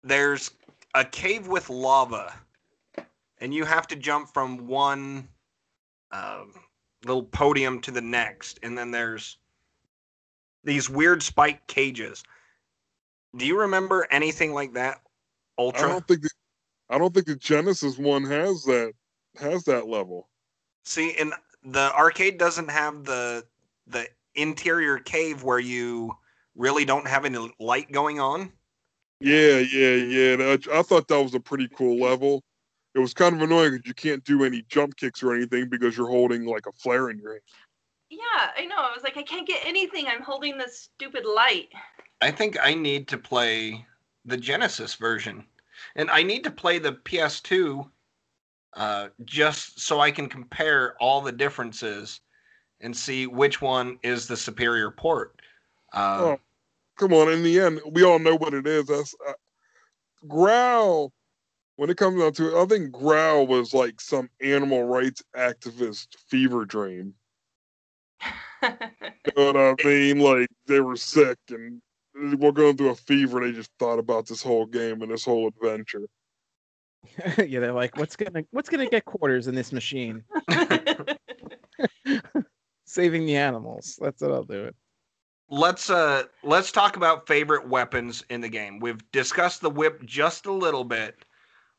there's 0.04 0.52
a 0.94 1.06
cave 1.06 1.48
with 1.48 1.70
lava, 1.70 2.34
and 3.40 3.54
you 3.54 3.66
have 3.66 3.88
to 3.88 3.96
jump 3.96 4.34
from 4.34 4.68
one 4.68 5.28
um, 6.12 6.54
little 7.06 7.24
podium 7.24 7.80
to 7.82 7.92
the 7.92 8.02
next, 8.02 8.60
and 8.64 8.78
then 8.78 8.92
there's 8.92 9.38
these 10.64 10.90
weird 10.90 11.22
spike 11.22 11.66
cages. 11.68 12.24
Do 13.38 13.46
you 13.46 13.60
remember 13.60 14.08
anything 14.12 14.54
like 14.54 14.74
that, 14.74 14.98
I 15.58 15.62
Ultra? 15.62 15.88
don't 15.88 16.08
think 16.08 16.22
the, 16.24 16.30
I 16.90 16.98
don't 16.98 17.14
think 17.14 17.28
the 17.28 17.36
Genesis 17.36 17.98
one 17.98 18.24
has 18.26 18.64
that 18.64 18.94
has 19.38 19.64
that 19.66 19.88
level. 19.88 20.30
See, 20.86 21.16
and 21.18 21.34
the 21.64 21.94
arcade 21.96 22.38
doesn't 22.38 22.70
have 22.70 23.04
the 23.04 23.46
the 23.88 24.08
interior 24.36 24.98
cave 24.98 25.44
where 25.44 25.60
you 25.60 26.12
really 26.56 26.86
don't 26.86 27.08
have 27.08 27.26
any 27.26 27.52
light 27.60 27.92
going 27.92 28.20
on. 28.20 28.52
Yeah, 29.20 29.60
yeah, 29.60 29.96
yeah. 29.96 30.36
that- 30.38 30.68
I 30.74 30.82
thought 30.82 31.08
that 31.08 31.22
was 31.22 31.34
a 31.36 31.40
pretty 31.40 31.68
cool 31.76 32.00
level. 32.00 32.44
It 32.96 33.00
was 33.00 33.14
kind 33.14 33.36
of 33.36 33.42
annoying 33.42 33.74
because 33.74 33.88
you 33.88 33.94
can't 33.94 34.24
do 34.24 34.46
any 34.46 34.64
jump 34.70 34.96
kicks 34.96 35.22
or 35.22 35.36
anything 35.36 35.68
because 35.68 35.98
you're 35.98 36.08
holding 36.08 36.46
like 36.46 36.66
a 36.66 36.72
flare 36.72 37.10
in 37.10 37.20
your 37.20 37.34
hand. 37.34 37.42
Yeah, 38.10 38.52
I 38.58 38.66
know. 38.66 38.78
I 38.78 38.94
was 38.94 39.04
like, 39.04 39.18
I 39.18 39.24
can't 39.24 39.46
get 39.46 39.66
anything. 39.66 40.06
I'm 40.08 40.22
holding 40.22 40.58
this 40.58 40.90
stupid 40.96 41.26
light. 41.26 41.68
I 42.22 42.32
think 42.32 42.58
I 42.64 42.74
need 42.74 43.10
to 43.10 43.18
play 43.18 43.86
the 44.24 44.38
Genesis 44.38 44.96
version, 44.96 45.46
and 45.98 46.10
I 46.10 46.24
need 46.24 46.46
to 46.46 46.52
play 46.52 46.80
the 46.80 46.94
PS2 46.94 47.86
uh, 48.78 49.08
just 49.26 49.82
so 49.82 50.00
I 50.00 50.10
can 50.10 50.30
compare 50.30 50.96
all 51.02 51.20
the 51.20 51.34
differences 51.34 52.22
and 52.80 52.96
see 52.96 53.28
which 53.28 53.62
one 53.62 54.00
is 54.04 54.26
the 54.28 54.38
superior 54.38 54.92
port. 54.92 55.42
Uh, 55.94 56.18
Oh, 56.20 56.40
come 56.98 57.14
on. 57.14 57.30
In 57.32 57.44
the 57.44 57.60
end, 57.60 57.82
we 57.92 58.04
all 58.04 58.20
know 58.20 58.38
what 58.38 58.54
it 58.54 58.66
is. 58.66 58.86
That's 58.86 59.14
uh, 59.28 59.34
Growl. 60.28 61.12
When 61.78 61.90
it 61.90 61.98
comes 61.98 62.22
down 62.22 62.34
to 62.34 62.56
it, 62.58 62.62
I 62.62 62.66
think 62.66 62.92
Growl 62.92 63.48
was 63.48 63.74
like 63.74 64.00
some 64.00 64.30
animal 64.42 64.84
rights 64.84 65.22
activist 65.36 66.08
fever 66.30 66.66
dream. 66.66 67.14
You 69.28 69.32
know 69.38 69.54
what 69.54 69.80
I 69.82 69.88
mean? 69.88 70.20
Like 70.20 70.50
they 70.68 70.80
were 70.80 70.96
sick 70.96 71.38
and 71.50 71.82
we're 72.40 72.52
going 72.52 72.78
through 72.78 72.90
a 72.90 72.96
fever. 72.96 73.42
And 73.42 73.54
they 73.54 73.58
just 73.58 73.72
thought 73.80 74.00
about 74.00 74.28
this 74.28 74.42
whole 74.42 74.66
game 74.66 75.02
and 75.02 75.12
this 75.12 75.26
whole 75.26 75.48
adventure. 75.48 76.08
yeah, 77.38 77.60
they're 77.60 77.74
like, 77.74 77.98
what's 77.98 78.16
gonna 78.16 78.44
what's 78.52 78.70
gonna 78.70 78.88
get 78.90 79.06
quarters 79.06 79.48
in 79.48 79.56
this 79.56 79.72
machine? 79.72 80.24
Saving 82.86 83.26
the 83.26 83.36
animals. 83.36 83.98
That's 84.02 84.22
what 84.22 84.32
I'll 84.32 84.44
do 84.44 84.66
it. 84.66 84.76
let's 85.50 85.90
uh 85.90 86.24
let's 86.44 86.72
talk 86.72 86.96
about 86.98 87.28
favorite 87.28 87.68
weapons 87.68 88.24
in 88.30 88.42
the 88.42 88.50
game. 88.50 88.80
We've 88.80 89.00
discussed 89.12 89.62
the 89.62 89.70
whip 89.70 90.04
just 90.06 90.46
a 90.46 90.52
little 90.52 90.84
bit. 90.84 91.26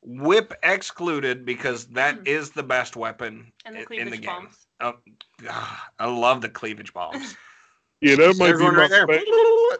Whip 0.08 0.54
excluded 0.62 1.44
because 1.44 1.86
that 1.88 2.28
is 2.28 2.50
the 2.50 2.62
best 2.62 2.94
weapon 2.94 3.52
and 3.64 3.74
the 3.74 3.92
in- 3.92 4.02
in 4.02 4.10
the 4.10 4.16
game. 4.16 4.26
bombs. 4.26 4.66
Oh, 4.80 4.94
ah, 5.48 5.88
I 5.98 6.06
love 6.06 6.40
the 6.40 6.48
cleavage 6.48 6.94
bombs. 6.94 7.36
Yeah, 8.02 8.16
that 8.16 8.36
might 8.36 8.48
They're 8.48 8.58
be 8.58 8.64
going 8.64 8.76
my 8.76 8.88
right 8.88 9.24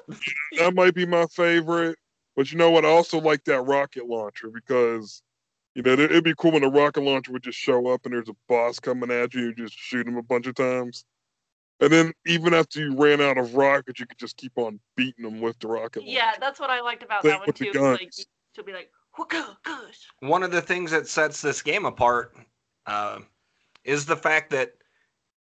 fa- 0.09 0.17
that 0.59 0.75
might 0.75 0.95
be 0.95 1.05
my 1.05 1.27
favorite. 1.27 1.99
But 2.35 2.51
you 2.51 2.57
know 2.57 2.71
what? 2.71 2.87
I 2.87 2.89
also 2.89 3.21
like 3.21 3.45
that 3.45 3.61
rocket 3.61 4.07
launcher 4.07 4.49
because 4.49 5.23
you 5.75 5.83
know 5.83 5.93
it'd 5.93 6.25
be 6.25 6.35
cool 6.39 6.53
when 6.53 6.63
the 6.63 6.69
rocket 6.71 7.03
launcher 7.03 7.31
would 7.33 7.43
just 7.43 7.59
show 7.59 7.89
up 7.89 8.07
and 8.07 8.15
there's 8.15 8.31
a 8.31 8.37
boss 8.49 8.81
coming 8.81 9.11
at 9.11 9.35
you. 9.35 9.43
You 9.43 9.55
just 9.55 9.75
shoot 9.79 10.09
him 10.09 10.17
a 10.17 10.23
bunch 10.23 10.47
of 10.47 10.55
times, 10.55 11.05
and 11.81 11.93
then 11.93 12.13
even 12.27 12.55
after 12.55 12.81
you 12.81 12.97
ran 12.97 13.21
out 13.21 13.37
of 13.37 13.55
rockets, 13.55 14.01
you 14.01 14.07
could 14.07 14.19
just 14.19 14.39
keep 14.39 14.53
on 14.57 14.81
beating 14.97 15.23
them 15.25 15.43
with 15.43 15.59
the 15.59 15.69
rocket. 15.69 16.01
launcher. 16.01 16.15
Yeah, 16.15 16.33
that's 16.41 16.59
what 16.59 16.71
I 16.71 16.81
liked 16.81 17.03
about 17.03 17.23
Same 17.23 17.33
that 17.33 17.41
one 17.41 17.53
too. 17.53 17.65
Like, 17.67 17.75
guns. 17.75 18.27
she'll 18.55 18.65
be 18.65 18.73
like, 18.73 18.91
"Whoa, 19.06 19.06
gosh." 19.06 19.06
One 20.21 20.43
of 20.43 20.51
the 20.51 20.63
things 20.63 20.91
that 20.91 21.09
sets 21.09 21.41
this 21.41 21.63
game 21.63 21.85
apart 21.85 22.35
uh, 22.87 23.21
is 23.85 24.05
the 24.07 24.17
fact 24.17 24.51
that 24.51 24.73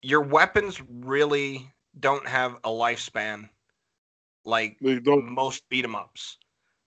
your 0.01 0.21
weapons 0.21 0.81
really 0.89 1.71
don't 1.99 2.27
have 2.27 2.55
a 2.63 2.69
lifespan 2.69 3.49
like 4.45 4.77
They 4.81 4.99
don't. 4.99 5.29
most 5.29 5.67
beat 5.69 5.83
'em 5.83 5.95
ups. 5.95 6.37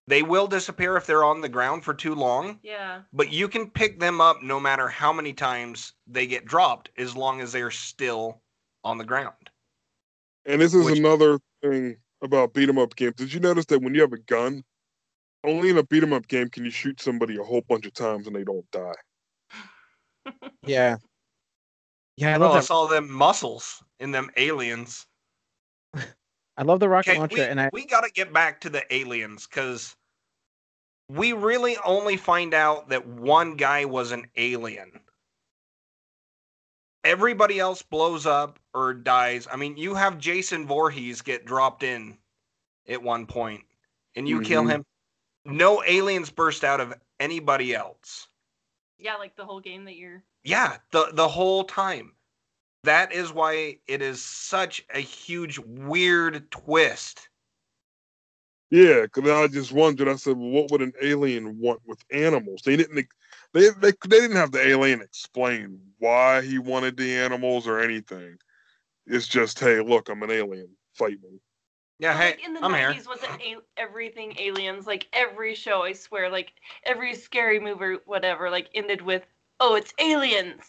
They 0.08 0.22
will 0.22 0.46
disappear 0.48 0.96
if 0.96 1.06
they're 1.06 1.24
on 1.24 1.40
the 1.40 1.48
ground 1.48 1.84
for 1.84 1.94
too 1.94 2.14
long, 2.14 2.58
Yeah. 2.62 3.02
but 3.12 3.30
you 3.30 3.48
can 3.48 3.70
pick 3.70 4.00
them 4.00 4.20
up 4.20 4.42
no 4.42 4.58
matter 4.58 4.88
how 4.88 5.12
many 5.12 5.32
times 5.32 5.92
they 6.06 6.26
get 6.26 6.44
dropped 6.44 6.90
as 6.96 7.14
long 7.14 7.40
as 7.40 7.52
they're 7.52 7.70
still 7.70 8.42
on 8.82 8.98
the 8.98 9.04
ground. 9.04 9.50
And 10.44 10.60
this 10.60 10.74
is 10.74 10.86
Which- 10.86 10.98
another 10.98 11.38
thing 11.62 11.98
about 12.20 12.52
beat 12.54 12.68
'em 12.68 12.78
up 12.78 12.96
games. 12.96 13.14
Did 13.16 13.32
you 13.32 13.38
notice 13.40 13.66
that 13.66 13.80
when 13.80 13.94
you 13.94 14.00
have 14.00 14.12
a 14.12 14.18
gun, 14.18 14.64
only 15.44 15.70
in 15.70 15.78
a 15.78 15.82
beat 15.84 16.02
'em 16.02 16.12
up 16.12 16.28
game 16.28 16.48
can 16.48 16.64
you 16.64 16.70
shoot 16.70 17.00
somebody 17.00 17.36
a 17.36 17.42
whole 17.42 17.62
bunch 17.62 17.86
of 17.86 17.92
times 17.94 18.26
and 18.26 18.36
they 18.36 18.44
don't 18.44 18.70
die? 18.70 18.94
Yeah. 20.66 20.98
Yeah, 22.16 22.28
I 22.30 22.34
I 22.34 22.36
love 22.36 22.50
well, 22.50 22.56
I 22.56 22.60
that. 22.60 22.66
saw 22.66 22.86
them 22.86 23.10
muscles 23.10 23.82
in 23.98 24.10
them 24.12 24.30
aliens. 24.36 25.06
I 26.56 26.62
love 26.62 26.80
the 26.80 26.88
rocket 26.88 27.14
launcher, 27.16 27.36
we, 27.36 27.42
and 27.42 27.60
I 27.60 27.70
we 27.72 27.86
got 27.86 28.02
to 28.02 28.10
get 28.12 28.32
back 28.32 28.60
to 28.62 28.70
the 28.70 28.84
aliens 28.94 29.46
because 29.46 29.96
we 31.08 31.32
really 31.32 31.76
only 31.84 32.16
find 32.16 32.54
out 32.54 32.88
that 32.88 33.06
one 33.06 33.56
guy 33.56 33.84
was 33.84 34.12
an 34.12 34.26
alien. 34.36 35.00
Everybody 37.04 37.58
else 37.58 37.82
blows 37.82 38.26
up 38.26 38.58
or 38.74 38.94
dies. 38.94 39.48
I 39.50 39.56
mean, 39.56 39.76
you 39.76 39.94
have 39.94 40.18
Jason 40.18 40.66
Voorhees 40.66 41.20
get 41.22 41.44
dropped 41.44 41.82
in 41.82 42.18
at 42.88 43.02
one 43.02 43.26
point, 43.26 43.64
and 44.14 44.28
you 44.28 44.40
kill 44.40 44.64
Mhm. 44.64 44.70
him. 44.70 44.84
No 45.44 45.82
aliens 45.84 46.30
burst 46.30 46.64
out 46.64 46.80
of 46.80 46.94
anybody 47.18 47.74
else. 47.74 48.28
Yeah, 48.98 49.16
like 49.16 49.36
the 49.36 49.44
whole 49.44 49.60
game 49.60 49.84
that 49.86 49.96
you're. 49.96 50.22
Yeah, 50.44 50.76
the 50.92 51.10
the 51.12 51.28
whole 51.28 51.64
time. 51.64 52.12
That 52.84 53.12
is 53.12 53.32
why 53.32 53.78
it 53.86 54.02
is 54.02 54.22
such 54.22 54.84
a 54.92 55.00
huge 55.00 55.58
weird 55.58 56.50
twist. 56.50 57.28
Yeah, 58.70 59.02
because 59.02 59.28
I 59.28 59.46
just 59.48 59.72
wondered. 59.72 60.08
I 60.08 60.16
said, 60.16 60.36
well, 60.36 60.48
what 60.48 60.70
would 60.70 60.82
an 60.82 60.94
alien 61.02 61.58
want 61.60 61.80
with 61.86 62.02
animals? 62.10 62.62
They 62.64 62.76
didn't. 62.76 63.06
They 63.52 63.68
they 63.80 63.92
they 64.08 64.20
didn't 64.20 64.36
have 64.36 64.52
the 64.52 64.66
alien 64.66 65.02
explain 65.02 65.78
why 65.98 66.40
he 66.42 66.58
wanted 66.58 66.96
the 66.96 67.14
animals 67.14 67.66
or 67.66 67.80
anything. 67.80 68.36
It's 69.06 69.28
just, 69.28 69.58
hey, 69.58 69.80
look, 69.80 70.08
I'm 70.08 70.22
an 70.22 70.30
alien. 70.30 70.68
Fight 70.94 71.18
me. 71.22 71.38
Yeah, 72.02 72.16
hey, 72.18 72.30
like 72.30 72.44
in 72.44 72.52
the 72.54 72.64
I'm 72.64 72.74
here. 72.74 72.92
90s, 72.92 73.06
wasn't 73.06 73.40
a- 73.40 73.58
everything 73.76 74.34
aliens? 74.36 74.88
Like 74.88 75.06
every 75.12 75.54
show, 75.54 75.84
I 75.84 75.92
swear, 75.92 76.28
like 76.28 76.52
every 76.84 77.14
scary 77.14 77.60
movie, 77.60 77.98
whatever, 78.06 78.50
like 78.50 78.68
ended 78.74 79.02
with, 79.02 79.24
"Oh, 79.60 79.76
it's 79.76 79.94
aliens." 80.00 80.64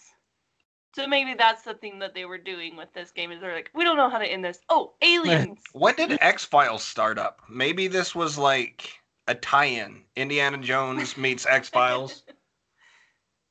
So 0.95 1.07
maybe 1.07 1.34
that's 1.34 1.63
the 1.63 1.73
thing 1.73 1.97
that 1.99 2.13
they 2.13 2.25
were 2.25 2.38
doing 2.38 2.75
with 2.75 2.93
this 2.93 3.09
game 3.09 3.31
is 3.31 3.41
they're 3.41 3.55
like, 3.55 3.71
we 3.73 3.84
don't 3.84 3.97
know 3.97 4.11
how 4.11 4.19
to 4.19 4.27
end 4.31 4.45
this. 4.45 4.59
Oh, 4.69 4.93
aliens. 5.01 5.63
When 5.71 5.95
did 5.95 6.19
X 6.21 6.45
Files 6.45 6.84
start 6.84 7.17
up? 7.17 7.39
Maybe 7.49 7.88
this 7.88 8.13
was 8.13 8.38
like 8.38 8.91
a 9.27 9.34
tie-in. 9.34 10.03
Indiana 10.15 10.59
Jones 10.59 11.17
meets 11.17 11.47
X 11.47 11.67
Files. 11.67 12.21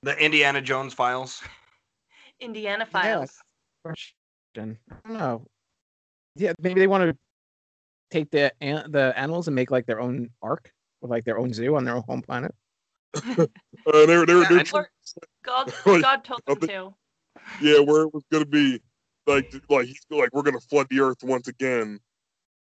the 0.04 0.16
Indiana 0.24 0.60
Jones 0.62 0.94
files. 0.94 1.42
Indiana 2.38 2.86
Yeah. 2.94 3.00
Files. 3.00 3.42
question. 3.84 4.78
I 4.88 5.08
don't 5.08 5.18
know. 5.18 5.46
Yeah, 6.36 6.52
maybe 6.60 6.78
they 6.78 6.86
want 6.86 7.10
to 7.10 7.18
take 8.12 8.30
the 8.30 8.52
an- 8.60 8.90
the 8.92 9.12
animals 9.16 9.48
and 9.48 9.54
make 9.56 9.70
like 9.70 9.86
their 9.86 10.00
own 10.00 10.30
ark 10.42 10.70
with 11.00 11.10
like 11.10 11.24
their 11.24 11.38
own 11.38 11.52
zoo 11.52 11.74
on 11.76 11.84
their 11.84 11.94
own 11.96 12.02
home 12.06 12.22
planet. 12.22 12.54
Uh, 13.84 14.06
they're 14.06 14.24
they're, 14.24 14.42
Yeah, 14.42 14.48
they're 14.48 14.64
Or 14.74 14.88
God, 15.44 15.72
Like, 15.86 16.02
God 16.02 16.24
told 16.24 16.40
them 16.46 16.56
think- 16.60 16.70
to. 16.70 16.94
yeah, 17.60 17.80
where 17.80 18.02
it 18.02 18.14
was 18.14 18.22
gonna 18.30 18.44
be 18.46 18.80
like 19.26 19.52
like 19.68 19.86
he's 19.86 20.00
like 20.10 20.30
we're 20.32 20.42
gonna 20.42 20.60
flood 20.60 20.86
the 20.90 21.00
earth 21.00 21.22
once 21.24 21.48
again, 21.48 21.98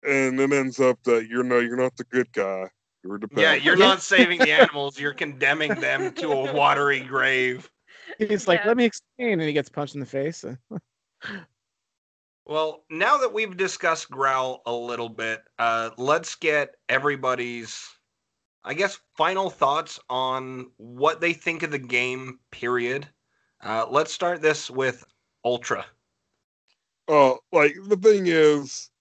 and 0.03 0.39
it 0.39 0.51
ends 0.51 0.79
up 0.79 0.97
that 1.03 1.27
you're 1.27 1.43
no, 1.43 1.59
you're 1.59 1.77
not 1.77 1.95
the 1.97 2.03
good 2.05 2.31
guy. 2.31 2.67
You're 3.03 3.19
the. 3.19 3.27
Yeah, 3.35 3.53
you're 3.53 3.75
not 3.77 4.01
saving 4.01 4.39
the 4.39 4.51
animals. 4.51 4.99
You're 4.99 5.13
condemning 5.13 5.75
them 5.75 6.11
to 6.15 6.31
a 6.31 6.53
watery 6.53 7.01
grave. 7.01 7.69
He's 8.17 8.47
like, 8.47 8.61
Yeah. 8.61 8.67
"Let 8.69 8.77
me 8.77 8.85
explain," 8.85 9.33
and 9.33 9.41
he 9.43 9.53
gets 9.53 9.69
punched 9.69 9.93
in 9.93 9.99
the 9.99 10.05
face. 10.07 10.43
Well, 12.45 12.83
now 12.91 13.17
that 13.17 13.33
we've 13.33 13.57
discussed 13.57 14.11
Growl 14.11 14.61
a 14.67 14.73
little 14.73 15.09
bit, 15.09 15.43
uh, 15.57 15.89
let's 15.97 16.35
get 16.35 16.75
everybody's, 16.87 17.89
I 18.63 18.75
guess, 18.75 18.99
final 19.17 19.49
thoughts 19.49 19.99
on 20.09 20.71
what 20.77 21.21
they 21.21 21.33
think 21.33 21.63
of 21.63 21.71
the 21.71 21.79
game. 21.79 22.39
Period. 22.51 23.07
Uh, 23.61 23.87
let's 23.89 24.13
start 24.13 24.43
this 24.43 24.69
with 24.69 25.03
Ultra. 25.43 25.85
Uh, 27.07 27.33
like 27.51 27.75
the 27.87 27.97
thing 27.97 28.27
is, 28.27 28.91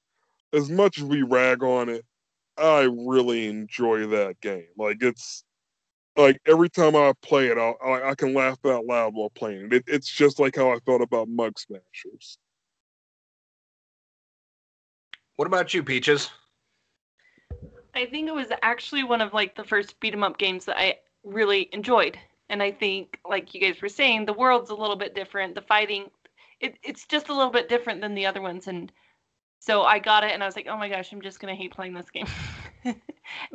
as 0.55 0.71
much 0.71 0.99
as 0.99 1.05
we 1.05 1.23
rag 1.23 1.63
on 1.63 1.91
it, 1.91 2.05
I 2.57 2.83
really 2.83 3.47
enjoy 3.47 4.07
that 4.07 4.41
game. 4.41 4.69
Like 4.79 5.03
it's 5.03 5.45
like 6.17 6.41
every 6.47 6.71
time 6.71 6.97
I 6.97 7.13
play 7.21 7.49
it, 7.49 7.59
I 7.59 7.75
I 8.11 8.15
can 8.15 8.33
laugh 8.33 8.59
out 8.65 8.87
loud 8.87 9.15
while 9.15 9.31
playing 9.31 9.69
it. 9.73 9.85
It's 9.87 10.09
just 10.11 10.39
like 10.41 10.57
how 10.57 10.71
I 10.71 10.79
felt 10.87 11.03
about 11.03 11.29
Mug 11.29 11.59
Smashers. 11.59 12.39
What 15.37 15.47
about 15.47 15.75
you, 15.75 15.83
Peaches? 15.83 16.31
I 17.95 18.07
think 18.07 18.29
it 18.29 18.35
was 18.35 18.49
actually 18.63 19.05
one 19.05 19.21
of 19.21 19.33
like 19.33 19.55
the 19.57 19.65
first 19.65 19.99
beat 20.01 20.15
'em 20.15 20.23
up 20.23 20.39
games 20.39 20.65
that 20.67 20.79
I 20.79 20.99
really 21.23 21.69
enjoyed. 21.73 22.19
And 22.49 22.63
I 22.63 22.71
think, 22.71 23.19
like 23.29 23.55
you 23.55 23.61
guys 23.61 23.81
were 23.81 23.89
saying, 23.89 24.27
the 24.27 24.33
world's 24.33 24.71
a 24.71 24.75
little 24.75 24.97
bit 24.97 25.15
different. 25.15 25.55
The 25.55 25.63
fighting, 25.63 26.11
it, 26.61 26.77
it's 26.83 27.07
just 27.07 27.29
a 27.29 27.35
little 27.35 27.51
bit 27.51 27.69
different 27.69 28.01
than 28.01 28.15
the 28.15 28.27
other 28.27 28.43
ones. 28.43 28.69
And 28.69 28.93
so 29.61 29.83
I 29.83 29.99
got 29.99 30.25
it, 30.25 30.33
and 30.33 30.43
I 30.43 30.47
was 30.47 30.57
like, 30.57 30.67
oh 30.69 30.77
my 30.77 30.89
gosh, 30.89 31.13
I'm 31.13 31.23
just 31.23 31.41
gonna 31.41 31.55
hate 31.55 31.73
playing 31.73 31.95
this 31.95 32.11
game. 32.11 32.27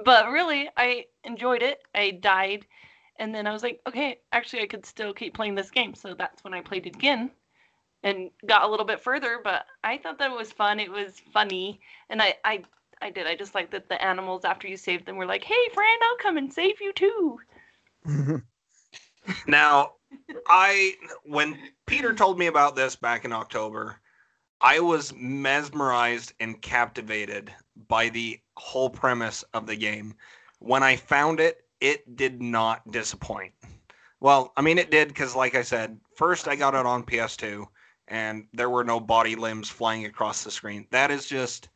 but 0.03 0.31
really, 0.31 0.69
I 0.75 1.05
enjoyed 1.23 1.61
it. 1.61 1.83
I 1.93 2.11
died, 2.11 2.65
and 3.19 3.33
then 3.33 3.45
I 3.45 3.53
was 3.53 3.61
like, 3.63 3.79
okay, 3.87 4.19
actually, 4.31 4.63
I 4.63 4.67
could 4.67 4.85
still 4.85 5.13
keep 5.13 5.35
playing 5.35 5.55
this 5.55 5.69
game. 5.69 5.93
So 5.93 6.15
that's 6.15 6.43
when 6.43 6.53
I 6.53 6.61
played 6.61 6.87
it 6.87 6.95
again, 6.95 7.29
and 8.03 8.29
got 8.45 8.63
a 8.63 8.67
little 8.67 8.85
bit 8.85 9.01
further. 9.01 9.39
But 9.43 9.65
I 9.83 9.97
thought 9.97 10.17
that 10.19 10.31
it 10.31 10.37
was 10.37 10.51
fun. 10.51 10.79
It 10.79 10.91
was 10.91 11.21
funny, 11.33 11.79
and 12.09 12.21
I, 12.21 12.35
I 12.43 12.63
I 13.01 13.09
did. 13.09 13.27
I 13.27 13.35
just 13.35 13.55
like 13.55 13.71
that 13.71 13.89
the 13.89 14.01
animals 14.03 14.45
after 14.45 14.67
you 14.67 14.77
saved 14.77 15.05
them 15.05 15.17
were 15.17 15.25
like, 15.25 15.43
"Hey, 15.43 15.69
friend, 15.73 16.01
I'll 16.03 16.17
come 16.17 16.37
and 16.37 16.53
save 16.53 16.81
you 16.81 16.93
too." 16.93 17.39
Now, 19.47 19.93
I 20.47 20.95
when 21.23 21.57
Peter 21.85 22.13
told 22.13 22.39
me 22.39 22.47
about 22.47 22.75
this 22.75 22.95
back 22.95 23.25
in 23.25 23.31
October, 23.31 23.99
I 24.61 24.79
was 24.79 25.13
mesmerized 25.13 26.33
and 26.39 26.61
captivated 26.61 27.53
by 27.87 28.09
the 28.09 28.39
whole 28.57 28.89
premise 28.89 29.43
of 29.53 29.67
the 29.67 29.75
game. 29.75 30.15
When 30.59 30.83
I 30.83 30.95
found 30.95 31.39
it, 31.39 31.63
it 31.79 32.15
did 32.15 32.41
not 32.41 32.89
disappoint. 32.91 33.53
Well, 34.19 34.51
I 34.57 34.61
mean 34.61 34.77
it 34.77 34.91
did 34.91 35.13
cuz 35.13 35.35
like 35.35 35.55
I 35.55 35.61
said, 35.61 35.99
first 36.15 36.47
I 36.47 36.55
got 36.55 36.75
it 36.75 36.85
on 36.85 37.03
PS2 37.03 37.67
and 38.09 38.47
there 38.53 38.69
were 38.69 38.83
no 38.83 38.99
body 38.99 39.35
limbs 39.35 39.69
flying 39.69 40.05
across 40.05 40.43
the 40.43 40.51
screen. 40.51 40.87
That 40.91 41.11
is 41.11 41.25
just 41.27 41.69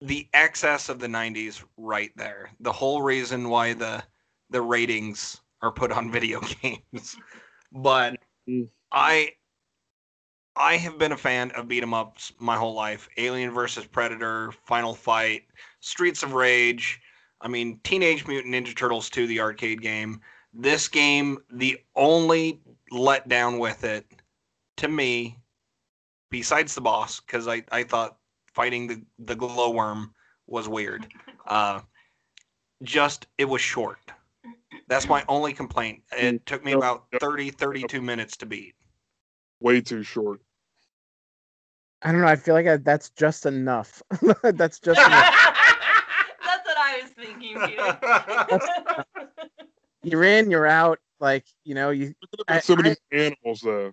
the 0.00 0.28
excess 0.34 0.88
of 0.88 0.98
the 0.98 1.08
90s 1.08 1.64
right 1.76 2.12
there. 2.16 2.50
The 2.60 2.72
whole 2.72 3.02
reason 3.02 3.48
why 3.48 3.72
the 3.74 4.04
the 4.50 4.62
ratings 4.62 5.40
are 5.62 5.72
put 5.72 5.92
on 5.92 6.10
video 6.12 6.40
games. 6.62 7.16
But 7.72 8.18
Mm. 8.48 8.68
I 8.92 9.32
I 10.56 10.76
have 10.78 10.98
been 10.98 11.12
a 11.12 11.16
fan 11.16 11.50
of 11.52 11.68
beat 11.68 11.82
'em 11.82 11.94
ups 11.94 12.32
my 12.38 12.56
whole 12.56 12.74
life. 12.74 13.08
Alien 13.16 13.52
versus 13.52 13.86
Predator, 13.86 14.52
Final 14.64 14.94
Fight, 14.94 15.46
Streets 15.80 16.22
of 16.22 16.32
Rage. 16.32 17.00
I 17.40 17.48
mean, 17.48 17.80
Teenage 17.84 18.26
Mutant 18.26 18.54
Ninja 18.54 18.74
Turtles 18.74 19.10
2, 19.10 19.26
the 19.26 19.40
arcade 19.40 19.82
game. 19.82 20.20
This 20.52 20.88
game, 20.88 21.38
the 21.50 21.78
only 21.94 22.62
letdown 22.92 23.58
with 23.58 23.84
it, 23.84 24.06
to 24.76 24.88
me, 24.88 25.38
besides 26.30 26.74
the 26.74 26.80
boss, 26.80 27.20
because 27.20 27.48
I, 27.48 27.62
I 27.72 27.82
thought 27.82 28.16
fighting 28.52 28.86
the, 28.86 29.02
the 29.18 29.34
glowworm 29.36 30.12
was 30.46 30.68
weird. 30.68 31.06
Uh, 31.48 31.80
just, 32.82 33.28
it 33.38 33.44
was 33.44 33.60
short. 33.60 34.00
That's 34.88 35.08
my 35.08 35.24
only 35.28 35.52
complaint. 35.52 36.02
It 36.10 36.44
took 36.44 36.64
me 36.64 36.72
about 36.72 37.04
yep, 37.12 37.20
30, 37.20 37.50
32 37.50 38.02
minutes 38.02 38.36
to 38.38 38.46
beat. 38.46 38.74
Way 39.60 39.80
too 39.80 40.02
short. 40.02 40.40
I 42.02 42.10
don't 42.10 42.20
know. 42.20 42.26
I 42.26 42.34
feel 42.34 42.54
like 42.54 42.66
I, 42.66 42.78
that's 42.78 43.10
just 43.10 43.46
enough. 43.46 44.02
that's 44.42 44.80
just 44.80 44.98
enough. 44.98 45.34
That's 46.44 46.66
what 46.66 46.76
I 46.78 47.02
was 47.02 47.10
thinking. 47.12 47.60
Peter. 47.64 49.04
You're 50.02 50.24
in, 50.24 50.50
you're 50.50 50.66
out. 50.66 50.98
Like 51.20 51.44
you 51.64 51.76
know, 51.76 51.90
you 51.90 52.12
I- 52.48 52.58
so 52.58 52.74
many 52.74 52.90
I- 52.90 53.16
animals 53.16 53.60
though. 53.60 53.92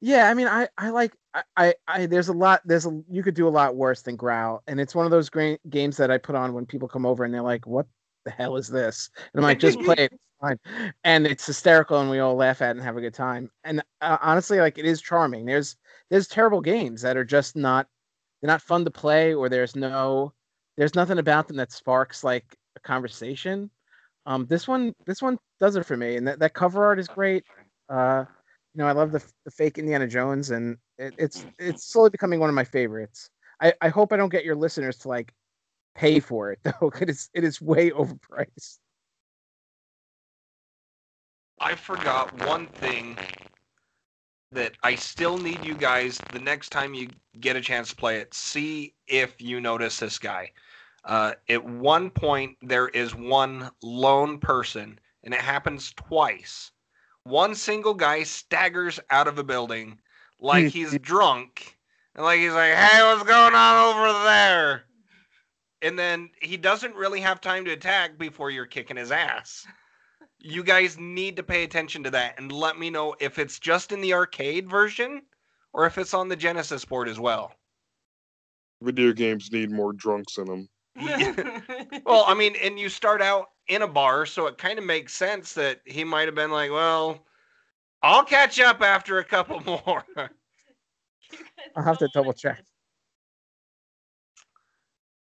Yeah, 0.00 0.28
I 0.28 0.34
mean, 0.34 0.46
I 0.46 0.68
I 0.76 0.90
like 0.90 1.16
I, 1.34 1.42
I 1.56 1.74
I 1.88 2.06
there's 2.06 2.28
a 2.28 2.32
lot 2.32 2.62
there's 2.64 2.86
a 2.86 3.02
you 3.10 3.22
could 3.22 3.34
do 3.34 3.48
a 3.48 3.50
lot 3.50 3.76
worse 3.76 4.02
than 4.02 4.16
Growl, 4.16 4.62
and 4.66 4.80
it's 4.80 4.94
one 4.94 5.04
of 5.04 5.10
those 5.10 5.30
great 5.30 5.60
games 5.70 5.96
that 5.96 6.10
I 6.10 6.18
put 6.18 6.34
on 6.34 6.52
when 6.52 6.66
people 6.66 6.88
come 6.88 7.06
over 7.06 7.24
and 7.24 7.32
they're 7.32 7.42
like, 7.42 7.66
"What 7.66 7.86
the 8.26 8.30
hell 8.30 8.56
is 8.56 8.68
this? 8.68 9.08
And 9.16 9.40
I'm 9.40 9.42
like, 9.42 9.58
just 9.58 9.80
play 9.80 9.94
it. 9.96 10.12
It's 10.12 10.22
fine. 10.40 10.58
And 11.04 11.26
it's 11.26 11.46
hysterical, 11.46 12.00
and 12.00 12.10
we 12.10 12.18
all 12.18 12.34
laugh 12.34 12.60
at 12.60 12.70
it 12.70 12.76
and 12.76 12.82
have 12.82 12.98
a 12.98 13.00
good 13.00 13.14
time. 13.14 13.50
And 13.64 13.80
uh, 14.02 14.18
honestly, 14.20 14.58
like 14.58 14.76
it 14.76 14.84
is 14.84 15.00
charming. 15.00 15.46
There's 15.46 15.76
there's 16.10 16.28
terrible 16.28 16.60
games 16.60 17.00
that 17.02 17.16
are 17.16 17.24
just 17.24 17.56
not 17.56 17.86
they're 18.42 18.48
not 18.48 18.60
fun 18.60 18.84
to 18.84 18.90
play, 18.90 19.32
or 19.32 19.48
there's 19.48 19.74
no 19.74 20.34
there's 20.76 20.94
nothing 20.94 21.18
about 21.18 21.48
them 21.48 21.56
that 21.56 21.72
sparks 21.72 22.22
like 22.22 22.56
a 22.76 22.80
conversation. 22.80 23.70
Um, 24.26 24.44
this 24.46 24.68
one 24.68 24.92
this 25.06 25.22
one 25.22 25.38
does 25.60 25.76
it 25.76 25.86
for 25.86 25.96
me, 25.96 26.16
and 26.16 26.28
that, 26.28 26.40
that 26.40 26.52
cover 26.52 26.84
art 26.84 26.98
is 26.98 27.08
great. 27.08 27.44
Uh, 27.88 28.24
you 28.76 28.82
know, 28.82 28.88
I 28.88 28.92
love 28.92 29.10
the 29.10 29.24
the 29.46 29.50
fake 29.50 29.78
Indiana 29.78 30.06
Jones, 30.06 30.50
and 30.50 30.76
it, 30.98 31.14
it's 31.16 31.46
it's 31.58 31.90
slowly 31.90 32.10
becoming 32.10 32.40
one 32.40 32.50
of 32.50 32.54
my 32.54 32.64
favorites. 32.64 33.30
I, 33.62 33.72
I 33.80 33.88
hope 33.88 34.12
I 34.12 34.18
don't 34.18 34.28
get 34.28 34.44
your 34.44 34.54
listeners 34.54 34.98
to 34.98 35.08
like 35.08 35.32
pay 35.94 36.20
for 36.20 36.52
it 36.52 36.58
though, 36.64 36.90
because 36.90 37.30
it 37.32 37.42
is 37.42 37.58
way 37.58 37.90
overpriced. 37.90 38.78
I 41.58 41.74
forgot 41.74 42.46
one 42.46 42.66
thing 42.66 43.16
that 44.52 44.72
I 44.82 44.94
still 44.94 45.38
need 45.38 45.64
you 45.64 45.74
guys 45.74 46.20
the 46.34 46.38
next 46.38 46.68
time 46.68 46.92
you 46.92 47.08
get 47.40 47.56
a 47.56 47.62
chance 47.62 47.88
to 47.90 47.96
play 47.96 48.18
it. 48.18 48.34
See 48.34 48.94
if 49.06 49.40
you 49.40 49.58
notice 49.58 49.98
this 49.98 50.18
guy. 50.18 50.52
Uh, 51.02 51.32
at 51.48 51.64
one 51.64 52.10
point, 52.10 52.58
there 52.60 52.88
is 52.88 53.14
one 53.14 53.70
lone 53.82 54.38
person, 54.38 54.98
and 55.24 55.32
it 55.32 55.40
happens 55.40 55.94
twice. 55.94 56.72
One 57.26 57.54
single 57.54 57.94
guy 57.94 58.22
staggers 58.22 59.00
out 59.10 59.28
of 59.28 59.38
a 59.38 59.44
building 59.44 59.98
like 60.40 60.64
hmm. 60.64 60.68
he's 60.68 60.98
drunk, 60.98 61.76
and 62.14 62.24
like 62.24 62.38
he's 62.38 62.52
like, 62.52 62.74
"Hey, 62.74 63.02
what's 63.02 63.28
going 63.28 63.54
on 63.54 63.96
over 63.96 64.24
there?" 64.24 64.84
And 65.82 65.98
then 65.98 66.30
he 66.40 66.56
doesn't 66.56 66.94
really 66.94 67.20
have 67.20 67.40
time 67.40 67.64
to 67.66 67.72
attack 67.72 68.18
before 68.18 68.50
you're 68.50 68.66
kicking 68.66 68.96
his 68.96 69.12
ass 69.12 69.66
you 70.46 70.62
guys 70.62 70.98
need 70.98 71.36
to 71.36 71.42
pay 71.42 71.64
attention 71.64 72.02
to 72.04 72.10
that 72.10 72.38
and 72.38 72.52
let 72.52 72.78
me 72.78 72.88
know 72.90 73.14
if 73.20 73.38
it's 73.38 73.58
just 73.58 73.92
in 73.92 74.00
the 74.00 74.12
arcade 74.12 74.68
version 74.68 75.22
or 75.72 75.86
if 75.86 75.98
it's 75.98 76.14
on 76.14 76.28
the 76.28 76.36
Genesis 76.36 76.84
board 76.84 77.08
as 77.08 77.18
well. 77.18 77.52
Video 78.82 79.12
games 79.12 79.50
need 79.52 79.70
more 79.70 79.92
drunks 79.92 80.38
in 80.38 80.44
them. 80.44 80.68
well, 82.06 82.24
I 82.26 82.34
mean, 82.34 82.54
and 82.62 82.78
you 82.78 82.88
start 82.88 83.20
out 83.20 83.48
in 83.68 83.82
a 83.82 83.88
bar, 83.88 84.26
so 84.26 84.46
it 84.46 84.58
kind 84.58 84.78
of 84.78 84.84
makes 84.84 85.12
sense 85.12 85.52
that 85.54 85.80
he 85.84 86.04
might 86.04 86.26
have 86.26 86.34
been 86.34 86.50
like, 86.50 86.70
well, 86.70 87.24
I'll 88.02 88.24
catch 88.24 88.60
up 88.60 88.82
after 88.82 89.18
a 89.18 89.24
couple 89.24 89.60
more. 89.86 90.04
I'll 91.76 91.84
have 91.84 91.98
to 91.98 92.08
double 92.14 92.32
check. 92.32 92.62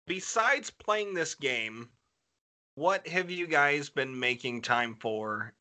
Besides 0.06 0.70
playing 0.70 1.14
this 1.14 1.34
game, 1.34 1.88
what 2.74 3.06
have 3.06 3.30
you 3.30 3.46
guys 3.46 3.88
been 3.88 4.18
making 4.18 4.62
time 4.62 4.96
for 5.00 5.54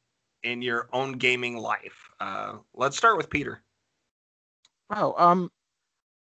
in 0.44 0.62
your 0.62 0.90
own 0.92 1.14
gaming 1.14 1.58
life? 1.58 2.10
Uh, 2.20 2.58
let's 2.74 2.98
start 2.98 3.18
with 3.18 3.30
Peter. 3.30 3.62
Oh, 4.90 5.14
um, 5.18 5.50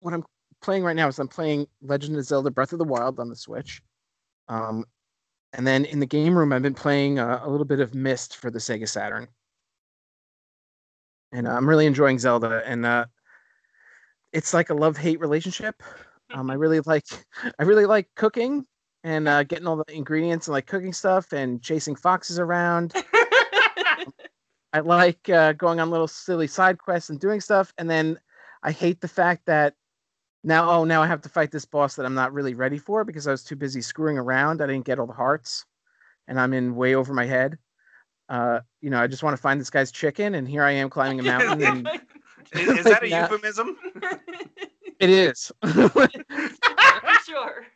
what 0.00 0.14
I'm 0.14 0.24
playing 0.60 0.82
right 0.82 0.96
now 0.96 1.08
is 1.08 1.18
I'm 1.18 1.28
playing 1.28 1.66
Legend 1.82 2.16
of 2.16 2.24
Zelda: 2.24 2.50
Breath 2.50 2.72
of 2.72 2.78
the 2.78 2.84
Wild 2.84 3.20
on 3.20 3.28
the 3.28 3.36
Switch. 3.36 3.82
Um, 4.48 4.84
and 5.52 5.66
then 5.66 5.84
in 5.84 6.00
the 6.00 6.06
game 6.06 6.36
room, 6.36 6.52
I've 6.52 6.62
been 6.62 6.74
playing 6.74 7.18
uh, 7.18 7.40
a 7.42 7.50
little 7.50 7.66
bit 7.66 7.80
of 7.80 7.94
Myst 7.94 8.36
for 8.36 8.50
the 8.50 8.58
Sega 8.58 8.88
Saturn, 8.88 9.26
and 11.32 11.48
uh, 11.48 11.52
I'm 11.52 11.68
really 11.68 11.86
enjoying 11.86 12.18
Zelda. 12.18 12.62
And 12.64 12.86
uh, 12.86 13.06
it's 14.32 14.54
like 14.54 14.70
a 14.70 14.74
love 14.74 14.96
hate 14.96 15.20
relationship. 15.20 15.82
Um, 16.32 16.50
I 16.50 16.54
really 16.54 16.80
like 16.80 17.04
I 17.58 17.64
really 17.64 17.86
like 17.86 18.08
cooking 18.14 18.66
and 19.02 19.26
uh, 19.26 19.42
getting 19.42 19.66
all 19.66 19.76
the 19.76 19.94
ingredients 19.94 20.46
and 20.46 20.52
like 20.52 20.66
cooking 20.66 20.92
stuff 20.92 21.32
and 21.32 21.60
chasing 21.62 21.96
foxes 21.96 22.38
around. 22.38 22.94
I 24.72 24.80
like 24.80 25.28
uh, 25.28 25.52
going 25.54 25.80
on 25.80 25.90
little 25.90 26.06
silly 26.06 26.46
side 26.46 26.78
quests 26.78 27.10
and 27.10 27.18
doing 27.18 27.40
stuff, 27.40 27.72
and 27.78 27.90
then 27.90 28.20
I 28.62 28.70
hate 28.70 29.00
the 29.00 29.08
fact 29.08 29.46
that 29.46 29.74
now 30.42 30.70
oh 30.70 30.84
now 30.84 31.02
I 31.02 31.06
have 31.06 31.22
to 31.22 31.28
fight 31.28 31.50
this 31.50 31.64
boss 31.64 31.96
that 31.96 32.06
I'm 32.06 32.14
not 32.14 32.32
really 32.32 32.54
ready 32.54 32.78
for 32.78 33.04
because 33.04 33.26
I 33.26 33.30
was 33.30 33.44
too 33.44 33.56
busy 33.56 33.80
screwing 33.82 34.18
around. 34.18 34.62
I 34.62 34.66
didn't 34.66 34.86
get 34.86 34.98
all 34.98 35.06
the 35.06 35.12
hearts, 35.12 35.64
and 36.28 36.40
I'm 36.40 36.52
in 36.52 36.74
way 36.74 36.94
over 36.94 37.12
my 37.14 37.26
head. 37.26 37.58
Uh, 38.28 38.60
you 38.80 38.90
know, 38.90 39.00
I 39.00 39.08
just 39.08 39.22
want 39.22 39.36
to 39.36 39.42
find 39.42 39.60
this 39.60 39.70
guy's 39.70 39.90
chicken, 39.90 40.34
and 40.36 40.48
here 40.48 40.62
I 40.62 40.70
am 40.72 40.90
climbing 40.90 41.20
a 41.20 41.22
mountain. 41.24 41.62
And 41.62 42.00
Is, 42.52 42.68
is 42.78 42.84
that 42.84 43.02
a 43.02 43.08
euphemism? 43.08 43.76
it 44.98 45.10
is. 45.10 45.52
sure. 47.26 47.66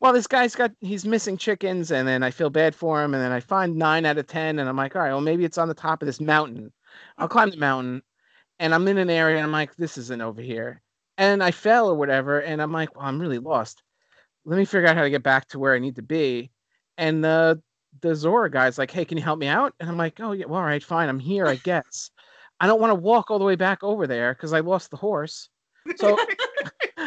well, 0.00 0.12
this 0.12 0.26
guy's 0.26 0.54
got 0.54 0.72
he's 0.80 1.04
missing 1.04 1.36
chickens, 1.36 1.90
and 1.90 2.06
then 2.06 2.22
I 2.22 2.30
feel 2.30 2.50
bad 2.50 2.74
for 2.74 3.02
him, 3.02 3.14
and 3.14 3.22
then 3.22 3.32
I 3.32 3.40
find 3.40 3.76
nine 3.76 4.04
out 4.06 4.18
of 4.18 4.26
ten, 4.26 4.58
and 4.58 4.68
I'm 4.68 4.76
like, 4.76 4.94
all 4.94 5.02
right, 5.02 5.10
well 5.12 5.20
maybe 5.20 5.44
it's 5.44 5.58
on 5.58 5.68
the 5.68 5.74
top 5.74 6.02
of 6.02 6.06
this 6.06 6.20
mountain. 6.20 6.72
I'll 7.16 7.28
climb 7.28 7.50
the 7.50 7.56
mountain, 7.56 8.02
and 8.58 8.74
I'm 8.74 8.86
in 8.88 8.98
an 8.98 9.10
area, 9.10 9.36
and 9.36 9.46
I'm 9.46 9.52
like, 9.52 9.74
this 9.76 9.98
isn't 9.98 10.20
over 10.22 10.40
here, 10.40 10.82
and 11.18 11.42
I 11.42 11.50
fell 11.50 11.90
or 11.90 11.94
whatever, 11.94 12.40
and 12.40 12.62
I'm 12.62 12.72
like, 12.72 12.94
well, 12.96 13.04
I'm 13.04 13.20
really 13.20 13.38
lost. 13.38 13.82
Let 14.46 14.56
me 14.56 14.64
figure 14.64 14.88
out 14.88 14.96
how 14.96 15.02
to 15.02 15.10
get 15.10 15.22
back 15.22 15.48
to 15.48 15.58
where 15.58 15.74
I 15.74 15.78
need 15.78 15.96
to 15.96 16.02
be, 16.02 16.50
and 16.96 17.22
the 17.22 17.60
the 18.00 18.14
Zora 18.14 18.50
guy's 18.50 18.78
like, 18.78 18.90
hey, 18.90 19.04
can 19.04 19.18
you 19.18 19.24
help 19.24 19.38
me 19.38 19.48
out? 19.48 19.74
And 19.80 19.90
I'm 19.90 19.96
like, 19.96 20.20
oh 20.20 20.32
yeah, 20.32 20.46
well, 20.46 20.60
all 20.60 20.66
right, 20.66 20.82
fine, 20.82 21.08
I'm 21.08 21.18
here, 21.18 21.46
I 21.46 21.56
guess. 21.56 22.10
I 22.60 22.66
don't 22.66 22.80
want 22.80 22.90
to 22.90 22.94
walk 22.94 23.30
all 23.30 23.38
the 23.38 23.44
way 23.44 23.56
back 23.56 23.82
over 23.82 24.06
there 24.06 24.34
because 24.34 24.52
I 24.52 24.60
lost 24.60 24.90
the 24.90 24.96
horse. 24.96 25.48
So 25.96 26.16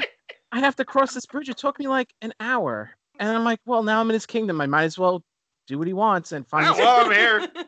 I 0.51 0.59
have 0.59 0.75
to 0.77 0.85
cross 0.85 1.13
this 1.13 1.25
bridge. 1.25 1.49
It 1.49 1.57
took 1.57 1.79
me 1.79 1.87
like 1.87 2.13
an 2.21 2.33
hour. 2.39 2.91
And 3.19 3.29
I'm 3.29 3.43
like, 3.43 3.59
well, 3.65 3.83
now 3.83 3.99
I'm 3.99 4.09
in 4.09 4.13
his 4.13 4.25
kingdom. 4.25 4.61
I 4.61 4.65
might 4.65 4.85
as 4.85 4.97
well 4.97 5.23
do 5.67 5.77
what 5.77 5.87
he 5.87 5.93
wants 5.93 6.31
and 6.31 6.47
find 6.47 6.67
Oh, 6.67 6.73
well, 6.77 7.05
I'm 7.05 7.11
here. 7.11 7.47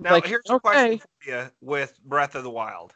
Now, 0.00 0.10
Like, 0.10 0.26
here's 0.26 0.42
a 0.50 0.58
question 0.58 0.98
for 0.98 1.30
you 1.30 1.50
with 1.60 1.98
Breath 2.04 2.34
of 2.34 2.42
the 2.42 2.50
Wild. 2.50 2.94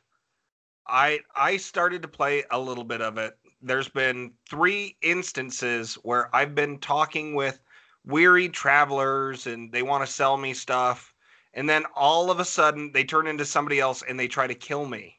I 0.88 1.20
I 1.34 1.56
started 1.56 2.02
to 2.02 2.08
play 2.08 2.44
a 2.50 2.58
little 2.58 2.84
bit 2.84 3.00
of 3.00 3.18
it. 3.18 3.36
There's 3.60 3.88
been 3.88 4.32
three 4.48 4.96
instances 5.02 5.94
where 6.02 6.34
I've 6.34 6.54
been 6.54 6.78
talking 6.78 7.34
with 7.34 7.60
weary 8.04 8.48
travelers 8.48 9.46
and 9.46 9.70
they 9.72 9.82
want 9.82 10.06
to 10.06 10.12
sell 10.12 10.36
me 10.36 10.54
stuff, 10.54 11.12
and 11.54 11.68
then 11.68 11.84
all 11.94 12.30
of 12.30 12.40
a 12.40 12.44
sudden 12.44 12.92
they 12.92 13.04
turn 13.04 13.26
into 13.26 13.44
somebody 13.44 13.80
else 13.80 14.02
and 14.08 14.18
they 14.18 14.28
try 14.28 14.46
to 14.46 14.54
kill 14.54 14.86
me. 14.86 15.18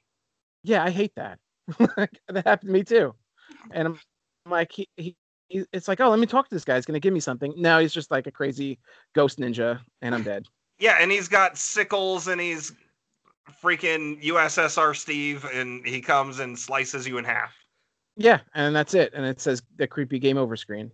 Yeah, 0.64 0.84
I 0.84 0.90
hate 0.90 1.14
that. 1.16 1.40
that 1.78 2.46
happened 2.46 2.70
to 2.70 2.74
me 2.74 2.84
too. 2.84 3.14
And 3.72 3.88
I'm 3.88 4.00
like, 4.50 4.72
he, 4.72 4.90
he, 4.98 5.16
it's 5.50 5.88
like, 5.88 6.00
oh, 6.00 6.10
let 6.10 6.20
me 6.20 6.26
talk 6.26 6.48
to 6.50 6.56
this 6.56 6.66
guy. 6.66 6.76
He's 6.76 6.86
gonna 6.86 7.00
give 7.00 7.14
me 7.14 7.20
something. 7.20 7.54
No, 7.58 7.80
he's 7.80 7.94
just 7.94 8.12
like 8.12 8.28
a 8.28 8.32
crazy 8.32 8.80
ghost 9.14 9.40
ninja, 9.40 9.80
and 10.02 10.16
I'm 10.16 10.24
dead. 10.24 10.46
Yeah, 10.80 10.98
and 11.00 11.12
he's 11.12 11.28
got 11.28 11.58
sickles 11.58 12.28
and 12.28 12.40
he's 12.40 12.72
freaking 13.62 14.22
USSR 14.24 14.96
Steve, 14.96 15.46
and 15.46 15.86
he 15.86 16.02
comes 16.02 16.40
and 16.40 16.58
slices 16.58 17.08
you 17.08 17.18
in 17.18 17.26
half. 17.26 17.54
Yeah, 18.16 18.40
and 18.54 18.76
that's 18.76 18.94
it. 18.94 19.14
And 19.14 19.26
it 19.26 19.40
says 19.40 19.62
the 19.78 19.88
creepy 19.88 20.20
game 20.20 20.38
over 20.38 20.56
screen. 20.56 20.92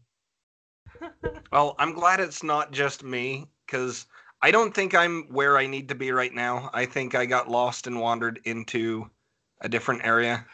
Well, 1.51 1.75
I'm 1.79 1.93
glad 1.93 2.19
it's 2.19 2.43
not 2.43 2.71
just 2.71 3.01
me 3.01 3.47
because 3.65 4.07
I 4.41 4.51
don't 4.51 4.73
think 4.73 4.93
I'm 4.93 5.23
where 5.29 5.57
I 5.57 5.67
need 5.67 5.87
to 5.87 5.95
be 5.95 6.11
right 6.11 6.33
now. 6.33 6.69
I 6.73 6.85
think 6.85 7.15
I 7.15 7.25
got 7.25 7.49
lost 7.49 7.87
and 7.87 8.01
wandered 8.01 8.41
into 8.43 9.09
a 9.61 9.69
different 9.69 10.03
area, 10.03 10.45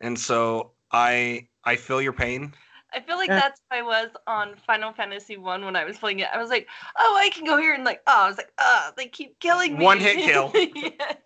and 0.00 0.18
so 0.18 0.72
I 0.90 1.46
I 1.64 1.76
feel 1.76 2.02
your 2.02 2.12
pain. 2.12 2.54
I 2.94 3.00
feel 3.00 3.16
like 3.16 3.28
that's 3.28 3.60
how 3.70 3.78
I 3.78 3.82
was 3.82 4.10
on 4.26 4.54
Final 4.66 4.92
Fantasy 4.92 5.36
One 5.36 5.64
when 5.64 5.76
I 5.76 5.84
was 5.84 5.98
playing 5.98 6.20
it. 6.20 6.28
I 6.32 6.40
was 6.40 6.50
like, 6.50 6.68
oh, 6.98 7.18
I 7.18 7.30
can 7.30 7.44
go 7.44 7.56
here, 7.56 7.74
and 7.74 7.84
like, 7.84 8.00
oh, 8.06 8.24
I 8.24 8.28
was 8.28 8.36
like, 8.36 8.52
oh, 8.58 8.90
they 8.96 9.06
keep 9.06 9.38
killing 9.40 9.78
me. 9.78 9.84
One 9.84 9.98
hit 10.00 10.18
kill. 10.18 10.50
yes. 10.54 11.16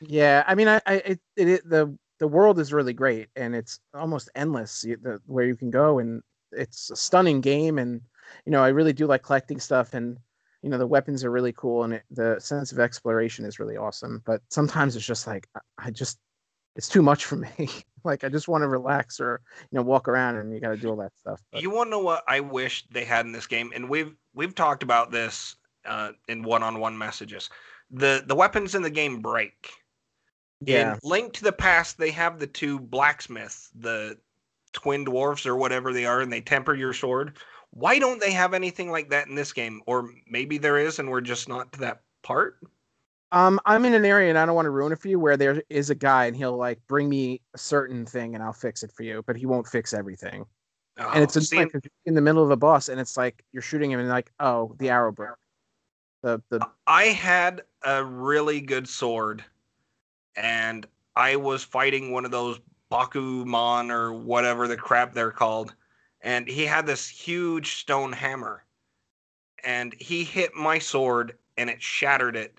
Yeah, 0.00 0.44
I 0.46 0.54
mean, 0.54 0.68
I, 0.68 0.80
I 0.86 0.94
it, 0.94 1.20
it, 1.36 1.48
it 1.48 1.68
the 1.68 1.96
the 2.18 2.28
world 2.28 2.58
is 2.58 2.72
really 2.72 2.92
great, 2.92 3.28
and 3.36 3.54
it's 3.54 3.80
almost 3.94 4.30
endless. 4.34 4.84
You, 4.84 4.96
the, 5.00 5.20
where 5.26 5.44
you 5.44 5.56
can 5.56 5.70
go, 5.70 5.98
and 5.98 6.22
it's 6.52 6.90
a 6.90 6.96
stunning 6.96 7.40
game, 7.40 7.78
and 7.78 8.00
you 8.44 8.52
know, 8.52 8.62
I 8.62 8.68
really 8.68 8.92
do 8.92 9.06
like 9.06 9.22
collecting 9.22 9.60
stuff, 9.60 9.94
and 9.94 10.18
you 10.62 10.70
know, 10.70 10.78
the 10.78 10.86
weapons 10.86 11.24
are 11.24 11.30
really 11.30 11.52
cool, 11.52 11.84
and 11.84 11.94
it, 11.94 12.04
the 12.10 12.38
sense 12.40 12.72
of 12.72 12.78
exploration 12.78 13.44
is 13.44 13.58
really 13.58 13.76
awesome. 13.76 14.22
But 14.26 14.42
sometimes 14.50 14.96
it's 14.96 15.06
just 15.06 15.26
like 15.26 15.48
I, 15.54 15.60
I 15.78 15.90
just 15.90 16.18
it's 16.76 16.88
too 16.88 17.02
much 17.02 17.24
for 17.24 17.36
me. 17.36 17.68
like 18.06 18.24
I 18.24 18.28
just 18.28 18.48
want 18.48 18.62
to 18.62 18.68
relax 18.68 19.20
or 19.20 19.40
you 19.70 19.76
know 19.76 19.82
walk 19.82 20.08
around, 20.08 20.36
and 20.36 20.52
you 20.52 20.60
got 20.60 20.70
to 20.70 20.76
do 20.76 20.90
all 20.90 20.96
that 20.96 21.12
stuff. 21.18 21.42
But, 21.52 21.62
You 21.62 21.70
want 21.70 21.88
to 21.88 21.90
know 21.90 21.98
what 21.98 22.24
I 22.26 22.40
wish 22.40 22.86
they 22.90 23.04
had 23.04 23.26
in 23.26 23.32
this 23.32 23.46
game, 23.46 23.72
and 23.74 23.88
we've 23.88 24.14
we've 24.34 24.54
talked 24.54 24.82
about 24.82 25.10
this 25.10 25.56
uh, 25.84 26.12
in 26.28 26.42
one-on-one 26.42 26.96
messages. 26.96 27.50
The 27.90 28.24
the 28.26 28.34
weapons 28.34 28.74
in 28.74 28.82
the 28.82 28.90
game 28.90 29.20
break. 29.20 29.70
yeah, 30.60 30.94
In 30.94 31.00
Link 31.02 31.32
to 31.34 31.44
the 31.44 31.52
Past, 31.52 31.98
they 31.98 32.10
have 32.10 32.38
the 32.38 32.46
two 32.46 32.80
blacksmiths, 32.80 33.70
the 33.74 34.18
twin 34.72 35.04
dwarfs 35.04 35.46
or 35.46 35.56
whatever 35.56 35.92
they 35.92 36.06
are, 36.06 36.20
and 36.20 36.32
they 36.32 36.40
temper 36.40 36.74
your 36.74 36.92
sword. 36.92 37.36
Why 37.70 37.98
don't 37.98 38.20
they 38.20 38.32
have 38.32 38.54
anything 38.54 38.90
like 38.90 39.10
that 39.10 39.26
in 39.28 39.34
this 39.34 39.52
game? 39.52 39.82
Or 39.86 40.10
maybe 40.28 40.58
there 40.58 40.78
is, 40.78 40.98
and 40.98 41.10
we're 41.10 41.20
just 41.20 41.48
not 41.48 41.72
to 41.72 41.80
that 41.80 42.02
part. 42.22 42.58
Um, 43.32 43.60
I'm 43.66 43.84
in 43.84 43.94
an 43.94 44.04
area 44.04 44.28
and 44.28 44.38
I 44.38 44.46
don't 44.46 44.54
want 44.54 44.66
to 44.66 44.70
ruin 44.70 44.92
it 44.92 45.00
for 45.00 45.08
you 45.08 45.18
where 45.18 45.36
there 45.36 45.62
is 45.68 45.90
a 45.90 45.94
guy 45.94 46.26
and 46.26 46.36
he'll 46.36 46.56
like 46.56 46.78
bring 46.86 47.08
me 47.08 47.40
a 47.54 47.58
certain 47.58 48.06
thing 48.06 48.34
and 48.34 48.42
I'll 48.42 48.52
fix 48.52 48.82
it 48.82 48.92
for 48.92 49.02
you, 49.02 49.22
but 49.26 49.36
he 49.36 49.46
won't 49.46 49.66
fix 49.66 49.92
everything. 49.92 50.46
and 50.98 51.22
it's 51.22 51.36
Oh, 51.36 51.40
annoying 51.52 51.70
'cause 51.70 51.82
you're 51.84 51.90
in 52.06 52.14
the 52.14 52.22
middle 52.22 52.42
of 52.42 52.50
a 52.50 52.56
boss, 52.56 52.88
and 52.88 52.98
it's 52.98 53.16
like 53.18 53.44
you're 53.52 53.60
shooting 53.62 53.90
him, 53.90 54.00
and 54.00 54.08
like, 54.08 54.32
oh, 54.40 54.74
the 54.78 54.88
arrow 54.88 55.12
broke. 55.12 55.38
The 56.22 56.42
the 56.48 56.66
I 56.86 57.06
had 57.08 57.62
a 57.82 58.02
really 58.02 58.62
good 58.62 58.88
sword, 58.88 59.44
and 60.36 60.86
I 61.14 61.36
was 61.36 61.62
fighting 61.64 62.12
one 62.12 62.24
of 62.24 62.30
those 62.30 62.60
Bakumon 62.90 63.90
or 63.90 64.12
whatever 64.14 64.66
the 64.68 64.76
crap 64.78 65.12
they're 65.12 65.30
called, 65.32 65.74
and 66.22 66.48
he 66.48 66.64
had 66.64 66.86
this 66.86 67.08
huge 67.08 67.74
stone 67.76 68.12
hammer, 68.12 68.64
and 69.64 69.92
he 70.00 70.24
hit 70.24 70.54
my 70.54 70.78
sword 70.78 71.38
and 71.58 71.68
it 71.68 71.82
shattered 71.82 72.36
it. 72.36 72.58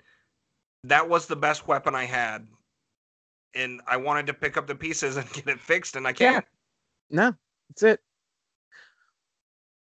That 0.84 1.08
was 1.08 1.26
the 1.26 1.36
best 1.36 1.66
weapon 1.66 1.94
I 1.94 2.04
had, 2.04 2.46
and 3.54 3.80
I 3.86 3.96
wanted 3.96 4.26
to 4.28 4.34
pick 4.34 4.56
up 4.56 4.66
the 4.66 4.74
pieces 4.74 5.16
and 5.18 5.30
get 5.32 5.48
it 5.48 5.60
fixed, 5.60 5.96
and 5.96 6.06
I 6.06 6.12
can't. 6.12 6.44
no, 7.10 7.34
that's 7.68 7.82
it. 7.82 8.00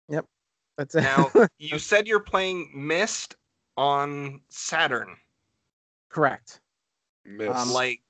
Yep, 0.09 0.25
that's 0.77 0.95
it. 0.95 1.01
Now 1.01 1.31
you 1.59 1.79
said 1.79 2.07
you're 2.07 2.19
playing 2.19 2.71
Myst 2.73 3.35
on 3.77 4.41
Saturn. 4.49 5.15
Correct. 6.09 6.59
Miss. 7.25 7.55
Um, 7.55 7.71
like 7.71 8.01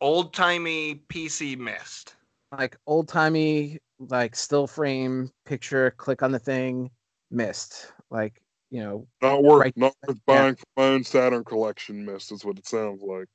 old 0.00 0.32
timey 0.34 1.02
PC 1.08 1.56
Myst. 1.56 2.14
Like 2.56 2.76
old 2.86 3.08
timey, 3.08 3.78
like 3.98 4.36
still 4.36 4.66
frame 4.66 5.30
picture. 5.44 5.92
Click 5.92 6.22
on 6.22 6.32
the 6.32 6.38
thing. 6.38 6.90
Myst. 7.30 7.92
Like 8.10 8.42
you 8.70 8.82
know, 8.82 9.06
not 9.22 9.42
worth 9.42 9.60
right. 9.60 9.76
not 9.76 9.94
worth 10.06 10.18
buying 10.26 10.56
for 10.56 10.64
my 10.76 10.84
own 10.84 11.04
Saturn 11.04 11.44
collection. 11.44 12.04
Miss 12.04 12.32
is 12.32 12.44
what 12.44 12.58
it 12.58 12.66
sounds 12.66 13.02
like. 13.02 13.28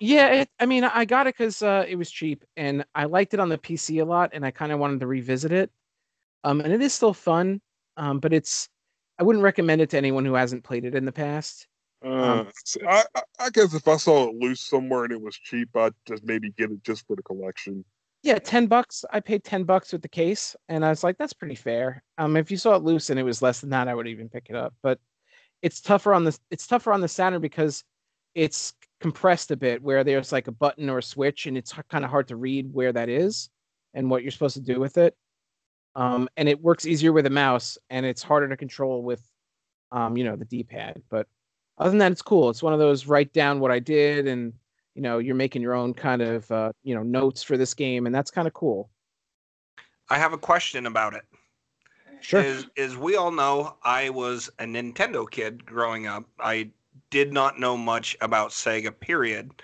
Yeah, 0.00 0.26
it, 0.32 0.48
I 0.58 0.66
mean, 0.66 0.82
I 0.82 1.04
got 1.04 1.28
it 1.28 1.36
because 1.36 1.62
uh, 1.62 1.84
it 1.86 1.96
was 1.96 2.10
cheap, 2.10 2.44
and 2.56 2.84
I 2.94 3.04
liked 3.04 3.34
it 3.34 3.40
on 3.40 3.48
the 3.48 3.58
PC 3.58 4.02
a 4.02 4.04
lot, 4.04 4.30
and 4.32 4.44
I 4.44 4.50
kind 4.50 4.72
of 4.72 4.80
wanted 4.80 5.00
to 5.00 5.06
revisit 5.06 5.52
it. 5.52 5.70
Um, 6.42 6.60
and 6.60 6.72
it 6.72 6.80
is 6.80 6.92
still 6.92 7.14
fun, 7.14 7.60
um, 7.96 8.18
but 8.18 8.32
it's 8.32 8.68
I 9.18 9.22
wouldn't 9.22 9.44
recommend 9.44 9.80
it 9.80 9.90
to 9.90 9.98
anyone 9.98 10.24
who 10.24 10.34
hasn't 10.34 10.64
played 10.64 10.84
it 10.84 10.94
in 10.94 11.04
the 11.04 11.12
past. 11.12 11.68
Uh, 12.02 12.44
see, 12.64 12.80
I, 12.88 13.04
I 13.14 13.22
I 13.38 13.50
guess 13.50 13.74
if 13.74 13.86
I 13.86 13.96
saw 13.96 14.28
it 14.28 14.34
loose 14.34 14.62
somewhere 14.62 15.04
and 15.04 15.12
it 15.12 15.20
was 15.20 15.36
cheap, 15.36 15.68
I'd 15.76 15.92
just 16.08 16.24
maybe 16.24 16.50
get 16.56 16.70
it 16.70 16.82
just 16.82 17.06
for 17.06 17.14
the 17.14 17.22
collection. 17.22 17.84
Yeah, 18.22 18.38
ten 18.38 18.66
bucks. 18.66 19.04
I 19.10 19.20
paid 19.20 19.44
ten 19.44 19.64
bucks 19.64 19.92
with 19.92 20.02
the 20.02 20.08
case, 20.08 20.54
and 20.68 20.84
I 20.84 20.90
was 20.90 21.02
like, 21.02 21.16
that's 21.16 21.32
pretty 21.32 21.54
fair. 21.54 22.02
Um, 22.18 22.36
if 22.36 22.50
you 22.50 22.56
saw 22.58 22.74
it 22.74 22.82
loose 22.82 23.08
and 23.10 23.18
it 23.18 23.22
was 23.22 23.40
less 23.40 23.60
than 23.60 23.70
that, 23.70 23.88
I 23.88 23.94
would 23.94 24.06
even 24.08 24.28
pick 24.28 24.46
it 24.50 24.56
up. 24.56 24.74
But 24.82 24.98
it's 25.62 25.80
tougher 25.80 26.12
on 26.12 26.24
the 26.24 26.38
it's 26.50 26.66
tougher 26.66 26.92
on 26.92 27.00
the 27.00 27.08
Saturn 27.08 27.40
because 27.40 27.82
it's 28.34 28.74
compressed 29.00 29.50
a 29.50 29.56
bit, 29.56 29.82
where 29.82 30.04
there's 30.04 30.32
like 30.32 30.48
a 30.48 30.52
button 30.52 30.90
or 30.90 30.98
a 30.98 31.02
switch, 31.02 31.46
and 31.46 31.56
it's 31.56 31.72
kind 31.88 32.04
of 32.04 32.10
hard 32.10 32.28
to 32.28 32.36
read 32.36 32.72
where 32.72 32.92
that 32.92 33.08
is 33.08 33.48
and 33.94 34.10
what 34.10 34.22
you're 34.22 34.30
supposed 34.30 34.54
to 34.54 34.60
do 34.60 34.78
with 34.78 34.98
it. 34.98 35.16
Um, 35.96 36.28
and 36.36 36.48
it 36.48 36.60
works 36.60 36.86
easier 36.86 37.12
with 37.12 37.26
a 37.26 37.30
mouse, 37.30 37.78
and 37.88 38.04
it's 38.06 38.22
harder 38.22 38.48
to 38.48 38.56
control 38.56 39.02
with, 39.02 39.26
um, 39.90 40.16
you 40.16 40.22
know, 40.22 40.36
the 40.36 40.44
D-pad. 40.44 41.02
But 41.10 41.26
other 41.78 41.90
than 41.90 41.98
that, 41.98 42.12
it's 42.12 42.22
cool. 42.22 42.50
It's 42.50 42.62
one 42.62 42.72
of 42.72 42.78
those 42.78 43.06
write 43.06 43.32
down 43.32 43.58
what 43.58 43.72
I 43.72 43.80
did, 43.80 44.28
and 44.28 44.52
you 44.94 45.02
know, 45.02 45.18
you're 45.18 45.34
making 45.34 45.62
your 45.62 45.74
own 45.74 45.94
kind 45.94 46.22
of 46.22 46.50
uh, 46.50 46.72
you 46.82 46.94
know 46.94 47.02
notes 47.02 47.42
for 47.42 47.56
this 47.56 47.74
game, 47.74 48.06
and 48.06 48.14
that's 48.14 48.30
kind 48.30 48.48
of 48.48 48.54
cool. 48.54 48.90
I 50.08 50.18
have 50.18 50.32
a 50.32 50.38
question 50.38 50.86
about 50.86 51.14
it. 51.14 51.22
Sure. 52.20 52.42
Is 52.42 52.66
is 52.76 52.96
we 52.96 53.16
all 53.16 53.30
know 53.30 53.76
I 53.82 54.10
was 54.10 54.50
a 54.58 54.64
Nintendo 54.64 55.30
kid 55.30 55.64
growing 55.64 56.06
up. 56.06 56.24
I 56.38 56.70
did 57.10 57.32
not 57.32 57.58
know 57.58 57.76
much 57.76 58.16
about 58.20 58.50
Sega 58.50 58.98
period. 58.98 59.62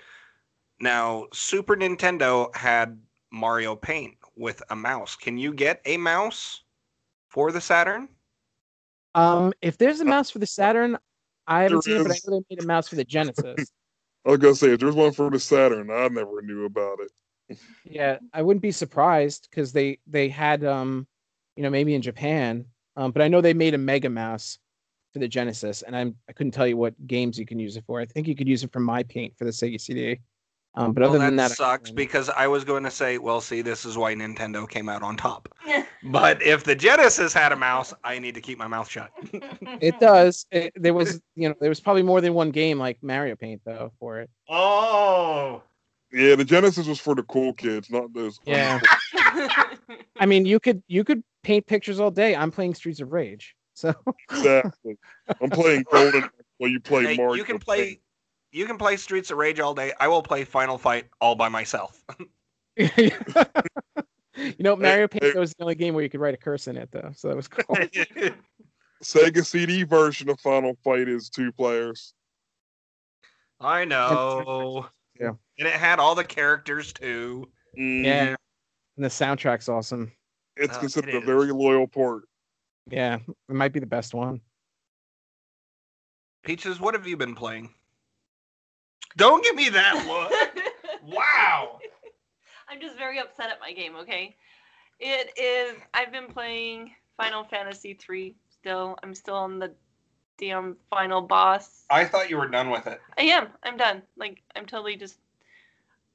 Now, 0.79 1.27
Super 1.33 1.75
Nintendo 1.75 2.53
had 2.55 2.99
Mario 3.31 3.75
Paint 3.75 4.15
with 4.35 4.61
a 4.69 4.75
mouse. 4.75 5.15
Can 5.15 5.37
you 5.37 5.53
get 5.53 5.81
a 5.85 5.97
mouse 5.97 6.61
for 7.29 7.51
the 7.51 7.61
Saturn? 7.61 8.09
Um, 9.15 9.53
if 9.61 9.77
there's 9.77 9.99
a 10.01 10.05
mouse 10.05 10.29
for 10.29 10.39
the 10.39 10.45
Saturn, 10.45 10.97
I 11.47 11.63
haven't 11.63 11.85
There 11.85 11.97
seen 11.97 12.01
it, 12.01 12.03
but 12.03 12.11
I 12.11 12.19
know 12.27 12.39
they 12.39 12.55
made 12.55 12.63
a 12.63 12.67
mouse 12.67 12.87
for 12.87 12.95
the 12.95 13.03
Genesis. 13.03 13.71
I 14.27 14.31
was 14.31 14.39
gonna 14.39 14.55
say 14.55 14.71
if 14.71 14.79
there's 14.81 14.93
one 14.93 15.13
for 15.13 15.29
the 15.29 15.39
Saturn, 15.39 15.89
I 15.89 16.09
never 16.09 16.41
knew 16.41 16.65
about 16.65 16.99
it. 16.99 17.57
yeah, 17.85 18.17
I 18.33 18.41
wouldn't 18.41 18.61
be 18.61 18.71
surprised 18.71 19.47
because 19.49 19.71
they 19.71 19.99
they 20.05 20.27
had 20.27 20.65
um, 20.65 21.07
you 21.55 21.63
know, 21.63 21.69
maybe 21.69 21.95
in 21.95 22.01
Japan. 22.01 22.65
Um, 22.95 23.11
but 23.11 23.21
I 23.21 23.27
know 23.27 23.41
they 23.41 23.53
made 23.53 23.73
a 23.73 23.77
Mega 23.77 24.09
Mouse 24.09 24.59
for 25.13 25.19
the 25.19 25.27
Genesis, 25.27 25.81
and 25.81 25.95
I'm 25.95 26.15
I 26.29 26.33
couldn't 26.33 26.51
tell 26.51 26.67
you 26.67 26.75
what 26.75 27.07
games 27.07 27.39
you 27.39 27.45
can 27.45 27.57
use 27.57 27.77
it 27.77 27.85
for. 27.87 28.01
I 28.01 28.05
think 28.05 28.27
you 28.27 28.35
could 28.35 28.47
use 28.47 28.63
it 28.63 28.73
for 28.73 28.79
My 28.79 29.03
Paint 29.03 29.37
for 29.37 29.45
the 29.45 29.51
Sega 29.51 29.79
CD. 29.79 30.19
Um, 30.77 30.93
but 30.93 31.01
Well, 31.01 31.09
other 31.09 31.19
that, 31.19 31.25
than 31.25 31.35
that, 31.37 31.51
sucks 31.51 31.89
don't 31.89 31.95
because 31.95 32.29
I 32.29 32.45
was 32.47 32.63
going 32.63 32.83
to 32.83 32.91
say, 32.91 33.17
well, 33.17 33.41
see, 33.41 33.61
this 33.63 33.83
is 33.83 33.97
why 33.97 34.13
Nintendo 34.13 34.69
came 34.69 34.87
out 34.89 35.01
on 35.03 35.17
top. 35.17 35.49
But 36.03 36.41
if 36.43 36.63
the 36.63 36.75
Genesis 36.75 37.33
had 37.33 37.51
a 37.51 37.55
mouse, 37.55 37.93
I 38.03 38.19
need 38.19 38.35
to 38.35 38.41
keep 38.41 38.57
my 38.57 38.67
mouth 38.67 38.87
shut. 38.87 39.09
it 39.81 39.99
does. 39.99 40.45
It, 40.51 40.71
there 40.75 40.93
was 40.93 41.19
you 41.35 41.49
know 41.49 41.55
there 41.59 41.69
was 41.69 41.79
probably 41.81 42.03
more 42.03 42.21
than 42.21 42.33
one 42.35 42.51
game 42.51 42.77
like 42.77 42.97
Mario 43.01 43.35
Paint 43.35 43.61
though 43.65 43.91
for 43.99 44.19
it. 44.21 44.29
Oh. 44.47 45.63
Yeah, 46.13 46.35
the 46.35 46.45
Genesis 46.45 46.87
was 46.87 46.99
for 46.99 47.15
the 47.15 47.23
cool 47.23 47.51
kids, 47.53 47.89
not 47.89 48.13
those. 48.13 48.39
Yeah. 48.45 48.79
I 50.19 50.25
mean, 50.27 50.45
you 50.45 50.59
could 50.59 50.81
you 50.87 51.03
could 51.03 51.23
paint 51.43 51.65
pictures 51.65 51.99
all 51.99 52.11
day. 52.11 52.35
I'm 52.35 52.51
playing 52.51 52.75
Streets 52.75 53.01
of 53.01 53.11
Rage, 53.11 53.55
so 53.73 53.93
exactly. 54.31 54.97
I'm 55.41 55.49
playing 55.49 55.83
Golden 55.91 56.29
while 56.59 56.69
you 56.69 56.79
play 56.79 57.03
Hey, 57.07 57.17
Mario. 57.17 57.33
you 57.33 57.43
can 57.43 57.55
Paint. 57.55 57.65
play 57.65 57.99
you 58.57 58.65
can 58.65 58.77
play 58.77 58.97
Streets 58.97 59.29
of 59.29 59.37
Rage 59.37 59.59
all 59.59 59.75
day. 59.75 59.93
I 59.99 60.07
will 60.07 60.23
play 60.23 60.43
Final 60.43 60.77
Fight 60.77 61.05
all 61.21 61.35
by 61.35 61.47
myself. 61.47 62.03
you 62.75 63.11
know, 64.59 64.75
Mario 64.75 65.07
Paint 65.07 65.35
was 65.35 65.53
the 65.53 65.63
only 65.63 65.75
game 65.75 65.93
where 65.93 66.03
you 66.03 66.09
could 66.09 66.19
write 66.19 66.33
a 66.33 66.37
curse 66.37 66.67
in 66.67 66.75
it, 66.75 66.89
though, 66.91 67.11
so 67.15 67.27
that 67.27 67.35
was 67.35 67.47
cool. 67.47 67.75
Sega 69.03 69.45
CD 69.45 69.83
version 69.83 70.27
of 70.29 70.39
Final 70.39 70.75
Fight 70.83 71.07
is 71.07 71.29
two 71.29 71.51
players. 71.51 72.15
I 73.59 73.85
know. 73.85 74.87
Yeah. 75.19 75.33
And 75.59 75.67
it 75.67 75.73
had 75.73 75.99
all 75.99 76.15
the 76.15 76.23
characters 76.23 76.93
too. 76.93 77.49
Mm, 77.77 78.05
yeah, 78.05 78.35
and 78.95 79.05
the 79.05 79.09
soundtrack's 79.09 79.69
awesome. 79.69 80.11
it's 80.55 80.77
Oh, 80.77 80.79
considered 80.79 81.13
it 81.13 81.23
a 81.23 81.25
very 81.25 81.51
loyal 81.51 81.87
port. 81.87 82.23
Yeah, 82.89 83.15
it 83.49 83.55
might 83.55 83.73
be 83.73 83.79
the 83.79 83.85
best 83.85 84.13
one. 84.15 84.41
Peaches, 86.43 86.79
what 86.79 86.93
have 86.95 87.05
you 87.05 87.17
been 87.17 87.35
playing? 87.35 87.73
Don't 89.15 89.43
give 89.43 89.55
me 89.55 89.69
that 89.69 90.05
look. 90.05 90.31
wow. 91.15 91.79
I'm 92.69 92.81
just 92.81 92.97
very 92.97 93.19
upset 93.19 93.49
at 93.49 93.59
my 93.59 93.71
game, 93.71 93.95
okay? 93.95 94.35
It 94.99 95.37
is 95.37 95.77
I've 95.93 96.11
been 96.11 96.27
playing 96.27 96.91
Final 97.15 97.43
Fantasy 97.43 97.93
3 97.93 98.35
still. 98.49 98.97
I'm 99.03 99.15
still 99.15 99.35
on 99.35 99.59
the 99.59 99.73
damn 100.37 100.77
final 100.89 101.21
boss. 101.21 101.85
I 101.89 102.05
thought 102.05 102.29
you 102.29 102.37
were 102.37 102.47
done 102.47 102.69
with 102.69 102.87
it. 102.87 103.01
I 103.17 103.23
am. 103.23 103.47
I'm 103.63 103.77
done. 103.77 104.01
Like 104.17 104.41
I'm 104.55 104.65
totally 104.65 104.95
just 104.95 105.17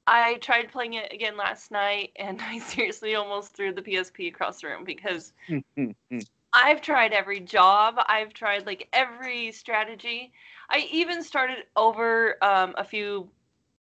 I 0.05 0.35
tried 0.35 0.71
playing 0.71 0.93
it 0.93 1.13
again 1.13 1.37
last 1.37 1.71
night 1.71 2.11
and 2.15 2.41
I 2.47 2.59
seriously 2.59 3.15
almost 3.15 3.55
threw 3.55 3.73
the 3.73 3.81
PSP 3.81 4.27
across 4.27 4.61
the 4.61 4.67
room 4.67 4.83
because 4.83 5.33
I've 6.53 6.81
tried 6.81 7.13
every 7.13 7.39
job. 7.39 7.95
I've 8.07 8.33
tried 8.33 8.65
like 8.65 8.87
every 8.93 9.51
strategy. 9.51 10.33
I 10.73 10.87
even 10.91 11.23
started 11.23 11.65
over 11.75 12.43
um, 12.43 12.73
a 12.77 12.83
few 12.83 13.29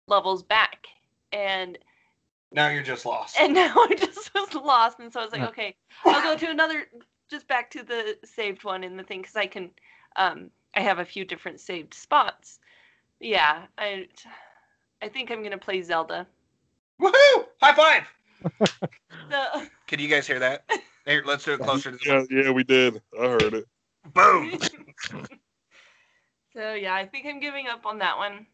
levels 0.06 0.42
back 0.42 0.86
and 1.32 1.78
Now 2.52 2.68
you're 2.68 2.82
just 2.82 3.06
lost. 3.06 3.40
and 3.40 3.54
now 3.54 3.74
I 3.74 3.94
just 3.94 4.32
was 4.34 4.54
lost, 4.54 5.00
and 5.00 5.10
so 5.10 5.20
I 5.20 5.24
was 5.24 5.32
like, 5.32 5.42
okay, 5.42 5.74
I'll 6.04 6.22
go 6.22 6.36
to 6.36 6.50
another, 6.50 6.84
just 7.30 7.48
back 7.48 7.70
to 7.70 7.82
the 7.82 8.18
saved 8.24 8.62
one 8.62 8.84
in 8.84 8.98
the 8.98 9.02
thing, 9.02 9.22
because 9.22 9.36
I 9.36 9.46
can, 9.46 9.70
um, 10.16 10.50
I 10.76 10.80
have 10.80 10.98
a 10.98 11.04
few 11.04 11.24
different 11.24 11.60
saved 11.60 11.94
spots. 11.94 12.60
Yeah, 13.20 13.62
I, 13.78 14.08
I 15.00 15.08
think 15.08 15.30
I'm 15.30 15.42
gonna 15.42 15.56
play 15.56 15.80
Zelda. 15.80 16.26
Woohoo! 17.00 17.46
High 17.62 17.74
five! 17.74 18.04
The, 19.30 19.68
Can 19.86 19.98
you 19.98 20.08
guys 20.08 20.26
hear 20.26 20.40
that? 20.40 20.70
Here, 21.06 21.22
let's 21.26 21.44
do 21.44 21.54
it 21.54 21.60
closer 21.62 21.90
to 21.90 21.96
the 21.96 22.26
Yeah, 22.30 22.42
yeah, 22.42 22.50
we 22.50 22.64
did. 22.64 23.00
I 23.18 23.24
heard 23.28 23.54
it. 23.54 23.64
boom. 24.12 24.58
So 26.54 26.74
yeah, 26.74 26.94
I 26.94 27.06
think 27.06 27.26
I'm 27.26 27.40
giving 27.40 27.66
up 27.68 27.86
on 27.86 27.98
that 27.98 28.16
one 28.16 28.46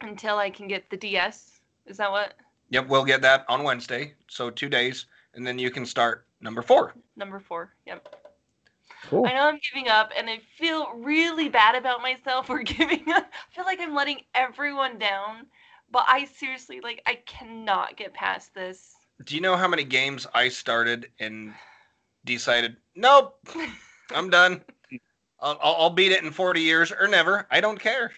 until 0.00 0.38
I 0.38 0.50
can 0.50 0.68
get 0.68 0.88
the 0.90 0.96
DS. 0.96 1.60
Is 1.86 1.96
that 1.96 2.10
what 2.10 2.34
Yep, 2.72 2.88
we'll 2.88 3.04
get 3.04 3.20
that 3.20 3.44
on 3.48 3.64
Wednesday. 3.64 4.14
So 4.28 4.48
two 4.48 4.70
days, 4.70 5.04
and 5.34 5.46
then 5.46 5.58
you 5.58 5.70
can 5.70 5.84
start 5.84 6.26
number 6.40 6.62
four. 6.62 6.94
number 7.16 7.38
four? 7.38 7.74
Yep. 7.86 8.16
Cool. 9.10 9.26
I 9.26 9.34
know 9.34 9.48
I'm 9.48 9.58
giving 9.70 9.90
up, 9.90 10.10
and 10.16 10.30
I 10.30 10.38
feel 10.56 10.88
really 10.94 11.50
bad 11.50 11.74
about 11.74 12.00
myself 12.00 12.46
for 12.48 12.62
giving 12.62 13.10
up. 13.12 13.30
I 13.30 13.54
feel 13.54 13.66
like 13.66 13.78
I'm 13.78 13.94
letting 13.94 14.22
everyone 14.34 14.98
down, 14.98 15.46
but 15.90 16.04
I 16.08 16.24
seriously 16.24 16.80
like 16.80 17.02
I 17.04 17.16
cannot 17.26 17.96
get 17.98 18.14
past 18.14 18.54
this. 18.54 18.94
Do 19.24 19.34
you 19.34 19.42
know 19.42 19.56
how 19.56 19.68
many 19.68 19.84
games 19.84 20.26
I 20.34 20.48
started 20.48 21.10
and 21.20 21.52
decided, 22.24 22.76
nope, 22.96 23.38
I'm 24.14 24.30
done. 24.30 24.62
I'll, 25.42 25.58
I'll 25.60 25.74
I'll 25.74 25.90
beat 25.90 26.12
it 26.12 26.22
in 26.22 26.30
40 26.30 26.60
years 26.60 26.92
or 26.92 27.08
never. 27.08 27.46
I 27.50 27.60
don't 27.60 27.78
care. 27.78 28.12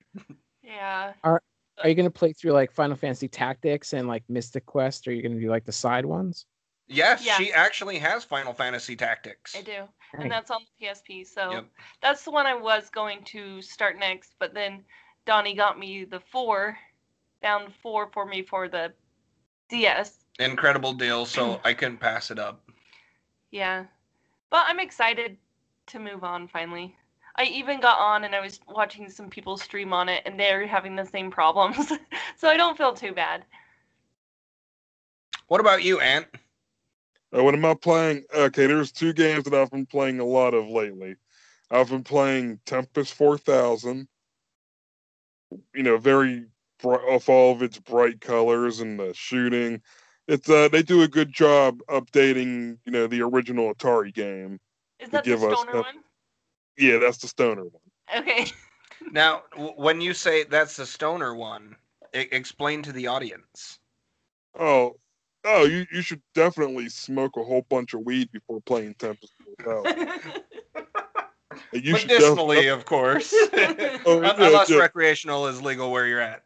Yeah. 0.63 1.13
Are 1.25 1.41
you 1.85 1.95
gonna 1.95 2.11
play 2.11 2.33
through 2.33 2.53
like 2.53 2.71
Final 2.71 2.97
Fantasy 2.97 3.27
Tactics 3.29 3.93
and 3.95 4.07
like 4.07 4.23
Mystic 4.29 4.65
Quest, 4.67 5.07
or 5.07 5.11
are 5.11 5.15
you 5.15 5.23
gonna 5.23 5.41
do 5.41 5.51
like 5.51 5.65
the 5.65 5.73
side 5.73 6.05
ones? 6.05 6.47
Yes, 6.87 7.25
Yeah. 7.25 7.37
she 7.39 7.53
actually 7.53 7.99
has 7.99 8.25
Final 8.25 8.53
Fantasy 8.53 8.95
Tactics. 8.95 9.57
I 9.57 9.63
do, 9.63 9.73
Right. 10.13 10.23
and 10.25 10.31
that's 10.31 10.51
on 10.51 10.61
the 10.79 10.87
PSP. 10.87 11.25
So 11.27 11.51
Yep. 11.51 11.67
that's 12.03 12.25
the 12.25 12.31
one 12.31 12.47
I 12.47 12.55
was 12.55 12.91
going 12.91 13.25
to 13.25 13.61
start 13.63 13.99
next, 13.99 14.35
but 14.39 14.53
then 14.55 14.85
Donnie 15.25 15.55
got 15.55 15.79
me 15.79 16.05
the 16.05 16.21
four, 16.21 16.79
down 17.43 17.73
four 17.83 18.11
for 18.13 18.27
me 18.27 18.43
for 18.43 18.69
the 18.69 18.93
DS. 19.71 20.27
Incredible 20.39 20.93
deal, 20.93 21.25
so 21.25 21.61
I 21.65 21.73
couldn't 21.73 21.99
pass 21.99 22.31
it 22.31 22.39
up. 22.39 22.69
Yeah, 23.51 23.87
but 24.51 24.65
I'm 24.67 24.79
excited 24.81 25.39
to 25.87 25.99
move 25.99 26.23
on 26.23 26.49
finally. 26.49 26.97
I 27.37 27.45
even 27.45 27.81
got 27.81 27.99
on 27.99 28.25
and 28.25 28.35
I 28.35 28.41
was 28.41 28.61
watching 28.69 29.11
some 29.11 29.29
people 29.29 29.57
stream 29.57 29.93
on 29.93 30.09
it, 30.09 30.23
and 30.25 30.39
they're 30.39 30.67
having 30.67 30.95
the 30.95 31.05
same 31.05 31.31
problems, 31.31 31.93
so 32.37 32.49
I 32.49 32.57
don't 32.57 32.79
feel 32.79 32.95
too 32.95 33.13
bad. 33.13 33.45
What 35.49 35.61
about 35.61 35.83
you, 35.83 36.01
Ant? 36.01 36.27
Uh, 37.37 37.43
what 37.43 37.55
am 37.55 37.65
I 37.65 37.75
playing? 37.75 38.25
Okay, 38.35 38.67
there's 38.67 38.93
two 38.93 39.13
games 39.13 39.45
that 39.45 39.55
I've 39.55 39.71
been 39.71 39.87
playing 39.87 40.21
a 40.21 40.25
lot 40.25 40.55
of 40.55 40.69
lately. 40.69 41.17
I've 41.71 41.91
been 41.91 42.05
playing 42.05 42.61
Tempest 42.67 43.15
4000. 43.15 44.07
You 45.75 45.83
know, 45.83 45.99
very 45.99 46.47
bright 46.81 47.01
off 47.01 47.29
all 47.29 47.53
of 47.53 47.63
its 47.63 47.79
bright 47.79 48.21
colors 48.21 48.81
and 48.81 48.99
the 48.99 49.13
shooting. 49.15 49.83
It's 50.29 50.49
uh, 50.49 50.69
they 50.69 50.83
do 50.83 51.03
a 51.03 51.09
good 51.09 51.33
job 51.33 51.81
updating, 51.89 52.79
you 52.85 52.93
know, 52.93 53.07
the 53.07 53.23
original 53.23 53.75
Atari 53.75 54.15
game. 54.15 54.61
Is 54.99 55.11
that 55.11 55.25
the 55.25 55.31
give 55.31 55.45
us 55.45 55.61
stoner 55.61 55.81
one? 55.81 55.97
Yeah, 56.77 56.99
that's 56.99 57.19
the 57.19 57.29
stoner 57.29 57.65
one. 57.65 58.19
Okay. 58.19 58.47
Now, 59.11 59.43
w- 59.53 59.75
when 59.77 60.01
you 60.01 60.15
say 60.15 60.45
that's 60.45 60.77
the 60.77 60.87
stoner 60.87 61.35
one, 61.35 61.77
I- 62.15 62.29
explain 62.33 62.83
to 62.85 62.93
the 62.93 63.09
audience. 63.09 63.79
Oh, 64.59 64.97
oh, 65.45 65.65
you, 65.65 65.85
you 65.93 66.01
should 66.01 66.23
definitely 66.35 66.89
smoke 66.89 67.37
a 67.37 67.43
whole 67.45 67.67
bunch 67.69 67.93
of 67.93 68.01
weed 68.01 68.31
before 68.33 68.61
playing 68.63 68.95
Tempest 68.95 69.33
4000. 69.65 70.09
You 71.73 71.97
should 71.97 72.09
def- 72.09 72.39
of 72.39 72.85
course. 72.85 73.33
Oh, 74.07 74.19
Un- 74.19 74.25
yeah, 74.25 74.47
Unless 74.47 74.71
yeah. 74.71 74.79
recreational 74.79 75.47
is 75.49 75.61
legal 75.61 75.91
where 75.91 76.07
you're 76.07 76.21
at. 76.21 76.43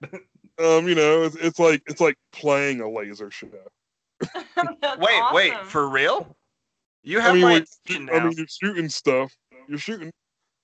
um, 0.59 0.89
you 0.89 0.95
know, 0.95 1.23
it's, 1.23 1.37
it's 1.37 1.59
like 1.59 1.83
it's 1.87 2.01
like 2.01 2.17
playing 2.33 2.81
a 2.81 2.91
laser 2.91 3.31
show. 3.31 3.49
That's 4.21 4.99
wait, 4.99 5.23
wait, 5.33 5.55
for 5.67 5.89
real? 5.89 6.37
You 7.03 7.21
I 7.21 7.23
have 7.23 7.35
mean, 7.35 7.43
my 7.43 7.53
wait, 7.55 7.69
attention 7.87 8.09
I 8.11 8.19
now. 8.19 8.25
mean, 8.29 8.37
you're 8.37 8.47
shooting 8.49 8.89
stuff. 8.89 9.33
You're 9.69 9.79
shooting. 9.79 10.11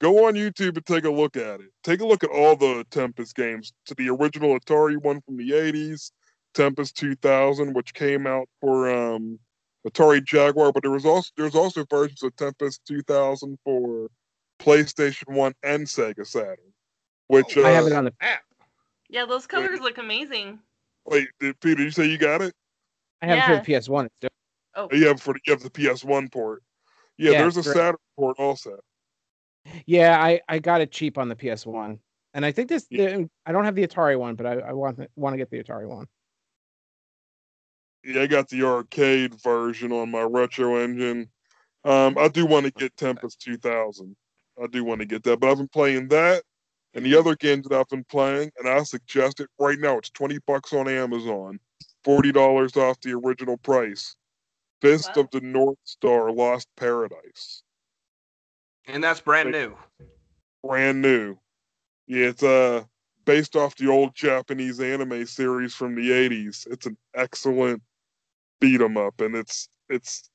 Go 0.01 0.27
on 0.27 0.35
YouTube 0.35 0.77
and 0.77 0.85
take 0.85 1.05
a 1.05 1.11
look 1.11 1.37
at 1.37 1.61
it. 1.61 1.71
Take 1.85 2.01
a 2.01 2.07
look 2.07 2.25
at 2.25 2.31
all 2.31 2.57
the 2.57 2.85
Tempest 2.91 3.37
games. 3.37 3.73
To 3.87 3.95
the 3.95 4.09
original 4.09 4.59
Atari 4.59 4.97
one 4.97 5.21
from 5.21 5.37
the 5.37 5.51
'80s, 5.51 6.11
Tempest 6.55 6.97
2000, 6.97 7.73
which 7.75 7.95
came 7.95 8.27
out 8.27 8.49
for 8.61 8.91
um, 8.91 9.39
Atari 9.87 10.25
Jaguar, 10.25 10.73
but 10.73 10.83
there 10.83 10.91
was 10.91 11.07
also 11.07 11.31
there's 11.37 11.55
also 11.55 11.85
versions 11.89 12.23
of 12.23 12.35
Tempest 12.37 12.81
2000 12.89 13.59
for 13.65 14.09
PlayStation 14.59 15.33
One 15.33 15.53
and 15.63 15.87
Sega 15.87 16.27
Saturn. 16.27 16.57
Which 17.29 17.57
uh, 17.57 17.63
I 17.63 17.71
have 17.71 17.87
it 17.87 17.93
on 17.93 18.05
the. 18.05 18.15
app. 18.21 18.43
Yeah, 19.09 19.27
those 19.27 19.47
colors 19.47 19.81
look 19.81 19.99
amazing. 19.99 20.59
wait, 21.07 21.29
did, 21.39 21.61
Peter, 21.61 21.83
you 21.83 21.91
say 21.91 22.07
you 22.07 22.19
got 22.19 22.43
it? 22.43 22.55
I 23.23 23.27
have 23.27 23.39
it 23.39 23.59
for 23.59 23.65
the 23.65 23.73
PS1. 23.73 24.07
It's 24.07 24.15
dope. 24.21 24.33
Oh, 24.77 24.89
You 24.91 25.07
have 25.07 25.21
for 25.21 25.35
you 25.47 25.53
have 25.53 25.63
the 25.63 25.71
PS1 25.71 26.33
port. 26.33 26.63
Yeah, 27.17 27.33
Yeah, 27.33 27.39
there's 27.43 27.57
a 27.57 27.63
great. 27.63 27.77
Saturn 27.77 27.97
port 28.17 28.37
also. 28.39 28.79
Yeah, 29.87 30.23
I, 30.23 30.41
I 30.49 30.59
got 30.59 30.81
it 30.81 30.91
cheap 30.93 31.19
on 31.19 31.29
the 31.29 31.37
PS1, 31.37 31.99
and 32.35 32.45
I 32.45 32.53
think 32.53 32.69
this. 32.69 32.87
Yeah. 32.91 33.17
the- 33.17 33.31
I 33.47 33.53
don't 33.53 33.65
have 33.65 33.75
the 33.75 33.87
Atari 33.87 34.19
one, 34.19 34.35
but 34.35 34.47
I, 34.47 34.53
I 34.61 34.73
want 34.73 35.01
want 35.17 35.33
to 35.35 35.37
get 35.39 35.51
the 35.51 35.63
Atari 35.63 35.89
one. 35.89 36.07
Yeah, 38.05 38.23
I 38.23 38.27
got 38.27 38.49
the 38.49 38.63
arcade 38.65 39.35
version 39.43 39.91
on 39.93 40.11
my 40.11 40.23
retro 40.23 40.77
engine. 40.77 41.31
Um, 41.85 42.17
I 42.19 42.29
do 42.29 42.45
want 42.47 42.67
to 42.67 42.73
get 42.73 42.97
Tempest 42.97 43.41
2000. 43.41 44.15
I 44.63 44.67
do 44.67 44.85
want 44.85 45.01
to 45.01 45.07
get 45.07 45.23
that, 45.25 45.41
but 45.41 45.51
I've 45.51 45.57
been 45.59 45.69
playing 45.69 46.09
that 46.09 46.43
and 46.95 47.05
the 47.05 47.19
other 47.19 47.35
games 47.35 47.67
that 47.67 47.77
I've 47.79 47.89
been 47.89 48.05
playing, 48.05 48.53
and 48.59 48.69
I 48.69 48.83
suggest 48.85 49.41
it 49.41 49.49
right 49.59 49.79
now. 49.79 49.99
It's 49.99 50.11
20 50.11 50.39
bucks 50.47 50.73
on 50.73 50.87
Amazon, 50.89 51.59
$40 52.07 52.77
off 52.77 53.01
the 53.01 53.13
original 53.15 53.57
price. 53.59 54.15
Fist 54.81 55.11
Wow. 55.17 55.23
of 55.23 55.31
the 55.31 55.41
North 55.41 55.79
Star 55.85 56.31
Lost 56.31 56.69
Paradise. 56.77 57.64
And 58.87 59.03
that's 59.03 59.21
brand 59.21 59.51
new. 59.51 59.77
Brand 60.63 61.03
new. 61.03 61.37
Yeah, 62.07 62.27
it's 62.29 62.43
uh 62.43 62.85
based 63.25 63.57
off 63.57 63.77
the 63.77 63.89
old 63.89 64.15
Japanese 64.15 64.81
anime 64.81 65.27
series 65.27 65.75
from 65.75 65.95
the 65.95 66.13
80s. 66.13 66.67
It's 66.71 66.87
an 66.87 66.97
excellent 67.15 67.83
beat 68.61 68.81
'em 68.81 68.97
up 68.97 69.21
and 69.21 69.35
it's 69.37 69.69
it's 69.89 70.31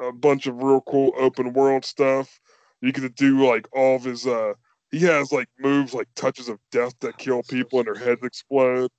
a 0.00 0.12
bunch 0.12 0.46
of 0.46 0.62
real 0.62 0.80
cool 0.82 1.12
open 1.18 1.52
world 1.52 1.84
stuff. 1.84 2.40
You 2.80 2.92
get 2.92 3.02
to 3.02 3.10
do 3.10 3.46
like 3.46 3.68
all 3.72 3.96
of 3.96 4.04
his 4.04 4.26
uh 4.26 4.54
he 4.90 5.00
has 5.00 5.32
like 5.32 5.48
moves 5.58 5.94
like 5.94 6.08
touches 6.14 6.48
of 6.48 6.58
death 6.70 6.94
that 7.00 7.18
kill 7.18 7.42
people 7.42 7.80
and 7.80 7.86
their 7.86 7.96
heads 7.98 8.24
explode. 8.24 8.90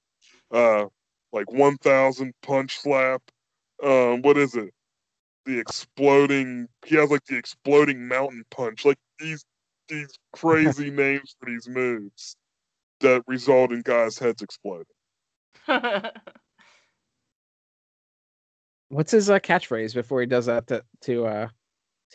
Uh 0.52 0.88
like 1.34 1.52
1000 1.52 2.34
punch 2.44 2.78
slap. 2.80 3.22
Um 3.84 4.22
what 4.22 4.38
is 4.38 4.56
it? 4.56 4.75
The 5.46 5.60
exploding 5.60 6.68
he 6.86 6.96
has 6.96 7.12
like 7.12 7.26
the 7.26 7.38
exploding 7.38 8.08
mountain 8.08 8.44
punch. 8.50 8.86
Like 8.86 8.98
these 9.20 9.46
these 9.88 10.18
crazy 10.34 10.90
names 10.92 11.36
for 11.40 11.46
these 11.46 11.68
moves 11.68 12.36
that 13.02 13.24
result 13.28 13.72
in 13.72 13.82
guys' 13.82 14.18
heads 14.18 14.42
exploding. 14.42 14.86
What's 18.90 19.12
his 19.12 19.30
uh, 19.30 19.40
catchphrase 19.40 19.94
before 19.94 20.22
he 20.22 20.28
does 20.28 20.46
that 20.46 20.68
to, 20.68 20.84
to 21.02 21.26
uh 21.26 21.48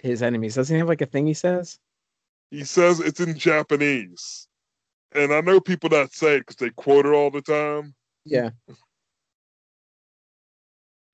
his 0.02 0.22
enemies? 0.22 0.54
Doesn't 0.54 0.74
he 0.74 0.78
have 0.78 0.88
like 0.88 1.02
a 1.02 1.06
thing 1.06 1.26
he 1.26 1.34
says? 1.34 1.78
He 2.50 2.64
says 2.64 3.00
it's 3.00 3.20
in 3.20 3.36
Japanese. 3.36 4.48
And 5.12 5.32
I 5.32 5.40
know 5.40 5.60
people 5.60 5.88
that 5.90 6.12
say 6.12 6.36
it 6.36 6.40
because 6.40 6.56
they 6.56 6.70
quote 6.70 7.06
it 7.06 7.12
all 7.12 7.30
the 7.30 7.42
time. 7.42 7.94
Yeah. 8.24 8.50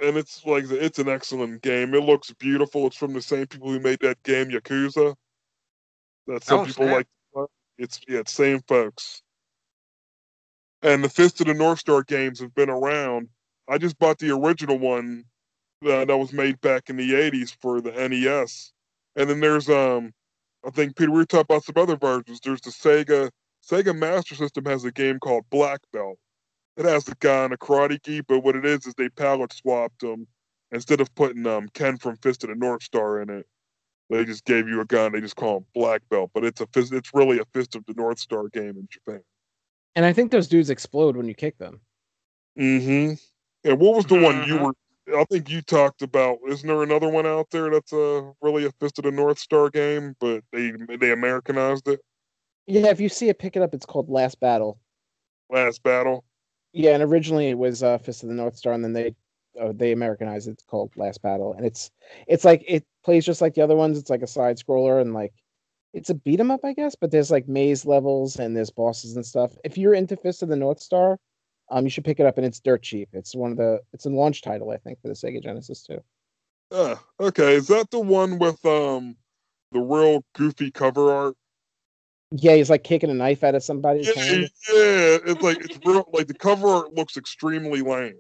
And 0.01 0.16
it's 0.16 0.44
like 0.44 0.64
it's 0.70 0.99
an 0.99 1.09
excellent 1.09 1.62
game. 1.62 1.94
It 1.94 2.03
looks 2.03 2.32
beautiful. 2.34 2.86
It's 2.86 2.97
from 2.97 3.14
the 3.14 3.22
same 3.22 3.47
people 3.47 3.70
who 3.70 3.80
made 3.80 4.01
that 4.01 4.22
game 4.24 4.51
Yakuza. 4.51 5.14
That 6.26 6.44
some 6.44 6.61
Oh, 6.61 6.64
people 6.66 6.84
snap. 6.84 6.97
like. 6.97 7.07
It's 7.78 8.01
yeah, 8.09 8.20
it's 8.20 8.32
same 8.32 8.61
folks. 8.68 9.22
And 10.82 11.03
the 11.05 11.09
Fist 11.09 11.40
of 11.40 11.47
the 11.47 11.55
North 11.55 11.78
Star 11.78 12.03
games 12.03 12.40
have 12.40 12.55
been 12.55 12.70
around. 12.70 13.28
I 13.68 13.78
just 13.78 13.99
bought 13.99 14.18
the 14.18 14.30
original 14.30 14.78
one 14.78 15.24
that, 15.82 16.09
that 16.09 16.16
was 16.16 16.32
made 16.32 16.61
back 16.61 16.88
in 16.88 16.97
the 16.97 17.12
'80s 17.12 17.57
for 17.61 17.80
the 17.80 17.90
NES. 17.92 18.72
And 19.16 19.28
then 19.28 19.40
there's 19.40 19.68
um, 19.68 20.12
I 20.66 20.70
think 20.70 20.97
Peter, 20.97 21.11
we 21.11 21.18
were 21.18 21.24
talking 21.26 21.47
about 21.49 21.64
some 21.64 21.76
other 21.76 21.97
versions. 21.97 22.40
There's 22.40 22.61
the 22.61 22.70
Sega 22.70 23.30
Sega 23.66 23.97
Master 23.97 24.34
System 24.34 24.64
has 24.66 24.84
a 24.84 24.92
game 24.92 25.18
called 25.18 25.44
Black 25.51 25.80
Belt. 25.92 26.18
It 26.77 26.85
has 26.85 27.05
the 27.05 27.16
guy 27.20 27.45
in 27.47 27.53
a 27.53 27.57
karate 27.57 28.03
gi, 28.03 28.20
but 28.22 28.41
what 28.41 28.57
it 28.57 28.64
is 28.66 28.87
is 28.87 28.95
they 28.95 29.09
palette 29.09 29.53
swapped 29.53 30.01
them 30.01 30.27
instead 30.72 31.01
of 31.01 31.14
putting 31.14 31.47
um 31.47 31.68
Ken 31.74 31.97
from 31.97 32.16
Fist 32.16 32.45
of 32.45 32.51
the 32.51 32.57
North 32.57 32.83
Star 32.83 33.20
in 33.20 33.31
it. 33.31 33.47
They 34.11 34.24
just 34.24 34.45
gave 34.45 34.68
you 34.68 34.81
a 34.81 34.85
gun. 34.85 35.12
They 35.12 35.20
just 35.20 35.37
call 35.37 35.59
him 35.59 35.66
Black 35.74 36.03
Belt, 36.11 36.31
but 36.33 36.45
it's 36.45 36.61
a 36.61 36.66
fist, 36.68 36.93
it's 36.93 37.11
really 37.14 37.39
a 37.39 37.45
Fist 37.53 37.74
of 37.74 37.85
the 37.87 37.95
North 37.95 38.18
Star 38.18 38.49
game 38.49 38.77
in 38.77 38.87
Japan. 38.91 39.22
And 39.97 40.05
I 40.05 40.12
think 40.12 40.31
those 40.31 40.49
dudes 40.49 40.70
explode 40.70 41.16
when 41.16 41.27
you 41.27 41.35
kick 41.35 41.59
them. 41.59 41.81
Mm-hmm. 42.59 43.14
And 43.68 43.81
what 43.81 43.97
was 43.97 44.07
the 44.07 44.20
one 44.20 44.47
you 44.47 44.57
Mhm. 44.57 44.62
were? 44.62 44.74
I 45.18 45.24
think 45.24 45.49
you 45.49 45.62
talked 45.62 46.03
about. 46.03 46.39
Isn't 46.47 46.66
there 46.66 46.83
another 46.83 47.09
one 47.09 47.27
out 47.27 47.49
there 47.51 47.70
that's 47.70 47.93
a 47.93 48.33
really 48.43 48.66
a 48.66 48.72
Fist 48.72 48.99
of 48.99 49.05
the 49.05 49.11
North 49.12 49.39
Star 49.39 49.70
game, 49.70 50.14
but 50.20 50.45
they 50.53 50.72
they 51.01 51.12
Americanized 51.12 51.89
it? 51.89 52.01
Yeah, 52.66 52.89
if 52.89 53.01
you 53.01 53.09
see 53.09 53.29
it, 53.29 53.39
pick 53.39 53.57
it 53.57 53.62
up. 53.62 53.72
It's 53.72 53.87
called 53.87 54.11
Last 54.11 54.41
Battle. 54.41 54.79
Last 55.49 55.83
Battle. 55.83 56.24
Yeah, 56.77 56.91
and 56.91 57.03
originally 57.03 57.49
it 57.49 57.57
was 57.57 57.83
uh, 57.83 57.97
Fist 57.97 58.22
of 58.22 58.29
the 58.29 58.35
North 58.35 58.55
Star, 58.55 58.74
and 58.74 58.85
then 58.85 58.93
they 58.93 59.14
uh, 59.59 59.72
they 59.74 59.93
Americanized 59.93 60.47
it. 60.47 60.53
It's 60.53 60.64
called 60.64 60.93
Last 60.95 61.22
Battle, 61.22 61.55
and 61.55 61.64
it's 61.64 61.91
it's 62.27 62.45
like 62.45 62.62
it 62.68 62.85
plays 63.03 63.24
just 63.24 63.41
like 63.41 63.55
the 63.55 63.62
other 63.62 63.74
ones. 63.74 63.97
It's 63.99 64.11
like 64.11 64.20
a 64.20 64.27
side 64.27 64.59
scroller, 64.59 65.01
and 65.01 65.14
like 65.14 65.33
it's 65.95 66.11
a 66.11 66.14
beat 66.14 66.39
'em 66.39 66.51
up, 66.51 66.61
I 66.64 66.74
guess. 66.74 66.95
But 66.95 67.11
there's 67.11 67.31
like 67.31 67.49
maze 67.49 67.87
levels 67.87 68.39
and 68.39 68.55
there's 68.55 68.68
bosses 68.70 69.16
and 69.16 69.24
stuff. 69.24 69.57
If 69.64 69.79
you're 69.79 69.95
into 69.95 70.18
Fist 70.18 70.43
of 70.43 70.51
the 70.51 70.57
North 70.57 70.81
Star, 70.81 71.18
um, 71.70 71.85
you 71.85 71.91
should 71.91 72.05
pick 72.05 72.20
it 72.20 72.27
up, 72.27 72.37
and 72.37 72.47
it's 72.47 72.61
dirt 72.61 72.83
cheap. 72.83 73.09
It's 73.14 73.35
one 73.35 73.53
of 73.53 73.57
the 73.57 73.81
it's 73.95 74.05
a 74.05 74.11
launch 74.11 74.43
title, 74.43 74.70
I 74.70 74.77
think, 74.77 75.01
for 75.01 75.09
the 75.09 75.14
Sega 75.14 75.43
Genesis 75.43 75.83
too. 75.83 76.03
Ah, 76.70 77.03
okay. 77.18 77.55
Is 77.55 77.68
that 77.68 77.91
the 77.91 78.01
one 78.01 78.39
with 78.39 78.62
um 78.66 79.16
the 79.72 79.81
real 79.81 80.22
goofy 80.35 80.70
cover 80.70 81.11
art? 81.11 81.37
Yeah, 82.33 82.57
he's 82.57 82.70
like 82.70 82.83
kicking 82.85 83.11
a 83.11 83.14
knife 83.14 83.45
out 83.45 83.55
of 83.55 83.62
somebody's 83.62 84.09
Yeah, 84.09 84.22
hand. 84.22 84.51
yeah. 84.68 85.18
It's 85.27 85.43
like 85.43 85.64
it's 85.64 85.79
real. 85.87 86.05
Like 86.12 86.27
the 86.27 86.35
cover 86.35 86.68
art 86.68 86.95
looks 86.95 87.16
extremely 87.16 87.83
lame. 87.83 88.18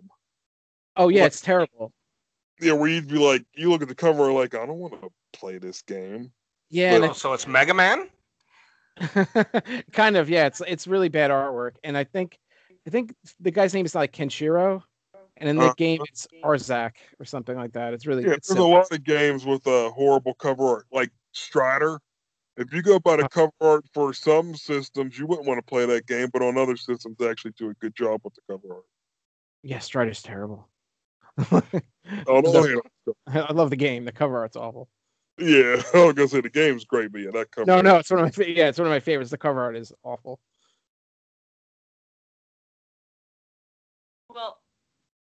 Oh 0.96 1.08
yeah, 1.08 1.22
What- 1.22 1.26
it's 1.28 1.40
terrible. 1.40 1.92
Yeah, 2.60 2.72
where 2.72 2.88
you'd 2.88 3.08
be 3.08 3.18
like, 3.18 3.44
you 3.54 3.68
look 3.68 3.82
at 3.82 3.88
the 3.88 3.94
cover 3.94 4.32
like, 4.32 4.54
I 4.54 4.64
don't 4.64 4.78
want 4.78 4.98
to 5.02 5.10
play 5.34 5.58
this 5.58 5.82
game. 5.82 6.32
Yeah, 6.70 6.94
and 6.94 7.04
Oh, 7.04 7.12
so 7.12 7.34
it's 7.34 7.46
Mega 7.46 7.74
Man? 7.74 8.08
Kind 9.92 10.16
of. 10.16 10.30
Yeah, 10.30 10.46
it's 10.46 10.62
it's 10.66 10.86
really 10.86 11.08
bad 11.08 11.30
artwork, 11.30 11.72
and 11.84 11.96
I 11.98 12.04
think 12.04 12.38
I 12.86 12.90
think 12.90 13.14
the 13.40 13.50
guy's 13.50 13.74
name 13.74 13.84
is 13.86 13.94
like 13.94 14.12
Kenshiro. 14.12 14.82
And 15.38 15.50
in 15.50 15.56
the 15.56 15.66
Uh, 15.66 15.74
game, 15.74 16.00
it's 16.08 16.26
Arzak 16.42 16.92
or 17.20 17.26
something 17.26 17.56
like 17.56 17.72
that. 17.74 17.92
It's 17.92 18.06
really 18.06 18.24
Yeah, 18.24 18.32
it's 18.32 18.48
there's 18.48 18.58
a 18.58 18.64
lot 18.64 18.90
of 18.90 19.04
games 19.04 19.44
with 19.44 19.66
a 19.66 19.90
horrible 19.90 20.32
cover 20.32 20.66
art, 20.66 20.86
like 20.90 21.10
Strider. 21.32 22.00
If 22.56 22.72
you 22.72 22.80
go 22.82 22.98
by 22.98 23.16
the 23.16 23.24
Uh. 23.24 23.28
cover 23.28 23.52
art 23.60 23.84
for 23.92 24.14
some 24.14 24.54
systems, 24.54 25.18
you 25.18 25.26
wouldn't 25.26 25.46
want 25.46 25.58
to 25.58 25.62
play 25.66 25.84
that 25.86 26.06
game, 26.06 26.30
but 26.32 26.42
on 26.42 26.56
other 26.56 26.76
systems, 26.76 27.16
they 27.18 27.28
actually 27.28 27.52
do 27.58 27.68
a 27.70 27.74
good 27.74 27.94
job 27.94 28.20
with 28.24 28.34
the 28.34 28.40
cover 28.50 28.76
art. 28.76 28.84
Yeah, 29.62 29.78
Stride 29.80 30.08
is 30.08 30.22
terrible. 30.22 30.68
Oh, 31.50 32.40
no, 32.40 32.40
The- 33.06 33.14
I 33.26 33.52
love 33.52 33.70
the 33.70 33.76
game. 33.76 34.04
The 34.04 34.12
cover 34.12 34.38
art's 34.38 34.56
awful. 34.56 34.88
yeah, 35.38 35.82
I 35.94 36.04
was 36.04 36.14
gonna 36.14 36.28
say 36.28 36.40
the 36.40 36.48
game's 36.48 36.84
great, 36.84 37.12
but 37.12 37.20
yeah, 37.20 37.30
that 37.32 37.50
cover. 37.50 37.66
No, 37.66 37.76
art- 37.76 37.84
no, 37.84 37.96
it's 37.98 38.10
one 38.10 38.20
of 38.20 38.24
my 38.26 38.30
fa- 38.30 38.50
yeah, 38.50 38.68
it's 38.68 38.78
one 38.78 38.86
of 38.86 38.90
my 38.92 39.00
favorites. 39.00 39.30
The 39.30 39.38
cover 39.38 39.60
art 39.60 39.76
is 39.76 39.92
awful. 40.02 40.40
Well, 44.30 44.58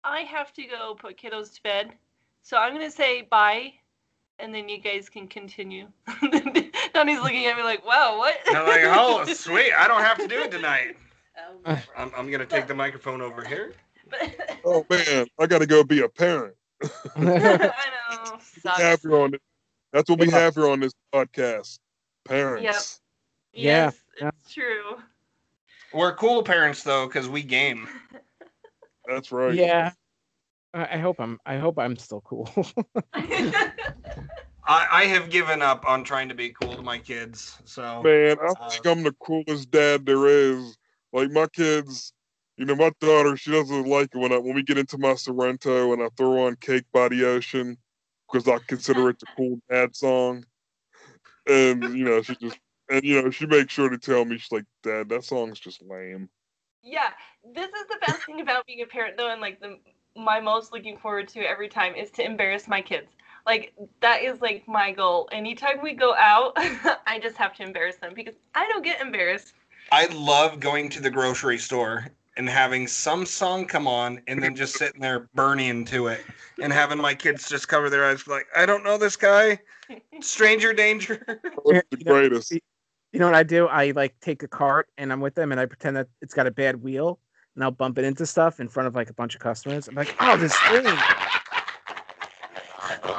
I 0.05 0.21
have 0.21 0.53
to 0.55 0.65
go 0.65 0.95
put 0.95 1.17
kiddos 1.19 1.55
to 1.55 1.63
bed, 1.63 1.93
so 2.43 2.57
I'm 2.57 2.73
gonna 2.73 2.91
say 2.91 3.23
bye, 3.23 3.73
and 4.39 4.55
then 4.55 4.69
you 4.69 4.79
guys 4.79 5.09
can 5.09 5.27
continue. 5.29 5.89
Donnie's 6.95 7.21
looking 7.21 7.47
at 7.47 7.57
me 7.57 7.63
like, 7.63 7.85
"Wow, 7.87 8.19
what?" 8.19 8.37
And 8.47 8.57
I'm 8.57 8.67
like, 8.67 8.83
oh, 8.85 9.25
sweet. 9.35 9.73
I 9.73 9.89
don't 9.89 10.03
have 10.03 10.19
to 10.19 10.29
do 10.29 10.41
it 10.41 10.51
tonight. 10.51 10.97
Um, 11.67 11.79
I'm, 11.97 12.11
I'm 12.17 12.27
going 12.29 12.41
to 12.41 12.47
take 12.47 12.67
the 12.67 12.75
microphone 12.75 13.21
over 13.21 13.45
here. 13.45 13.75
Oh 14.65 14.87
man, 14.89 15.27
I 15.39 15.47
gotta 15.47 15.67
go 15.67 15.85
be 15.85 16.01
a 16.01 16.09
parent. 16.09 16.55
I 17.15 17.21
know. 17.23 18.39
Have 18.65 19.01
Sucks. 19.01 19.05
on 19.05 19.33
this, 19.33 19.41
that's 19.93 20.09
what 20.09 20.19
we 20.19 20.31
have 20.31 20.55
here 20.55 20.69
on 20.69 20.81
this 20.81 20.93
podcast. 21.13 21.79
Parents. 22.25 23.01
Yeah, 23.53 23.63
Yes, 23.63 24.01
yeah. 24.21 24.31
it's 24.41 24.55
true. 24.55 24.97
We're 25.93 26.15
cool 26.15 26.43
parents, 26.43 26.83
though, 26.83 27.07
because 27.07 27.29
we 27.29 27.43
game. 27.43 27.89
That's 29.07 29.31
right. 29.31 29.55
yeah. 29.55 29.93
I 30.77 30.95
I 30.95 30.99
hope 30.99 31.21
I'm. 31.21 31.39
I 31.47 31.57
hope 31.57 31.79
I'm 31.79 31.97
still 31.97 32.21
cool. 32.21 32.49
I, 33.15 34.87
I 34.91 35.05
have 35.07 35.31
given 35.31 35.63
up 35.63 35.89
on 35.89 36.05
trying 36.05 36.29
to 36.29 36.35
be 36.35 36.51
cool 36.51 36.77
to 36.77 36.83
my 36.83 36.99
kids. 36.99 37.59
So 37.65 38.03
Man, 38.03 38.37
I 38.41 38.55
Uh, 38.61 38.69
think 38.69 38.87
I'm 38.87 39.03
the 39.05 39.13
coolest 39.13 39.71
dad 39.71 40.07
there 40.07 40.27
is. 40.27 40.77
Like 41.13 41.31
my 41.31 41.47
kids, 41.49 42.13
you 42.57 42.65
know, 42.67 42.75
my 42.77 42.93
daughter, 43.01 43.37
she 43.37 43.51
doesn't 43.53 43.87
like 43.87 44.11
it 44.15 44.19
when 44.19 44.33
I 44.33 44.39
when 44.39 44.55
we 44.55 44.63
get 44.63 44.79
into 44.79 44.99
my 44.99 45.13
Sorento 45.15 45.93
and 45.93 46.03
I 46.03 46.09
throw 46.17 46.47
on 46.47 46.57
Cake 46.57 46.85
by 46.93 47.09
the 47.09 47.25
Ocean 47.25 47.79
because 48.31 48.49
I 48.49 48.59
consider 48.67 49.09
it 49.11 49.21
the 49.21 49.27
cool 49.37 49.61
dad 49.71 49.97
song. 49.97 50.45
And 51.49 51.97
you 51.97 52.05
know, 52.05 52.23
she 52.23 52.37
just 52.37 52.59
and 52.91 53.03
you 53.05 53.23
know, 53.23 53.31
she 53.31 53.47
makes 53.47 53.73
sure 53.73 53.89
to 53.89 53.99
tell 53.99 54.25
me 54.25 54.39
she's 54.39 54.53
like, 54.53 54.65
Dad, 54.83 55.09
that 55.09 55.25
song's 55.25 55.59
just 55.61 55.83
lame. 55.83 56.29
yeah, 56.83 57.11
this 57.55 57.69
is 57.69 57.87
the 57.89 57.99
best 58.01 58.25
thing 58.27 58.41
about 58.41 58.67
being 58.67 58.83
a 58.83 58.87
parent, 58.87 59.17
though, 59.17 59.31
and 59.31 59.41
like 59.41 59.61
the 59.61 59.79
my 60.17 60.41
most 60.41 60.73
looking 60.73 60.97
forward 60.97 61.29
to 61.29 61.41
every 61.41 61.69
time 61.69 61.95
is 61.95 62.11
to 62.13 62.25
embarrass 62.25 62.69
my 62.69 62.81
kids. 62.81 63.09
Like 63.47 63.75
that 64.01 64.23
is 64.23 64.41
like 64.41 64.67
my 64.67 64.93
goal. 64.93 65.29
Anytime 65.31 65.81
we 65.83 65.93
go 65.93 66.15
out, 66.17 66.53
I 66.57 67.21
just 67.23 67.37
have 67.37 67.55
to 67.57 67.63
embarrass 67.63 67.97
them 67.97 68.13
because 68.15 68.35
I 68.55 68.67
don't 68.69 68.85
get 68.85 69.01
embarrassed. 69.01 69.55
I 69.93 70.07
love 70.07 70.59
going 70.59 70.89
to 70.91 71.01
the 71.01 71.11
grocery 71.11 71.59
store 71.59 72.09
and 72.37 72.49
having 72.49 72.87
some 72.87 73.25
song 73.25 73.65
come 73.67 73.87
on 73.87 74.21
and 74.27 74.43
then 74.43 74.55
just 74.55 74.75
sitting 74.77 75.01
there 75.01 75.29
burning 75.35 75.85
to 75.87 76.09
it 76.09 76.25
and 76.61 76.73
having 76.73 76.99
my 76.99 77.15
kids 77.15 77.49
just 77.49 77.69
cover 77.69 77.89
their 77.89 78.05
eyes 78.05 78.27
like, 78.27 78.47
I 78.55 78.67
don't 78.67 78.85
know 78.85 78.99
this 78.99 79.17
guy. 79.17 79.61
Stranger 80.21 80.73
danger. 80.73 81.25
That's 81.65 81.87
the 81.91 82.05
greatest. 82.05 82.53
you 82.53 82.61
know 83.21 83.27
what 83.27 83.35
I 83.35 83.45
do? 83.45 83.69
I 83.69 83.93
like 83.93 84.19
take 84.21 84.43
a 84.43 84.49
cart 84.49 84.89
and 84.99 85.13
I'm 85.13 85.21
with 85.21 85.37
them 85.37 85.53
and 85.53 85.61
I 85.61 85.67
pretend 85.67 85.97
that 85.97 86.09
it's 86.21 86.35
got 86.35 86.49
a 86.49 86.51
bad 86.51 86.83
wheel 86.83 87.21
and 87.57 87.65
I'll 87.65 87.71
bump 87.71 87.99
it 87.99 88.05
into 88.05 88.25
stuff 88.27 88.61
in 88.61 88.69
front 88.69 88.87
of 88.87 88.95
like 88.95 89.11
a 89.11 89.15
bunch 89.15 89.35
of 89.35 89.41
customers. 89.41 89.89
I'm 89.89 89.95
like, 89.95 90.15
oh, 90.21 90.37
this 90.37 90.57
thing. 90.69 90.87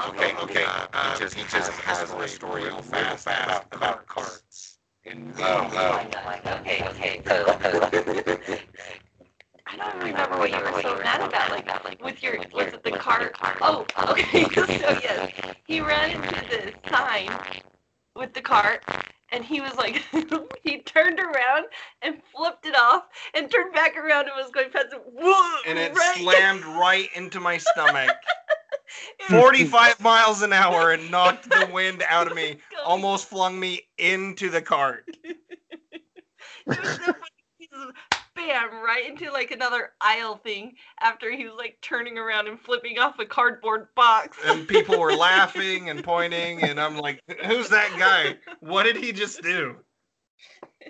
Okay, 0.10 0.34
okay. 0.44 0.64
Uh, 0.94 1.14
he 1.14 1.20
just, 1.20 1.36
he 1.36 1.42
just 1.44 1.72
has 1.72 2.12
a 2.12 2.28
story 2.28 2.64
real 2.64 2.82
fast, 2.82 3.26
fast 3.26 3.66
about 3.72 4.06
carts. 4.06 4.78
And 5.06 5.34
oh, 5.40 5.42
uh, 5.42 5.70
oh. 5.74 6.50
Uh. 6.50 6.60
Okay, 6.60 6.88
okay. 6.90 7.22
I 9.70 9.76
don't 9.76 10.04
remember 10.04 10.38
what 10.38 10.52
you 10.52 10.58
were 10.58 10.82
so 10.82 10.96
mad 11.04 11.22
about, 11.22 11.50
like 11.50 11.66
that, 11.66 11.84
like 11.84 12.02
with 12.04 12.22
your 12.22 12.38
was 12.54 12.68
it 12.68 12.84
the 12.84 12.92
cart? 12.92 13.36
Oh, 13.42 13.86
okay. 14.10 14.44
so 14.54 14.66
yes, 14.68 15.32
he 15.66 15.82
ran 15.82 16.12
into 16.12 16.30
the 16.50 16.74
sign 16.90 17.30
with 18.18 18.34
the 18.34 18.42
cart, 18.42 18.84
and 19.32 19.44
he 19.44 19.62
was 19.62 19.76
like, 19.76 20.04
he 20.64 20.82
turned 20.82 21.20
around 21.20 21.66
and 22.02 22.22
flipped 22.36 22.66
it 22.66 22.76
off, 22.76 23.04
and 23.34 23.52
turned 23.52 23.74
back 23.74 23.96
around 23.96 24.28
and 24.28 24.32
was 24.36 24.52
going 24.52 24.72
past 24.72 24.88
it. 24.92 25.02
Whoa! 25.06 25.60
And 25.66 25.78
it 25.78 25.94
right- 25.94 26.18
slammed 26.18 26.66
right 26.66 27.10
into 27.16 27.40
my 27.40 27.58
stomach. 27.58 28.12
45 29.30 30.00
miles 30.00 30.42
an 30.42 30.54
hour 30.54 30.92
and 30.92 31.12
knocked 31.12 31.50
the 31.50 31.70
wind 31.74 32.04
out 32.10 32.28
of 32.28 32.36
me. 32.36 32.58
Almost 32.86 33.28
flung 33.28 33.60
me 33.60 33.82
into 33.98 34.50
the 34.50 34.62
cart. 34.62 35.06
It 38.38 38.46
was 38.46 38.54
so 38.54 38.54
funny. 38.54 38.54
He 38.54 38.56
just 38.56 38.72
Bam! 38.72 38.84
Right 38.84 39.08
into 39.08 39.32
like 39.32 39.52
another 39.52 39.92
aisle 40.02 40.38
thing 40.38 40.76
after 41.00 41.32
he 41.32 41.46
was 41.46 41.54
like 41.58 41.78
turning 41.82 42.18
around 42.18 42.48
and 42.48 42.60
flipping 42.60 43.00
off 43.00 43.20
a 43.20 43.26
cardboard 43.26 43.88
box. 43.96 44.38
And 44.46 44.68
people 44.68 45.00
were 45.00 45.14
laughing 45.18 45.90
and 45.90 46.04
pointing. 46.04 46.62
And 46.64 46.80
I'm 46.80 46.98
like, 46.98 47.22
who's 47.46 47.70
that 47.70 47.96
guy? 47.98 48.38
What 48.60 48.84
did 48.84 48.98
he 48.98 49.12
just 49.12 49.42
do? 49.42 49.76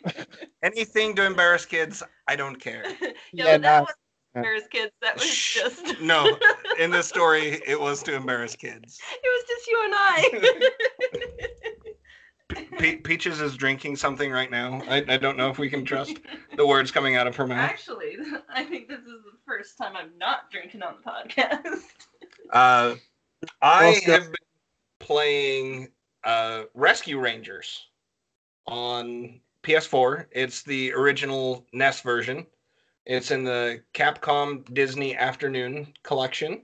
Anything 0.64 1.16
to 1.16 1.26
embarrass 1.26 1.66
kids, 1.66 2.04
I 2.28 2.36
don't 2.36 2.60
care. 2.60 2.84
yeah, 3.02 3.46
Yeah, 3.46 3.58
that 3.58 3.82
was 3.82 3.94
embarrass 4.36 4.68
kids. 4.68 4.92
That 5.02 5.16
was 5.16 5.26
Shh. 5.26 5.56
just 5.56 6.02
No, 6.02 6.38
in 6.80 6.92
this 6.92 7.08
story, 7.08 7.62
it 7.66 7.80
was 7.80 8.04
to 8.04 8.16
embarrass 8.16 8.56
kids. 8.56 9.00
it 9.12 9.22
was 9.24 9.44
just 9.48 9.68
you 9.68 9.82
and 9.86 9.94
I. 9.96 11.50
Pe- 12.50 12.98
Peaches 12.98 13.42
is 13.42 13.56
drinking 13.58 13.96
something 13.96 14.32
right 14.32 14.50
now. 14.50 14.82
I, 14.88 15.04
I 15.08 15.18
don't 15.18 15.38
know 15.38 15.50
if 15.50 15.60
we 15.60 15.70
can 15.70 15.84
trust 15.84 16.20
the 16.56 16.66
words 16.66 16.92
coming 16.92 17.16
out 17.16 17.28
of 17.28 17.36
her 17.36 17.48
mouth. 17.48 17.70
Actually, 17.70 18.18
I 18.50 18.64
think 18.64 18.88
this 18.88 19.00
is 19.00 19.06
the 19.06 19.38
first 19.46 19.78
time 19.78 19.96
I'm 19.96 20.12
not 20.18 20.50
drinking 20.52 20.82
on 20.84 20.96
the 21.04 21.10
podcast. 21.10 21.82
Uh, 22.54 22.96
I 23.62 23.90
Oscar. 23.90 24.12
have 24.14 24.24
been 24.24 24.36
playing 25.00 25.90
uh, 26.24 26.64
Rescue 26.74 27.20
Rangers 27.20 27.88
on 28.68 29.42
PS4. 29.64 30.28
It's 30.32 30.64
the 30.64 30.94
original 30.94 31.66
NES 31.74 32.00
version. 32.00 32.48
It's 33.06 33.32
in 33.32 33.44
the 33.44 33.82
Capcom 33.94 34.74
Disney 34.74 35.14
Afternoon 35.14 35.94
collection 36.04 36.62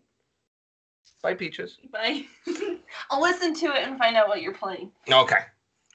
by 1.21 1.34
Peaches. 1.34 1.79
Bye. 1.91 2.23
I'll 3.11 3.21
listen 3.21 3.53
to 3.55 3.65
it 3.75 3.86
and 3.86 3.97
find 3.97 4.15
out 4.15 4.29
what 4.29 4.41
you're 4.41 4.53
playing. 4.53 4.89
Okay. 5.11 5.39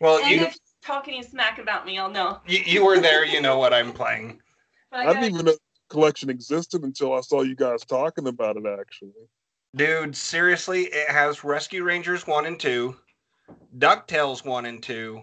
Well, 0.00 0.18
And 0.22 0.30
you, 0.30 0.36
if 0.42 0.52
you're 0.52 0.82
talking 0.82 1.22
smack 1.22 1.58
about 1.58 1.86
me, 1.86 1.98
I'll 1.98 2.10
know. 2.10 2.40
you 2.46 2.60
you 2.64 2.84
were 2.84 2.98
there. 2.98 3.24
You 3.24 3.40
know 3.40 3.58
what 3.58 3.72
I'm 3.72 3.92
playing. 3.92 4.40
But 4.90 5.00
I 5.06 5.12
didn't 5.12 5.34
even 5.34 5.44
know 5.44 5.52
the 5.52 5.58
collection 5.90 6.30
existed 6.30 6.82
until 6.82 7.12
I 7.12 7.20
saw 7.20 7.42
you 7.42 7.54
guys 7.54 7.84
talking 7.84 8.26
about 8.26 8.56
it 8.56 8.64
actually. 8.66 9.12
Dude, 9.76 10.16
seriously, 10.16 10.84
it 10.84 11.10
has 11.10 11.44
Rescue 11.44 11.84
Rangers 11.84 12.26
1 12.26 12.46
and 12.46 12.58
2, 12.58 12.96
DuckTales 13.76 14.46
1 14.46 14.64
and 14.64 14.82
2, 14.82 15.20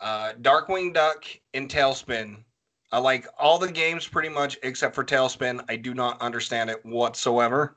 uh, 0.00 0.32
Darkwing 0.40 0.94
Duck, 0.94 1.24
and 1.52 1.68
TaleSpin. 1.68 2.44
I 2.92 2.98
like 2.98 3.26
all 3.40 3.58
the 3.58 3.72
games 3.72 4.06
pretty 4.06 4.28
much 4.28 4.56
except 4.62 4.94
for 4.94 5.04
TaleSpin. 5.04 5.64
I 5.68 5.74
do 5.74 5.92
not 5.92 6.20
understand 6.22 6.70
it 6.70 6.84
whatsoever. 6.86 7.76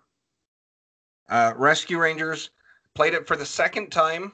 Uh, 1.27 1.53
Rescue 1.57 1.97
Rangers, 1.97 2.51
played 2.93 3.15
it 3.15 3.25
for 3.25 3.35
the 3.35 3.45
second 3.45 3.89
time 3.89 4.33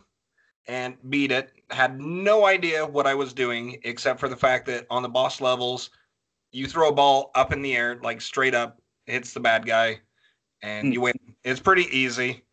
and 0.67 0.97
beat 1.09 1.31
it. 1.31 1.53
Had 1.71 1.99
no 1.99 2.45
idea 2.45 2.85
what 2.85 3.07
I 3.07 3.15
was 3.15 3.33
doing 3.33 3.79
except 3.83 4.19
for 4.19 4.29
the 4.29 4.35
fact 4.35 4.65
that 4.67 4.85
on 4.89 5.01
the 5.01 5.09
boss 5.09 5.41
levels, 5.41 5.89
you 6.51 6.67
throw 6.67 6.89
a 6.89 6.93
ball 6.93 7.31
up 7.35 7.51
in 7.51 7.61
the 7.61 7.75
air, 7.75 7.99
like 8.01 8.21
straight 8.21 8.53
up, 8.53 8.81
hits 9.05 9.33
the 9.33 9.39
bad 9.39 9.65
guy, 9.65 9.99
and 10.61 10.93
you 10.93 11.01
win. 11.01 11.15
It's 11.43 11.59
pretty 11.59 11.87
easy, 11.95 12.43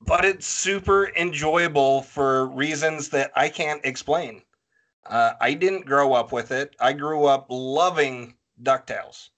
but 0.00 0.24
it's 0.24 0.46
super 0.46 1.08
enjoyable 1.16 2.02
for 2.02 2.46
reasons 2.46 3.10
that 3.10 3.30
I 3.36 3.48
can't 3.48 3.84
explain. 3.84 4.42
Uh, 5.06 5.32
I 5.40 5.54
didn't 5.54 5.86
grow 5.86 6.12
up 6.12 6.32
with 6.32 6.50
it. 6.50 6.76
I 6.80 6.92
grew 6.92 7.26
up 7.26 7.46
loving 7.48 8.34
DuckTales. 8.62 9.30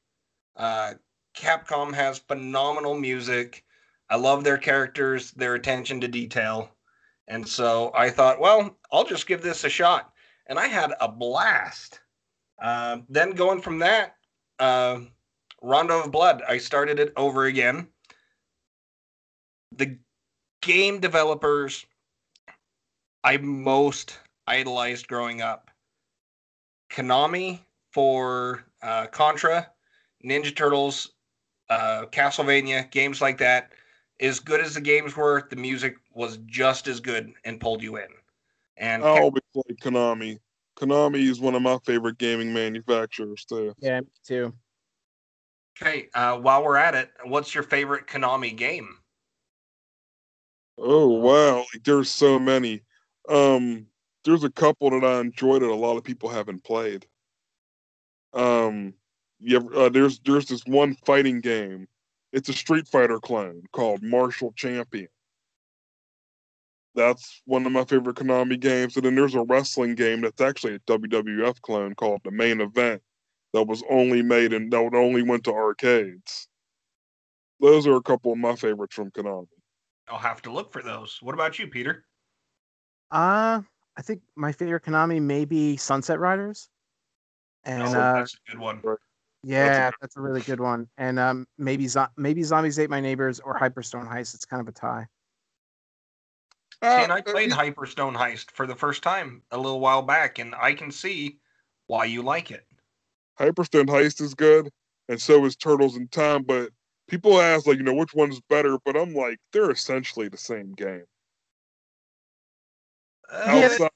Uh, 0.56 0.94
Capcom 1.36 1.94
has 1.94 2.18
phenomenal 2.18 2.98
music. 2.98 3.64
I 4.08 4.16
love 4.16 4.42
their 4.42 4.58
characters, 4.58 5.30
their 5.32 5.54
attention 5.54 6.00
to 6.00 6.08
detail. 6.08 6.70
And 7.30 7.48
so 7.48 7.92
I 7.94 8.10
thought, 8.10 8.40
well, 8.40 8.76
I'll 8.90 9.04
just 9.04 9.28
give 9.28 9.40
this 9.40 9.62
a 9.62 9.68
shot. 9.68 10.12
And 10.48 10.58
I 10.58 10.66
had 10.66 10.92
a 11.00 11.08
blast. 11.08 12.00
Uh, 12.60 12.98
then 13.08 13.30
going 13.30 13.62
from 13.62 13.78
that, 13.78 14.16
uh, 14.58 14.98
Rondo 15.62 16.02
of 16.02 16.10
Blood, 16.10 16.42
I 16.48 16.58
started 16.58 16.98
it 16.98 17.12
over 17.16 17.44
again. 17.44 17.86
The 19.76 19.96
game 20.60 20.98
developers 20.98 21.86
I 23.22 23.36
most 23.36 24.18
idolized 24.48 25.06
growing 25.06 25.40
up 25.40 25.70
Konami 26.90 27.60
for 27.92 28.64
uh, 28.82 29.06
Contra, 29.06 29.70
Ninja 30.24 30.54
Turtles 30.54 31.12
uh, 31.68 32.06
Castlevania, 32.10 32.90
games 32.90 33.20
like 33.20 33.38
that. 33.38 33.70
As 34.20 34.38
good 34.38 34.60
as 34.60 34.74
the 34.74 34.80
games 34.80 35.16
were, 35.16 35.46
the 35.48 35.56
music 35.56 35.96
was 36.12 36.38
just 36.46 36.86
as 36.88 37.00
good 37.00 37.32
and 37.44 37.60
pulled 37.60 37.82
you 37.82 37.96
in. 37.96 38.08
And 38.76 39.02
I 39.02 39.08
always 39.08 39.42
like 39.54 39.78
Konami. 39.80 40.38
Konami 40.76 41.28
is 41.28 41.40
one 41.40 41.54
of 41.54 41.62
my 41.62 41.78
favorite 41.84 42.18
gaming 42.18 42.52
manufacturers 42.52 43.44
too. 43.44 43.74
Yeah, 43.78 44.00
me 44.00 44.06
too. 44.24 44.52
okay, 45.80 46.08
uh, 46.14 46.38
while 46.38 46.64
we're 46.64 46.76
at 46.76 46.94
it, 46.94 47.10
what's 47.24 47.54
your 47.54 47.62
favorite 47.62 48.06
Konami 48.06 48.56
game? 48.56 48.96
Oh 50.78 51.08
wow, 51.08 51.58
like 51.58 51.84
there's 51.84 52.10
so 52.10 52.38
many. 52.38 52.82
Um, 53.28 53.86
there's 54.24 54.44
a 54.44 54.50
couple 54.50 54.90
that 54.90 55.04
I 55.04 55.20
enjoyed 55.20 55.62
that 55.62 55.70
a 55.70 55.74
lot 55.74 55.96
of 55.96 56.04
people 56.04 56.28
haven't 56.28 56.64
played. 56.64 57.06
Um, 58.32 58.94
yeah, 59.38 59.58
uh, 59.74 59.88
there's 59.88 60.20
there's 60.20 60.46
this 60.46 60.64
one 60.66 60.94
fighting 61.04 61.40
game. 61.40 61.86
It's 62.32 62.48
a 62.48 62.52
Street 62.52 62.86
Fighter 62.86 63.18
clone 63.18 63.62
called 63.72 64.02
Martial 64.02 64.52
Champion. 64.52 65.08
That's 66.94 67.42
one 67.44 67.66
of 67.66 67.72
my 67.72 67.84
favorite 67.84 68.16
Konami 68.16 68.58
games. 68.58 68.96
And 68.96 69.04
then 69.04 69.14
there's 69.14 69.34
a 69.34 69.42
wrestling 69.42 69.94
game 69.94 70.22
that's 70.22 70.40
actually 70.40 70.74
a 70.74 70.78
WWF 70.80 71.60
clone 71.60 71.94
called 71.94 72.20
The 72.24 72.30
Main 72.30 72.60
Event 72.60 73.02
that 73.52 73.64
was 73.64 73.82
only 73.88 74.22
made 74.22 74.52
and 74.52 74.72
that 74.72 74.94
only 74.94 75.22
went 75.22 75.44
to 75.44 75.52
arcades. 75.52 76.48
Those 77.60 77.86
are 77.86 77.96
a 77.96 78.02
couple 78.02 78.32
of 78.32 78.38
my 78.38 78.56
favorites 78.56 78.94
from 78.94 79.10
Konami. 79.10 79.46
I'll 80.08 80.18
have 80.18 80.42
to 80.42 80.52
look 80.52 80.72
for 80.72 80.82
those. 80.82 81.18
What 81.20 81.34
about 81.34 81.58
you, 81.58 81.68
Peter? 81.68 82.04
Uh, 83.10 83.60
I 83.96 84.02
think 84.02 84.22
my 84.34 84.52
favorite 84.52 84.84
Konami 84.84 85.20
may 85.20 85.44
be 85.44 85.76
Sunset 85.76 86.18
Riders. 86.18 86.68
And 87.64 87.82
oh, 87.82 87.86
uh, 87.86 88.12
that's 88.14 88.34
a 88.34 88.50
good 88.50 88.58
one. 88.58 88.80
Yeah, 89.42 89.90
that's 90.00 90.16
a 90.16 90.20
really 90.20 90.40
good 90.40 90.60
one. 90.60 90.88
And 90.98 91.18
um, 91.18 91.46
maybe 91.58 91.86
zo- 91.88 92.08
maybe 92.16 92.42
Zombies 92.42 92.78
Ate 92.78 92.90
My 92.90 93.00
Neighbors 93.00 93.40
or 93.40 93.58
Hyperstone 93.58 94.08
Heist. 94.08 94.34
It's 94.34 94.44
kind 94.44 94.60
of 94.60 94.68
a 94.68 94.72
tie. 94.72 95.06
See, 96.82 96.88
and 96.88 97.12
Uh, 97.12 97.16
I 97.16 97.20
played 97.20 97.50
Hyperstone 97.50 98.16
Heist 98.16 98.50
for 98.52 98.66
the 98.66 98.74
first 98.74 99.02
time 99.02 99.42
a 99.50 99.56
little 99.58 99.80
while 99.80 100.02
back, 100.02 100.38
and 100.38 100.54
I 100.54 100.72
can 100.72 100.90
see 100.90 101.38
why 101.86 102.06
you 102.06 102.22
like 102.22 102.50
it. 102.50 102.66
Hyperstone 103.38 103.86
Heist 103.86 104.20
is 104.20 104.34
good, 104.34 104.70
and 105.08 105.20
so 105.20 105.44
is 105.44 105.56
Turtles 105.56 105.96
in 105.96 106.08
Time. 106.08 106.42
But 106.42 106.70
people 107.08 107.40
ask, 107.40 107.66
like, 107.66 107.78
you 107.78 107.82
know, 107.82 107.94
which 107.94 108.14
one's 108.14 108.40
better? 108.48 108.78
But 108.84 108.96
I'm 108.96 109.14
like, 109.14 109.38
they're 109.52 109.70
essentially 109.70 110.28
the 110.28 110.38
same 110.38 110.72
game. 110.72 111.04
Uh, 113.32 113.88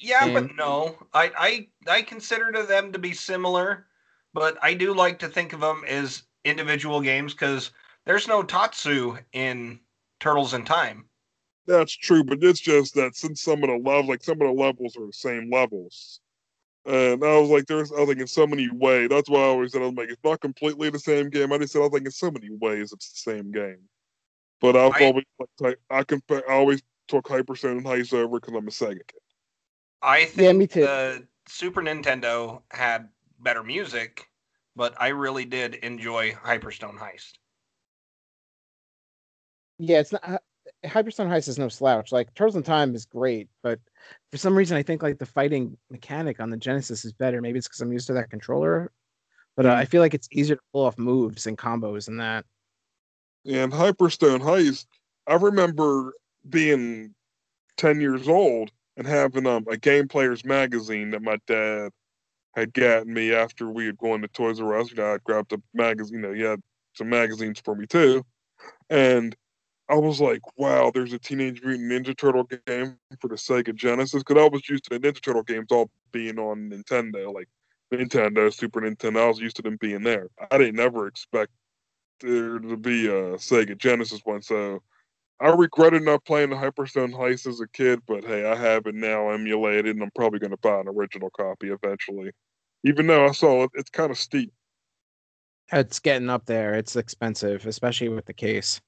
yeah, 0.00 0.30
but 0.32 0.54
no, 0.56 0.96
I, 1.12 1.68
I 1.86 1.92
I 1.92 2.02
consider 2.02 2.64
them 2.64 2.92
to 2.92 2.98
be 2.98 3.12
similar, 3.12 3.86
but 4.34 4.58
I 4.62 4.74
do 4.74 4.94
like 4.94 5.18
to 5.20 5.28
think 5.28 5.52
of 5.52 5.60
them 5.60 5.84
as 5.86 6.22
individual 6.44 7.00
games 7.00 7.32
because 7.34 7.70
there's 8.04 8.28
no 8.28 8.42
Tatsu 8.42 9.18
in 9.32 9.80
Turtles 10.20 10.54
in 10.54 10.64
Time. 10.64 11.08
that's 11.66 11.92
true, 11.96 12.24
but 12.24 12.42
it's 12.42 12.60
just 12.60 12.94
that 12.94 13.16
since 13.16 13.42
some 13.42 13.62
of 13.62 13.68
the 13.70 13.76
levels, 13.76 14.08
like 14.08 14.24
some 14.24 14.40
of 14.40 14.48
the 14.48 14.52
levels 14.62 14.96
are 14.96 15.06
the 15.06 15.12
same 15.12 15.50
levels. 15.50 16.20
And 16.86 17.24
I 17.24 17.38
was 17.38 17.50
like, 17.50 17.66
there's, 17.66 17.92
I 17.92 18.00
was 18.00 18.08
like, 18.10 18.18
in 18.18 18.26
so 18.26 18.46
many 18.46 18.68
ways. 18.70 19.08
That's 19.10 19.30
why 19.30 19.40
I 19.40 19.44
always 19.48 19.72
said, 19.72 19.82
I 19.82 19.86
was 19.86 19.94
like, 19.94 20.10
it's 20.10 20.24
not 20.24 20.40
completely 20.40 20.90
the 20.90 20.98
same 20.98 21.30
game. 21.30 21.52
I 21.52 21.58
just 21.58 21.72
said, 21.74 21.80
I 21.80 21.84
was 21.84 21.92
like, 21.92 22.06
in 22.06 22.10
so 22.12 22.30
many 22.30 22.50
ways, 22.50 22.92
it's 22.92 23.12
the 23.12 23.32
same 23.32 23.52
game. 23.52 23.78
But 24.60 24.76
I've 24.76 24.92
I- 24.94 25.04
always, 25.06 25.24
like, 25.60 25.78
I 25.90 26.04
compare, 26.04 26.48
I 26.50 26.54
always 26.54 26.82
took 27.08 27.26
Hyperstone 27.26 27.82
Heist 27.84 28.14
over 28.14 28.40
because 28.40 28.54
I'm 28.54 28.68
a 28.68 28.70
Sega 28.70 29.06
kid. 29.06 29.20
I 30.02 30.24
think 30.24 30.46
Yeah, 30.46 30.52
me 30.52 30.66
too. 30.66 30.82
the 30.82 31.26
Super 31.48 31.82
Nintendo 31.82 32.62
had 32.70 33.08
better 33.42 33.62
music, 33.62 34.26
but 34.76 34.94
I 35.00 35.08
really 35.08 35.44
did 35.44 35.74
enjoy 35.76 36.32
Hyperstone 36.32 36.98
Heist. 36.98 37.32
Yeah, 39.78 40.00
it's 40.00 40.12
not. 40.12 40.42
Hyperstone 40.84 41.28
Heist 41.28 41.48
is 41.48 41.58
no 41.58 41.68
slouch. 41.68 42.12
Like 42.12 42.32
Turtles 42.34 42.56
in 42.56 42.62
Time 42.62 42.94
is 42.94 43.06
great, 43.06 43.48
but 43.62 43.80
for 44.30 44.38
some 44.38 44.56
reason 44.56 44.76
I 44.76 44.82
think 44.82 45.02
like 45.02 45.18
the 45.18 45.26
fighting 45.26 45.76
mechanic 45.90 46.40
on 46.40 46.50
the 46.50 46.56
Genesis 46.56 47.04
is 47.04 47.12
better. 47.12 47.40
Maybe 47.40 47.58
it's 47.58 47.66
because 47.66 47.80
I'm 47.80 47.92
used 47.92 48.06
to 48.08 48.12
that 48.14 48.30
controller, 48.30 48.92
but 49.56 49.66
uh, 49.66 49.72
I 49.72 49.84
feel 49.84 50.00
like 50.00 50.14
it's 50.14 50.28
easier 50.32 50.56
to 50.56 50.62
pull 50.72 50.84
off 50.84 50.98
moves 50.98 51.46
and 51.46 51.58
combos 51.58 52.08
and 52.08 52.20
that. 52.20 52.44
And 53.46 53.72
Hyperstone 53.72 54.40
Heist, 54.40 54.86
I 55.26 55.34
remember 55.34 56.12
being 56.48 57.14
10 57.78 58.00
years 58.00 58.28
old 58.28 58.70
and 58.96 59.06
having 59.06 59.46
um, 59.46 59.64
a 59.70 59.76
Game 59.76 60.08
Players 60.08 60.44
magazine 60.44 61.10
that 61.10 61.22
my 61.22 61.38
dad 61.46 61.90
had 62.54 62.72
gotten 62.72 63.12
me 63.12 63.32
after 63.32 63.70
we 63.70 63.86
had 63.86 63.98
gone 63.98 64.22
to 64.22 64.28
Toys 64.28 64.60
R 64.60 64.78
Us. 64.78 64.90
You 64.92 65.04
I 65.04 65.18
grabbed 65.24 65.52
a 65.52 65.62
magazine, 65.74 66.16
you 66.16 66.22
know, 66.22 66.32
he 66.32 66.42
had 66.42 66.60
some 66.94 67.08
magazines 67.08 67.60
for 67.64 67.74
me 67.74 67.86
too. 67.86 68.24
And 68.88 69.34
I 69.88 69.94
was 69.94 70.20
like, 70.20 70.40
wow, 70.56 70.90
there's 70.92 71.12
a 71.12 71.18
Teenage 71.18 71.62
Mutant 71.62 71.90
Ninja 71.90 72.16
Turtle 72.16 72.48
game 72.66 72.96
for 73.20 73.28
the 73.28 73.34
Sega 73.34 73.74
Genesis. 73.74 74.22
Because 74.22 74.42
I 74.42 74.48
was 74.48 74.68
used 74.68 74.84
to 74.84 74.98
the 74.98 75.00
Ninja 75.00 75.20
Turtle 75.20 75.42
games 75.42 75.68
all 75.70 75.90
being 76.12 76.38
on 76.38 76.70
Nintendo, 76.70 77.32
like 77.32 77.48
Nintendo, 77.92 78.52
Super 78.52 78.80
Nintendo. 78.80 79.22
I 79.22 79.28
was 79.28 79.40
used 79.40 79.56
to 79.56 79.62
them 79.62 79.76
being 79.80 80.02
there. 80.02 80.28
I 80.50 80.58
didn't 80.58 80.78
ever 80.78 81.06
expect 81.06 81.50
there 82.20 82.58
to 82.58 82.76
be 82.76 83.06
a 83.06 83.34
Sega 83.34 83.76
Genesis 83.76 84.20
one. 84.24 84.42
So 84.42 84.82
I 85.40 85.48
regretted 85.48 86.02
not 86.02 86.24
playing 86.26 86.50
the 86.50 86.56
Hyperstone 86.56 87.14
Heist 87.14 87.46
as 87.46 87.60
a 87.60 87.68
kid, 87.68 88.00
but 88.06 88.24
hey, 88.24 88.46
I 88.46 88.54
have 88.54 88.86
it 88.86 88.94
now 88.94 89.30
emulated, 89.30 89.96
and 89.96 90.02
I'm 90.02 90.10
probably 90.14 90.38
going 90.38 90.50
to 90.50 90.58
buy 90.58 90.80
an 90.80 90.88
original 90.88 91.30
copy 91.30 91.70
eventually. 91.70 92.30
Even 92.84 93.06
though 93.06 93.24
I 93.24 93.32
saw 93.32 93.64
it, 93.64 93.70
it's 93.74 93.88
kind 93.88 94.10
of 94.10 94.18
steep. 94.18 94.52
It's 95.72 95.98
getting 95.98 96.28
up 96.28 96.44
there. 96.44 96.74
It's 96.74 96.96
expensive, 96.96 97.64
especially 97.64 98.10
with 98.10 98.26
the 98.26 98.34
case. 98.34 98.80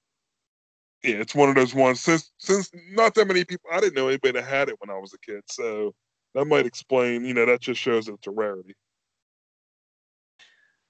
Yeah, 1.02 1.16
it's 1.16 1.34
one 1.34 1.48
of 1.48 1.54
those 1.54 1.74
ones. 1.74 2.00
Since 2.00 2.30
since 2.38 2.70
not 2.90 3.14
that 3.14 3.26
many 3.26 3.44
people, 3.44 3.70
I 3.72 3.80
didn't 3.80 3.94
know 3.94 4.08
anybody 4.08 4.32
that 4.32 4.44
had 4.44 4.68
it 4.68 4.76
when 4.78 4.94
I 4.94 4.98
was 4.98 5.14
a 5.14 5.18
kid, 5.18 5.42
so 5.46 5.94
that 6.34 6.44
might 6.44 6.66
explain. 6.66 7.24
You 7.24 7.34
know, 7.34 7.46
that 7.46 7.60
just 7.60 7.80
shows 7.80 8.08
it's 8.08 8.26
a 8.26 8.30
rarity. 8.30 8.74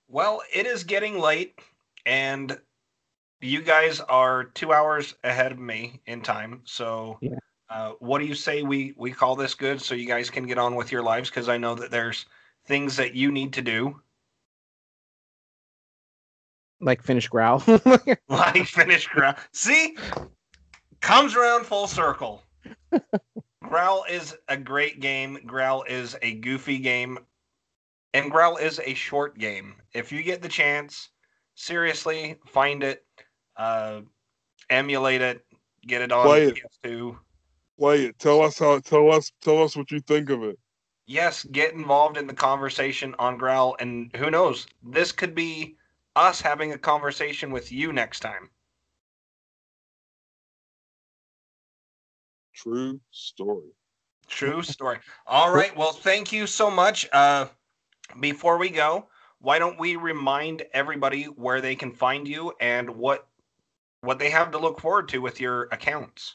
Well, 0.08 0.42
it 0.54 0.66
is 0.66 0.84
getting 0.84 1.18
late, 1.18 1.58
and 2.04 2.58
you 3.42 3.62
guys 3.62 4.00
are 4.00 4.44
two 4.44 4.72
hours 4.72 5.14
ahead 5.24 5.52
of 5.52 5.58
me 5.58 6.00
in 6.06 6.22
time. 6.22 6.62
So, 6.64 7.18
Yeah. 7.20 7.38
uh, 7.68 7.92
what 8.00 8.18
do 8.18 8.26
you 8.26 8.34
say 8.34 8.62
we 8.62 8.94
we 8.96 9.12
call 9.12 9.36
this 9.36 9.54
good 9.54 9.80
so 9.80 9.94
you 9.94 10.06
guys 10.06 10.30
can 10.30 10.46
get 10.46 10.58
on 10.58 10.74
with 10.76 10.92
your 10.92 11.02
lives? 11.02 11.30
Because 11.30 11.48
I 11.48 11.56
know 11.58 11.74
that 11.76 11.90
there's 11.90 12.26
things 12.66 12.96
that 12.96 13.14
you 13.14 13.30
need 13.32 13.52
to 13.54 13.62
do, 13.62 14.00
Like 16.80 17.02
finish 17.02 17.28
growl. 17.28 17.62
like 18.28 18.66
finish 18.66 19.06
growl. 19.08 19.34
See, 19.52 19.96
comes 21.00 21.34
around 21.36 21.64
full 21.66 21.86
circle. 21.86 22.42
Growl 23.62 24.04
is 24.10 24.36
a 24.48 24.56
great 24.56 25.00
game. 25.00 25.38
Growl 25.46 25.84
is 25.84 26.16
a 26.22 26.34
goofy 26.34 26.78
game. 26.78 27.18
And 28.12 28.30
Growl 28.30 28.56
is 28.56 28.80
a 28.84 28.94
short 28.94 29.38
game. 29.38 29.76
If 29.94 30.12
you 30.12 30.22
get 30.22 30.42
the 30.42 30.48
chance, 30.48 31.10
seriously, 31.54 32.38
find 32.46 32.82
it, 32.82 33.04
uh, 33.56 34.00
emulate 34.70 35.20
it, 35.20 35.44
get 35.86 36.02
it 36.02 36.12
on 36.12 36.26
Play 36.26 36.46
it. 36.48 36.58
PS2. 36.84 37.18
Play 37.78 38.04
it. 38.06 38.18
Tell 38.18 38.42
us 38.42 38.58
how. 38.58 38.78
Tell 38.80 39.10
us. 39.12 39.32
Tell 39.42 39.62
us 39.62 39.76
what 39.76 39.90
you 39.90 40.00
think 40.00 40.30
of 40.30 40.42
it. 40.42 40.58
Yes, 41.06 41.44
get 41.44 41.74
involved 41.74 42.16
in 42.16 42.26
the 42.26 42.34
conversation 42.34 43.14
on 43.18 43.36
Growl. 43.36 43.76
And 43.80 44.14
who 44.16 44.30
knows, 44.30 44.66
this 44.82 45.12
could 45.12 45.34
be 45.34 45.76
us 46.14 46.40
having 46.40 46.72
a 46.72 46.78
conversation 46.78 47.50
with 47.50 47.72
you 47.72 47.92
next 47.92 48.20
time. 48.20 48.50
True 52.54 53.00
story. 53.10 53.70
True 54.28 54.62
story. 54.62 54.98
All 55.26 55.52
right. 55.52 55.76
Well, 55.76 55.92
thank 55.92 56.32
you 56.32 56.46
so 56.46 56.70
much. 56.70 57.08
Uh, 57.12 57.46
before 58.20 58.56
we 58.58 58.70
go, 58.70 59.08
why 59.40 59.58
don't 59.58 59.78
we 59.78 59.96
remind 59.96 60.62
everybody 60.72 61.24
where 61.24 61.60
they 61.60 61.74
can 61.74 61.92
find 61.92 62.28
you 62.28 62.52
and 62.60 62.88
what 62.88 63.26
what 64.02 64.18
they 64.18 64.30
have 64.30 64.50
to 64.50 64.58
look 64.58 64.80
forward 64.80 65.08
to 65.08 65.18
with 65.18 65.40
your 65.40 65.64
accounts? 65.72 66.34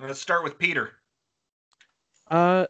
Let's 0.00 0.20
start 0.20 0.44
with 0.44 0.58
Peter. 0.58 0.92
Uh, 2.30 2.66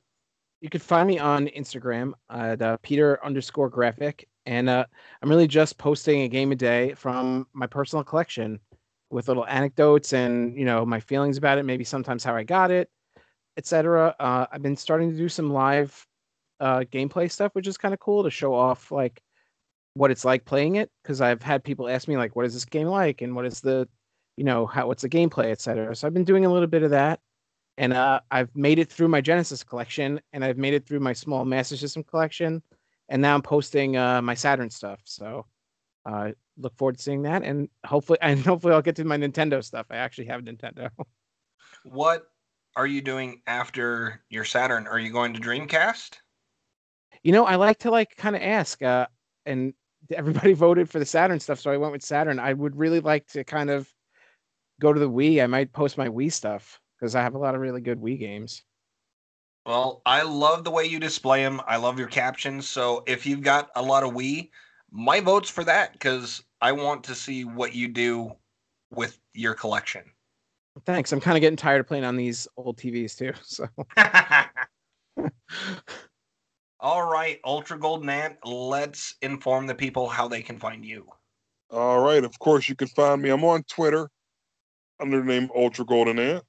you 0.61 0.71
can 0.71 0.81
find 0.81 1.07
me 1.07 1.19
on 1.19 1.49
Instagram 1.49 2.13
at 2.31 2.63
uh, 2.63 2.77
Peter 2.83 3.23
underscore 3.25 3.69
graphic, 3.69 4.29
and 4.47 4.69
uh, 4.69 4.85
I'm 5.23 5.29
really 5.29 5.47
just 5.47 5.79
posting 5.79 6.23
a 6.23 6.29
game 6.29 6.53
a 6.53 6.57
day 6.57 6.95
from 6.95 7.47
my 7.53 7.67
personal 7.67 8.05
collection 8.05 8.61
with 9.11 9.29
little 9.29 9.47
anecdotes 9.47 10.13
and 10.13 10.57
you 10.57 10.65
know 10.65 10.85
my 10.85 11.01
feelings 11.01 11.39
about 11.39 11.59
it, 11.59 11.65
maybe 11.65 11.85
sometimes 11.85 12.25
how 12.25 12.35
I 12.35 12.45
got 12.45 12.71
it, 12.71 12.91
etc. 13.57 14.15
Uh, 14.21 14.47
I've 14.51 14.63
been 14.63 14.77
starting 14.77 15.11
to 15.11 15.17
do 15.17 15.29
some 15.29 15.53
live 15.53 16.07
uh, 16.61 16.81
gameplay 16.91 17.31
stuff, 17.31 17.55
which 17.55 17.67
is 17.67 17.79
kind 17.79 17.95
of 17.95 18.01
cool 18.01 18.23
to 18.23 18.31
show 18.31 18.55
off 18.55 18.91
like 18.91 19.23
what 19.99 20.11
it's 20.11 20.25
like 20.25 20.45
playing 20.45 20.77
it 20.77 20.91
because 21.03 21.21
I've 21.21 21.43
had 21.43 21.65
people 21.65 21.89
ask 21.89 22.09
me 22.09 22.17
like, 22.17 22.37
what 22.37 22.47
is 22.47 22.55
this 22.55 22.65
game 22.65 22.89
like, 22.89 23.23
and 23.23 23.35
what 23.35 23.47
is 23.47 23.61
the, 23.61 23.89
you 24.37 24.45
know, 24.45 24.67
how 24.67 24.87
what's 24.87 25.03
the 25.03 25.09
gameplay, 25.09 25.51
etc. 25.51 25.95
So 25.95 26.07
I've 26.07 26.15
been 26.15 26.25
doing 26.25 26.47
a 26.47 26.53
little 26.53 26.69
bit 26.69 26.83
of 26.83 26.91
that 26.91 27.21
and 27.79 27.93
uh, 27.93 28.21
I've 28.31 28.55
made 28.57 28.81
it 28.81 28.91
through 28.91 29.09
my 29.09 29.21
Genesis 29.21 29.63
collection, 29.63 30.21
and 30.33 30.45
I've 30.45 30.59
made 30.59 30.75
it 30.75 30.85
through 30.85 30.99
my 30.99 31.13
small 31.13 31.45
Master 31.45 31.77
System 31.77 32.03
collection, 32.03 32.61
and 33.09 33.23
now 33.23 33.35
I'm 33.35 33.43
posting 33.43 33.97
uh, 33.97 34.21
my 34.21 34.35
Saturn 34.35 34.69
stuff. 34.69 35.01
So 35.05 35.47
uh, 36.05 36.33
look 36.59 36.77
forward 36.77 36.97
to 36.97 37.03
seeing 37.03 37.23
that, 37.23 37.45
and 37.45 37.69
hopefully, 37.87 38.19
and 38.23 38.41
hopefully, 38.41 38.75
I'll 38.75 38.83
get 38.83 38.97
to 38.97 39.05
my 39.05 39.17
Nintendo 39.17 39.65
stuff. 39.65 39.87
I 39.91 39.97
actually 39.97 40.27
have 40.27 40.43
Nintendo. 40.43 40.91
What 41.85 42.25
are 42.77 42.89
you 42.89 43.01
doing 43.01 43.41
after 43.47 44.23
your 44.29 44.45
Saturn? 44.45 44.87
Are 44.89 44.99
you 44.99 45.11
going 45.11 45.33
to 45.33 45.41
Dreamcast? 45.41 46.17
You 47.23 47.33
know, 47.33 47.47
I 47.47 47.55
like 47.55 47.79
to 47.81 47.91
like 47.91 48.17
kind 48.17 48.35
of 48.35 48.43
ask, 48.43 48.83
uh, 48.83 49.07
and 49.47 49.73
everybody 50.15 50.53
voted 50.55 50.89
for 50.91 50.99
the 50.99 51.07
Saturn 51.07 51.41
stuff, 51.41 51.61
so 51.61 51.71
I 51.71 51.77
went 51.77 51.93
with 51.93 52.03
Saturn. 52.03 52.39
I 52.39 52.53
would 52.53 52.77
really 52.77 53.01
like 53.01 53.27
to 53.29 53.45
kind 53.45 53.71
of 53.71 53.93
go 54.81 54.93
to 54.93 55.01
the 55.01 55.11
Wii. 55.11 55.43
I 55.43 55.47
might 55.47 55.73
post 55.73 55.99
my 55.99 56.09
Wii 56.09 56.33
stuff 56.33 56.81
because 56.99 57.15
I 57.15 57.23
have 57.23 57.35
a 57.35 57.39
lot 57.39 57.55
of 57.55 57.61
really 57.61 57.81
good 57.81 58.01
Wii 58.01 58.19
games. 58.19 58.63
Well, 59.67 60.01
I 60.07 60.23
love 60.23 60.65
the 60.65 60.71
way 60.71 60.85
you 60.85 60.99
display 60.99 61.43
them. 61.43 61.61
I 61.67 61.77
love 61.77 61.99
your 61.99 62.09
captions. 62.09 62.69
So 62.69 63.03
if 63.07 63.27
you've 63.27 63.43
got 63.43 63.71
a 63.77 63.83
lot 63.83 64.03
of 64.03 64.13
Wii, 64.13 64.51
my 64.91 65.21
vote's 65.21 65.51
for 65.51 65.65
that 65.65 65.93
because 65.93 66.43
I 66.63 66.73
want 66.73 67.05
to 67.05 67.15
see 67.15 67.45
what 67.45 67.75
you 67.75 67.89
do 67.89 68.33
with 68.91 69.19
your 69.35 69.55
collection. 69.55 70.05
Thanks. 70.87 71.13
I'm 71.13 71.21
kind 71.21 71.37
of 71.37 71.41
getting 71.43 71.57
tired 71.57 71.81
of 71.81 71.87
playing 71.87 72.05
on 72.05 72.17
these 72.17 72.49
old 72.57 72.79
TVs 72.79 73.17
too. 73.17 73.33
So 73.43 73.69
All 76.81 77.11
right, 77.11 77.41
Ultra 77.45 77.79
Golden 77.79 78.09
Ant, 78.09 78.37
let's 78.45 79.17
inform 79.23 79.67
the 79.67 79.75
people 79.75 80.09
how 80.09 80.29
they 80.29 80.43
can 80.43 80.59
find 80.59 80.85
you. 80.85 81.07
All 81.71 82.01
right. 82.01 82.25
Of 82.25 82.39
course, 82.39 82.69
you 82.69 82.75
can 82.75 82.89
find 82.89 83.21
me. 83.21 83.29
I'm 83.29 83.45
on 83.45 83.63
Twitter 83.65 84.09
under 85.01 85.19
the 85.19 85.25
name 85.25 85.51
Ultra 85.55 85.85
Golden 85.85 86.19
Ant. 86.19 86.45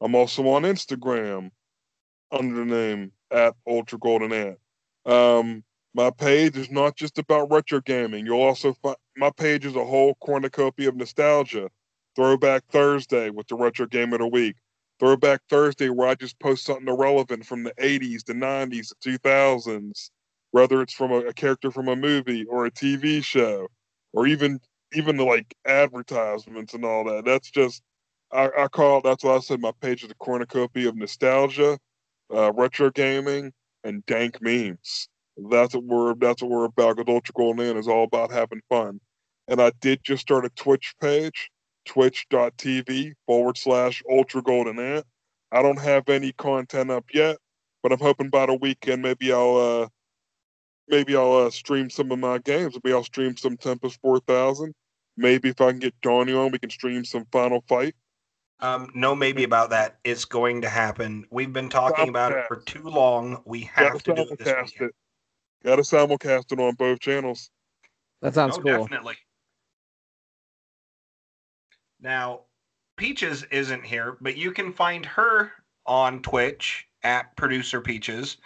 I'm 0.00 0.14
also 0.14 0.46
on 0.48 0.62
Instagram 0.62 1.50
under 2.30 2.54
the 2.54 2.64
name 2.64 3.12
at 3.30 3.54
Ultra 3.66 3.98
Golden 3.98 4.32
Ant. 4.32 4.58
Um, 5.06 5.64
my 5.94 6.10
page 6.10 6.56
is 6.56 6.70
not 6.70 6.96
just 6.96 7.18
about 7.18 7.50
retro 7.50 7.80
gaming. 7.80 8.26
You'll 8.26 8.42
also 8.42 8.74
find 8.74 8.96
my 9.16 9.30
page 9.30 9.64
is 9.64 9.74
a 9.74 9.84
whole 9.84 10.14
cornucopia 10.20 10.90
of 10.90 10.96
nostalgia. 10.96 11.70
Throwback 12.14 12.64
Thursday 12.70 13.30
with 13.30 13.48
the 13.48 13.56
retro 13.56 13.86
game 13.86 14.12
of 14.12 14.18
the 14.18 14.26
week. 14.26 14.56
Throwback 15.00 15.42
Thursday 15.48 15.88
where 15.90 16.08
I 16.08 16.14
just 16.14 16.38
post 16.40 16.64
something 16.64 16.88
irrelevant 16.88 17.46
from 17.46 17.62
the 17.64 17.72
80s, 17.78 18.24
the 18.24 18.34
90s, 18.34 18.88
the 18.88 19.18
2000s, 19.18 20.10
whether 20.50 20.82
it's 20.82 20.94
from 20.94 21.12
a, 21.12 21.18
a 21.18 21.32
character 21.32 21.70
from 21.70 21.88
a 21.88 21.96
movie 21.96 22.44
or 22.46 22.66
a 22.66 22.70
TV 22.70 23.22
show, 23.22 23.68
or 24.12 24.26
even 24.26 24.60
even 24.94 25.16
the 25.16 25.24
like 25.24 25.54
advertisements 25.66 26.74
and 26.74 26.84
all 26.84 27.04
that. 27.04 27.24
That's 27.24 27.50
just 27.50 27.82
I, 28.32 28.50
I 28.58 28.68
call 28.68 29.00
that's 29.00 29.24
why 29.24 29.36
I 29.36 29.40
said 29.40 29.60
my 29.60 29.72
page 29.80 30.04
is 30.04 30.10
a 30.10 30.14
cornucopia 30.16 30.88
of 30.88 30.96
nostalgia, 30.96 31.78
uh, 32.34 32.52
retro 32.52 32.90
gaming, 32.90 33.52
and 33.84 34.04
dank 34.06 34.40
memes. 34.42 35.08
That's 35.50 35.74
what 35.74 35.84
we're 35.84 36.14
that's 36.14 36.42
what 36.42 36.50
we're 36.50 36.64
about. 36.64 36.98
Ultra 37.08 37.32
Golden 37.36 37.76
is 37.76 37.88
all 37.88 38.04
about 38.04 38.32
having 38.32 38.60
fun. 38.68 39.00
And 39.48 39.62
I 39.62 39.70
did 39.80 40.00
just 40.04 40.22
start 40.22 40.44
a 40.44 40.50
Twitch 40.50 40.94
page, 41.00 41.50
twitch.tv 41.88 43.14
forward 43.26 43.58
slash 43.58 44.02
Ultra 44.08 44.42
Golden 44.42 44.78
Ant. 44.78 45.04
I 45.50 45.62
don't 45.62 45.80
have 45.80 46.08
any 46.08 46.32
content 46.32 46.90
up 46.90 47.06
yet, 47.12 47.38
but 47.82 47.90
I'm 47.90 47.98
hoping 47.98 48.28
by 48.28 48.46
the 48.46 48.54
weekend 48.54 49.02
maybe 49.02 49.32
I'll 49.32 49.56
uh 49.56 49.88
maybe 50.88 51.16
I'll 51.16 51.46
uh, 51.46 51.50
stream 51.50 51.90
some 51.90 52.12
of 52.12 52.18
my 52.18 52.38
games. 52.38 52.76
Maybe 52.82 52.94
I'll 52.94 53.04
stream 53.04 53.36
some 53.36 53.56
Tempest 53.56 53.98
4000. 54.00 54.74
Maybe 55.16 55.48
if 55.48 55.60
I 55.60 55.70
can 55.70 55.80
get 55.80 55.94
Johnny 56.02 56.32
on, 56.32 56.52
we 56.52 56.58
can 56.58 56.70
stream 56.70 57.04
some 57.04 57.26
Final 57.32 57.62
Fight. 57.68 57.94
Um, 58.60 58.90
no, 58.94 59.14
maybe 59.14 59.44
about 59.44 59.70
that. 59.70 59.98
It's 60.04 60.24
going 60.24 60.62
to 60.62 60.68
happen. 60.68 61.26
We've 61.30 61.52
been 61.52 61.68
talking 61.68 62.08
about 62.08 62.32
it 62.32 62.46
for 62.48 62.56
too 62.56 62.82
long. 62.82 63.42
We 63.44 63.62
have 63.74 64.02
to 64.02 64.14
Gotta 64.14 64.24
do 64.26 64.32
it 64.32 64.38
this 64.38 64.48
simulcast 64.48 64.64
weekend. 64.64 64.90
it. 64.90 64.94
Gotta 65.64 65.82
simulcast 65.82 66.52
it 66.52 66.60
on 66.60 66.74
both 66.74 67.00
channels. 67.00 67.50
that 68.22 68.34
sounds 68.34 68.58
oh, 68.58 68.62
cool. 68.62 68.78
definitely. 68.78 69.16
Now, 72.00 72.42
Peaches 72.96 73.44
isn't 73.44 73.84
here, 73.84 74.16
but 74.20 74.36
you 74.36 74.50
can 74.50 74.72
find 74.72 75.06
her 75.06 75.52
on 75.86 76.20
Twitch 76.20 76.86
at 77.02 77.36
Producer 77.36 77.80
Peaches, 77.80 78.38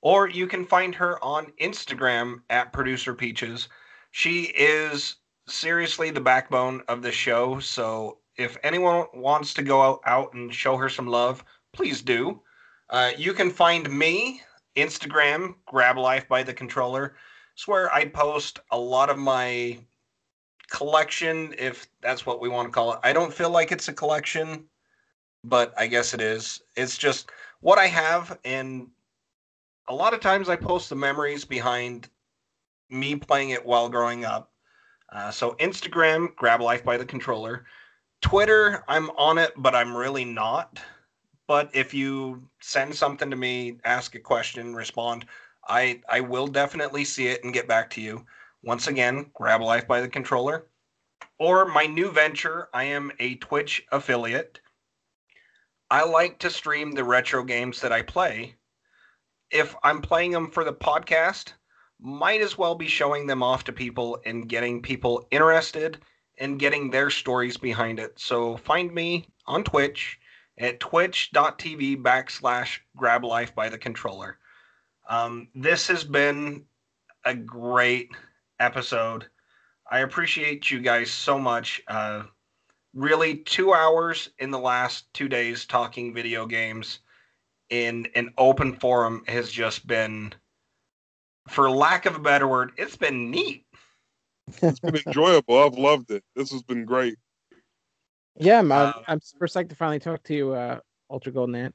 or 0.00 0.28
you 0.28 0.46
can 0.46 0.66
find 0.66 0.94
her 0.96 1.22
on 1.22 1.52
Instagram 1.60 2.42
at 2.50 2.72
Producer 2.72 3.14
Peaches. 3.14 3.68
She 4.10 4.44
is 4.56 5.16
seriously 5.48 6.10
the 6.10 6.20
backbone 6.20 6.82
of 6.88 7.02
the 7.02 7.12
show. 7.12 7.60
So 7.60 8.18
if 8.36 8.56
anyone 8.62 9.06
wants 9.14 9.54
to 9.54 9.62
go 9.62 10.00
out, 10.04 10.34
and 10.34 10.52
show 10.52 10.76
her 10.76 10.88
some 10.88 11.06
love, 11.06 11.44
please 11.72 12.02
do. 12.02 12.42
Uh, 12.90 13.12
you 13.16 13.32
can 13.32 13.50
find 13.50 13.90
me 13.90 14.42
Instagram, 14.76 15.54
Grab 15.66 15.96
Life 15.96 16.28
by 16.28 16.42
the 16.42 16.54
Controller. 16.54 17.16
It's 17.54 17.68
where 17.68 17.92
I 17.92 18.06
post 18.06 18.60
a 18.70 18.78
lot 18.78 19.10
of 19.10 19.18
my 19.18 19.78
collection, 20.72 21.54
if 21.58 21.86
that's 22.00 22.24
what 22.24 22.40
we 22.40 22.48
want 22.48 22.66
to 22.66 22.72
call 22.72 22.94
it. 22.94 22.98
I 23.02 23.12
don't 23.12 23.32
feel 23.32 23.50
like 23.50 23.72
it's 23.72 23.88
a 23.88 23.92
collection, 23.92 24.64
but 25.44 25.74
I 25.76 25.86
guess 25.86 26.14
it 26.14 26.22
is. 26.22 26.62
It's 26.76 26.96
just 26.96 27.30
what 27.60 27.78
I 27.78 27.86
have, 27.88 28.38
and 28.44 28.88
a 29.88 29.94
lot 29.94 30.14
of 30.14 30.20
times 30.20 30.48
I 30.48 30.56
post 30.56 30.88
the 30.88 30.96
memories 30.96 31.44
behind 31.44 32.08
me 32.88 33.16
playing 33.16 33.50
it 33.50 33.64
while 33.64 33.90
growing 33.90 34.24
up. 34.24 34.50
Uh, 35.10 35.30
so 35.30 35.52
Instagram, 35.60 36.34
Grab 36.36 36.62
Life 36.62 36.84
by 36.84 36.96
the 36.96 37.04
Controller. 37.04 37.66
Twitter, 38.22 38.82
I'm 38.88 39.10
on 39.10 39.36
it, 39.36 39.52
but 39.58 39.74
I'm 39.74 39.94
really 39.94 40.24
not. 40.24 40.80
But 41.46 41.68
if 41.74 41.92
you 41.92 42.48
send 42.62 42.94
something 42.94 43.28
to 43.28 43.36
me, 43.36 43.76
ask 43.84 44.14
a 44.14 44.20
question, 44.20 44.74
respond, 44.74 45.26
I 45.68 46.00
I 46.08 46.20
will 46.20 46.46
definitely 46.46 47.04
see 47.04 47.26
it 47.26 47.44
and 47.44 47.52
get 47.52 47.68
back 47.68 47.90
to 47.90 48.00
you. 48.00 48.24
Once 48.64 48.86
again, 48.86 49.30
Grab 49.34 49.60
Life 49.60 49.88
by 49.88 50.00
the 50.00 50.08
Controller. 50.08 50.66
Or 51.38 51.66
my 51.66 51.86
new 51.86 52.12
venture, 52.12 52.68
I 52.72 52.84
am 52.84 53.10
a 53.18 53.34
Twitch 53.36 53.84
affiliate. 53.90 54.60
I 55.90 56.04
like 56.04 56.38
to 56.38 56.50
stream 56.50 56.92
the 56.92 57.02
retro 57.02 57.42
games 57.42 57.80
that 57.80 57.92
I 57.92 58.02
play. 58.02 58.54
If 59.50 59.74
I'm 59.82 60.00
playing 60.00 60.30
them 60.30 60.50
for 60.50 60.62
the 60.62 60.72
podcast, 60.72 61.54
might 62.00 62.40
as 62.40 62.56
well 62.56 62.76
be 62.76 62.86
showing 62.86 63.26
them 63.26 63.42
off 63.42 63.64
to 63.64 63.72
people 63.72 64.20
and 64.24 64.48
getting 64.48 64.80
people 64.80 65.26
interested 65.30 65.98
and 66.38 66.58
getting 66.58 66.88
their 66.88 67.10
stories 67.10 67.56
behind 67.56 67.98
it. 67.98 68.18
So 68.18 68.56
find 68.58 68.92
me 68.94 69.26
on 69.46 69.64
Twitch 69.64 70.18
at 70.58 70.78
twitch.tv 70.78 72.00
backslash 72.02 72.78
grab 72.96 73.24
life 73.24 73.54
by 73.54 73.68
the 73.68 73.78
controller. 73.78 74.38
Um, 75.08 75.48
this 75.54 75.88
has 75.88 76.04
been 76.04 76.64
a 77.24 77.34
great 77.34 78.10
episode. 78.60 79.26
I 79.90 80.00
appreciate 80.00 80.70
you 80.70 80.80
guys 80.80 81.10
so 81.10 81.38
much. 81.38 81.82
Uh, 81.86 82.22
really, 82.94 83.36
two 83.36 83.74
hours 83.74 84.30
in 84.38 84.50
the 84.50 84.58
last 84.58 85.12
two 85.12 85.28
days 85.28 85.66
talking 85.66 86.14
video 86.14 86.46
games 86.46 87.00
in 87.70 88.06
an 88.14 88.32
open 88.38 88.74
forum 88.74 89.22
has 89.26 89.50
just 89.50 89.86
been, 89.86 90.32
for 91.48 91.70
lack 91.70 92.06
of 92.06 92.16
a 92.16 92.20
better 92.20 92.46
word, 92.46 92.72
it's 92.76 92.96
been 92.96 93.30
neat. 93.30 93.64
It's 94.60 94.80
been 94.80 94.96
enjoyable. 95.06 95.58
I've 95.58 95.78
loved 95.78 96.10
it. 96.10 96.22
This 96.36 96.52
has 96.52 96.62
been 96.62 96.84
great. 96.84 97.16
Yeah, 98.36 98.58
I'm, 98.60 98.72
Uh, 98.72 98.92
I'm 99.08 99.20
super 99.20 99.46
psyched 99.46 99.68
to 99.70 99.74
finally 99.74 100.00
talk 100.00 100.22
to 100.24 100.34
you, 100.34 100.52
uh, 100.52 100.80
Ultra 101.10 101.32
Golden 101.32 101.54
Ant. 101.54 101.74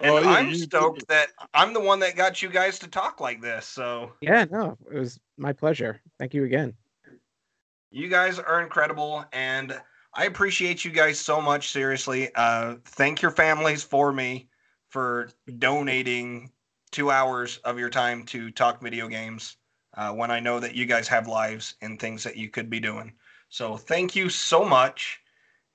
And 0.00 0.10
Oh, 0.10 0.18
yeah, 0.18 0.30
I'm 0.30 0.48
you- 0.50 0.54
stoked 0.54 1.08
that 1.08 1.28
I'm 1.54 1.72
the 1.72 1.80
one 1.80 2.00
that 2.00 2.16
got 2.16 2.42
you 2.42 2.48
guys 2.48 2.78
to 2.80 2.88
talk 2.88 3.20
like 3.20 3.40
this. 3.40 3.66
So 3.66 4.12
Yeah, 4.20 4.44
no, 4.50 4.76
it 4.90 4.98
was 4.98 5.18
my 5.36 5.52
pleasure. 5.52 6.00
Thank 6.18 6.34
you 6.34 6.44
again. 6.44 6.74
you 7.90 8.08
guys 8.08 8.38
are 8.38 8.60
incredible 8.60 9.24
and 9.32 9.80
I 10.12 10.24
appreciate 10.24 10.84
you 10.84 10.90
guys 10.90 11.18
so 11.18 11.40
much. 11.40 11.70
Seriously. 11.70 12.30
Uh, 12.34 12.76
thank 12.84 13.22
your 13.22 13.30
families 13.30 13.82
for 13.82 14.12
me 14.12 14.48
for 14.88 15.28
donating 15.58 16.50
two 16.90 17.10
hours 17.10 17.58
of 17.58 17.78
your 17.78 17.90
time 17.90 18.24
to 18.26 18.50
talk 18.50 18.82
video 18.82 19.08
games 19.08 19.56
uh, 19.94 20.12
when 20.12 20.30
I 20.30 20.40
know 20.40 20.58
that 20.60 20.74
you 20.74 20.84
guys 20.86 21.08
have 21.08 21.26
lives 21.26 21.74
and 21.80 21.98
things 21.98 22.22
that 22.24 22.36
you 22.36 22.48
could 22.50 22.68
be 22.68 22.80
doing. 22.80 23.12
So 23.48 23.76
thank 23.76 24.16
you 24.16 24.28
so 24.28 24.64
much. 24.64 25.20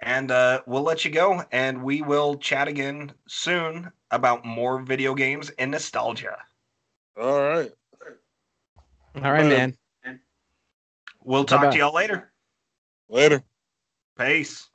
And 0.01 0.31
uh, 0.31 0.61
we'll 0.65 0.81
let 0.81 1.05
you 1.05 1.11
go 1.11 1.43
and 1.51 1.83
we 1.83 2.01
will 2.01 2.37
chat 2.37 2.67
again 2.67 3.11
soon 3.27 3.91
about 4.09 4.43
more 4.43 4.81
video 4.81 5.13
games 5.13 5.51
and 5.59 5.71
nostalgia. 5.71 6.37
All 7.19 7.39
right. 7.39 7.71
All 9.15 9.31
right, 9.31 9.45
man. 9.45 9.77
We'll 11.23 11.45
talk 11.45 11.61
Bye-bye. 11.61 11.73
to 11.73 11.77
y'all 11.77 11.93
later. 11.93 12.31
Later. 13.09 13.43
Peace. 14.17 14.67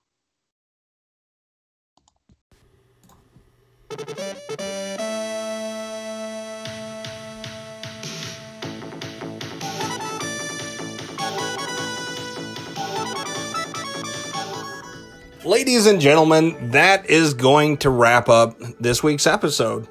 Ladies 15.46 15.86
and 15.86 16.00
gentlemen, 16.00 16.72
that 16.72 17.08
is 17.08 17.32
going 17.32 17.76
to 17.76 17.88
wrap 17.88 18.28
up 18.28 18.58
this 18.80 19.04
week's 19.04 19.28
episode. 19.28 19.86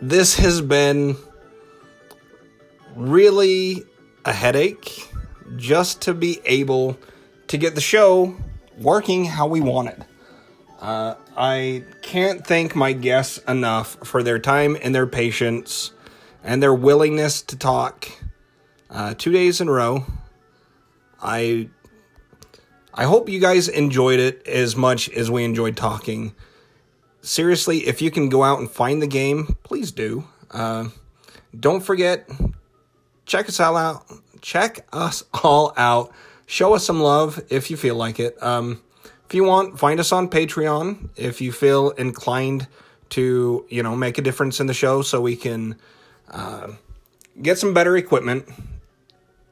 This 0.00 0.36
has 0.36 0.62
been 0.62 1.16
really 2.94 3.82
a 4.24 4.32
headache 4.32 5.12
just 5.56 6.02
to 6.02 6.14
be 6.14 6.40
able 6.44 6.96
to 7.48 7.58
get 7.58 7.74
the 7.74 7.80
show 7.80 8.36
working 8.78 9.24
how 9.24 9.48
we 9.48 9.60
want 9.60 9.88
it. 9.88 10.02
Uh, 10.80 11.16
I 11.36 11.82
can't 12.02 12.46
thank 12.46 12.76
my 12.76 12.92
guests 12.92 13.38
enough 13.48 13.96
for 14.04 14.22
their 14.22 14.38
time 14.38 14.76
and 14.80 14.94
their 14.94 15.08
patience 15.08 15.90
and 16.44 16.62
their 16.62 16.72
willingness 16.72 17.42
to 17.42 17.56
talk 17.56 18.06
uh, 18.90 19.14
two 19.18 19.32
days 19.32 19.60
in 19.60 19.66
a 19.66 19.72
row. 19.72 20.04
I 21.20 21.70
I 22.98 23.04
hope 23.04 23.28
you 23.28 23.38
guys 23.38 23.68
enjoyed 23.68 24.18
it 24.18 24.46
as 24.48 24.74
much 24.74 25.10
as 25.10 25.30
we 25.30 25.44
enjoyed 25.44 25.76
talking. 25.76 26.34
Seriously, 27.20 27.86
if 27.86 28.00
you 28.00 28.10
can 28.10 28.30
go 28.30 28.42
out 28.42 28.58
and 28.58 28.70
find 28.70 29.02
the 29.02 29.06
game, 29.06 29.56
please 29.64 29.92
do. 29.92 30.24
Uh, 30.50 30.88
don't 31.58 31.82
forget, 31.82 32.26
check 33.26 33.50
us 33.50 33.60
all 33.60 33.76
out. 33.76 34.06
Check 34.40 34.86
us 34.94 35.24
all 35.42 35.74
out. 35.76 36.10
Show 36.46 36.74
us 36.74 36.86
some 36.86 37.00
love 37.00 37.42
if 37.50 37.70
you 37.70 37.76
feel 37.76 37.96
like 37.96 38.18
it. 38.18 38.42
Um, 38.42 38.80
if 39.26 39.34
you 39.34 39.44
want, 39.44 39.78
find 39.78 40.00
us 40.00 40.10
on 40.10 40.30
Patreon 40.30 41.10
if 41.16 41.42
you 41.42 41.52
feel 41.52 41.90
inclined 41.90 42.66
to, 43.10 43.66
you 43.68 43.82
know, 43.82 43.94
make 43.94 44.16
a 44.16 44.22
difference 44.22 44.58
in 44.58 44.68
the 44.68 44.74
show 44.74 45.02
so 45.02 45.20
we 45.20 45.36
can 45.36 45.76
uh, 46.30 46.68
get 47.42 47.58
some 47.58 47.74
better 47.74 47.96
equipment. 47.96 48.48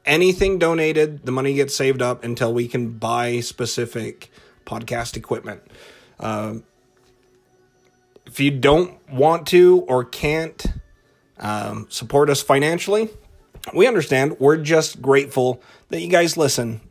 Anything 0.05 0.59
donated, 0.59 1.25
the 1.25 1.31
money 1.31 1.55
gets 1.55 1.75
saved 1.75 2.01
up 2.01 2.23
until 2.23 2.53
we 2.53 2.67
can 2.67 2.91
buy 2.91 3.39
specific 3.39 4.31
podcast 4.65 5.17
equipment. 5.17 5.61
Um, 6.19 6.63
if 8.25 8.39
you 8.39 8.51
don't 8.51 8.97
want 9.11 9.47
to 9.47 9.85
or 9.87 10.03
can't 10.03 10.65
um, 11.39 11.87
support 11.89 12.29
us 12.29 12.41
financially, 12.41 13.09
we 13.73 13.87
understand. 13.87 14.37
We're 14.39 14.57
just 14.57 15.01
grateful 15.01 15.61
that 15.89 16.01
you 16.01 16.07
guys 16.07 16.37
listen. 16.37 16.81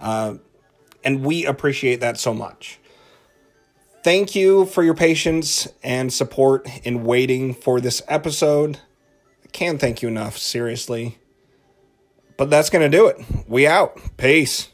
Uh, 0.00 0.36
and 1.04 1.24
we 1.24 1.44
appreciate 1.44 2.00
that 2.00 2.18
so 2.18 2.32
much. 2.32 2.78
Thank 4.02 4.34
you 4.34 4.66
for 4.66 4.82
your 4.82 4.94
patience 4.94 5.68
and 5.82 6.12
support 6.12 6.68
in 6.84 7.04
waiting 7.04 7.54
for 7.54 7.80
this 7.80 8.02
episode. 8.08 8.78
I 9.44 9.48
can't 9.48 9.80
thank 9.80 10.02
you 10.02 10.08
enough, 10.08 10.38
seriously. 10.38 11.18
But 12.36 12.50
that's 12.50 12.70
going 12.70 12.90
to 12.90 12.96
do 12.96 13.06
it. 13.06 13.24
We 13.46 13.66
out. 13.66 13.98
Peace. 14.16 14.71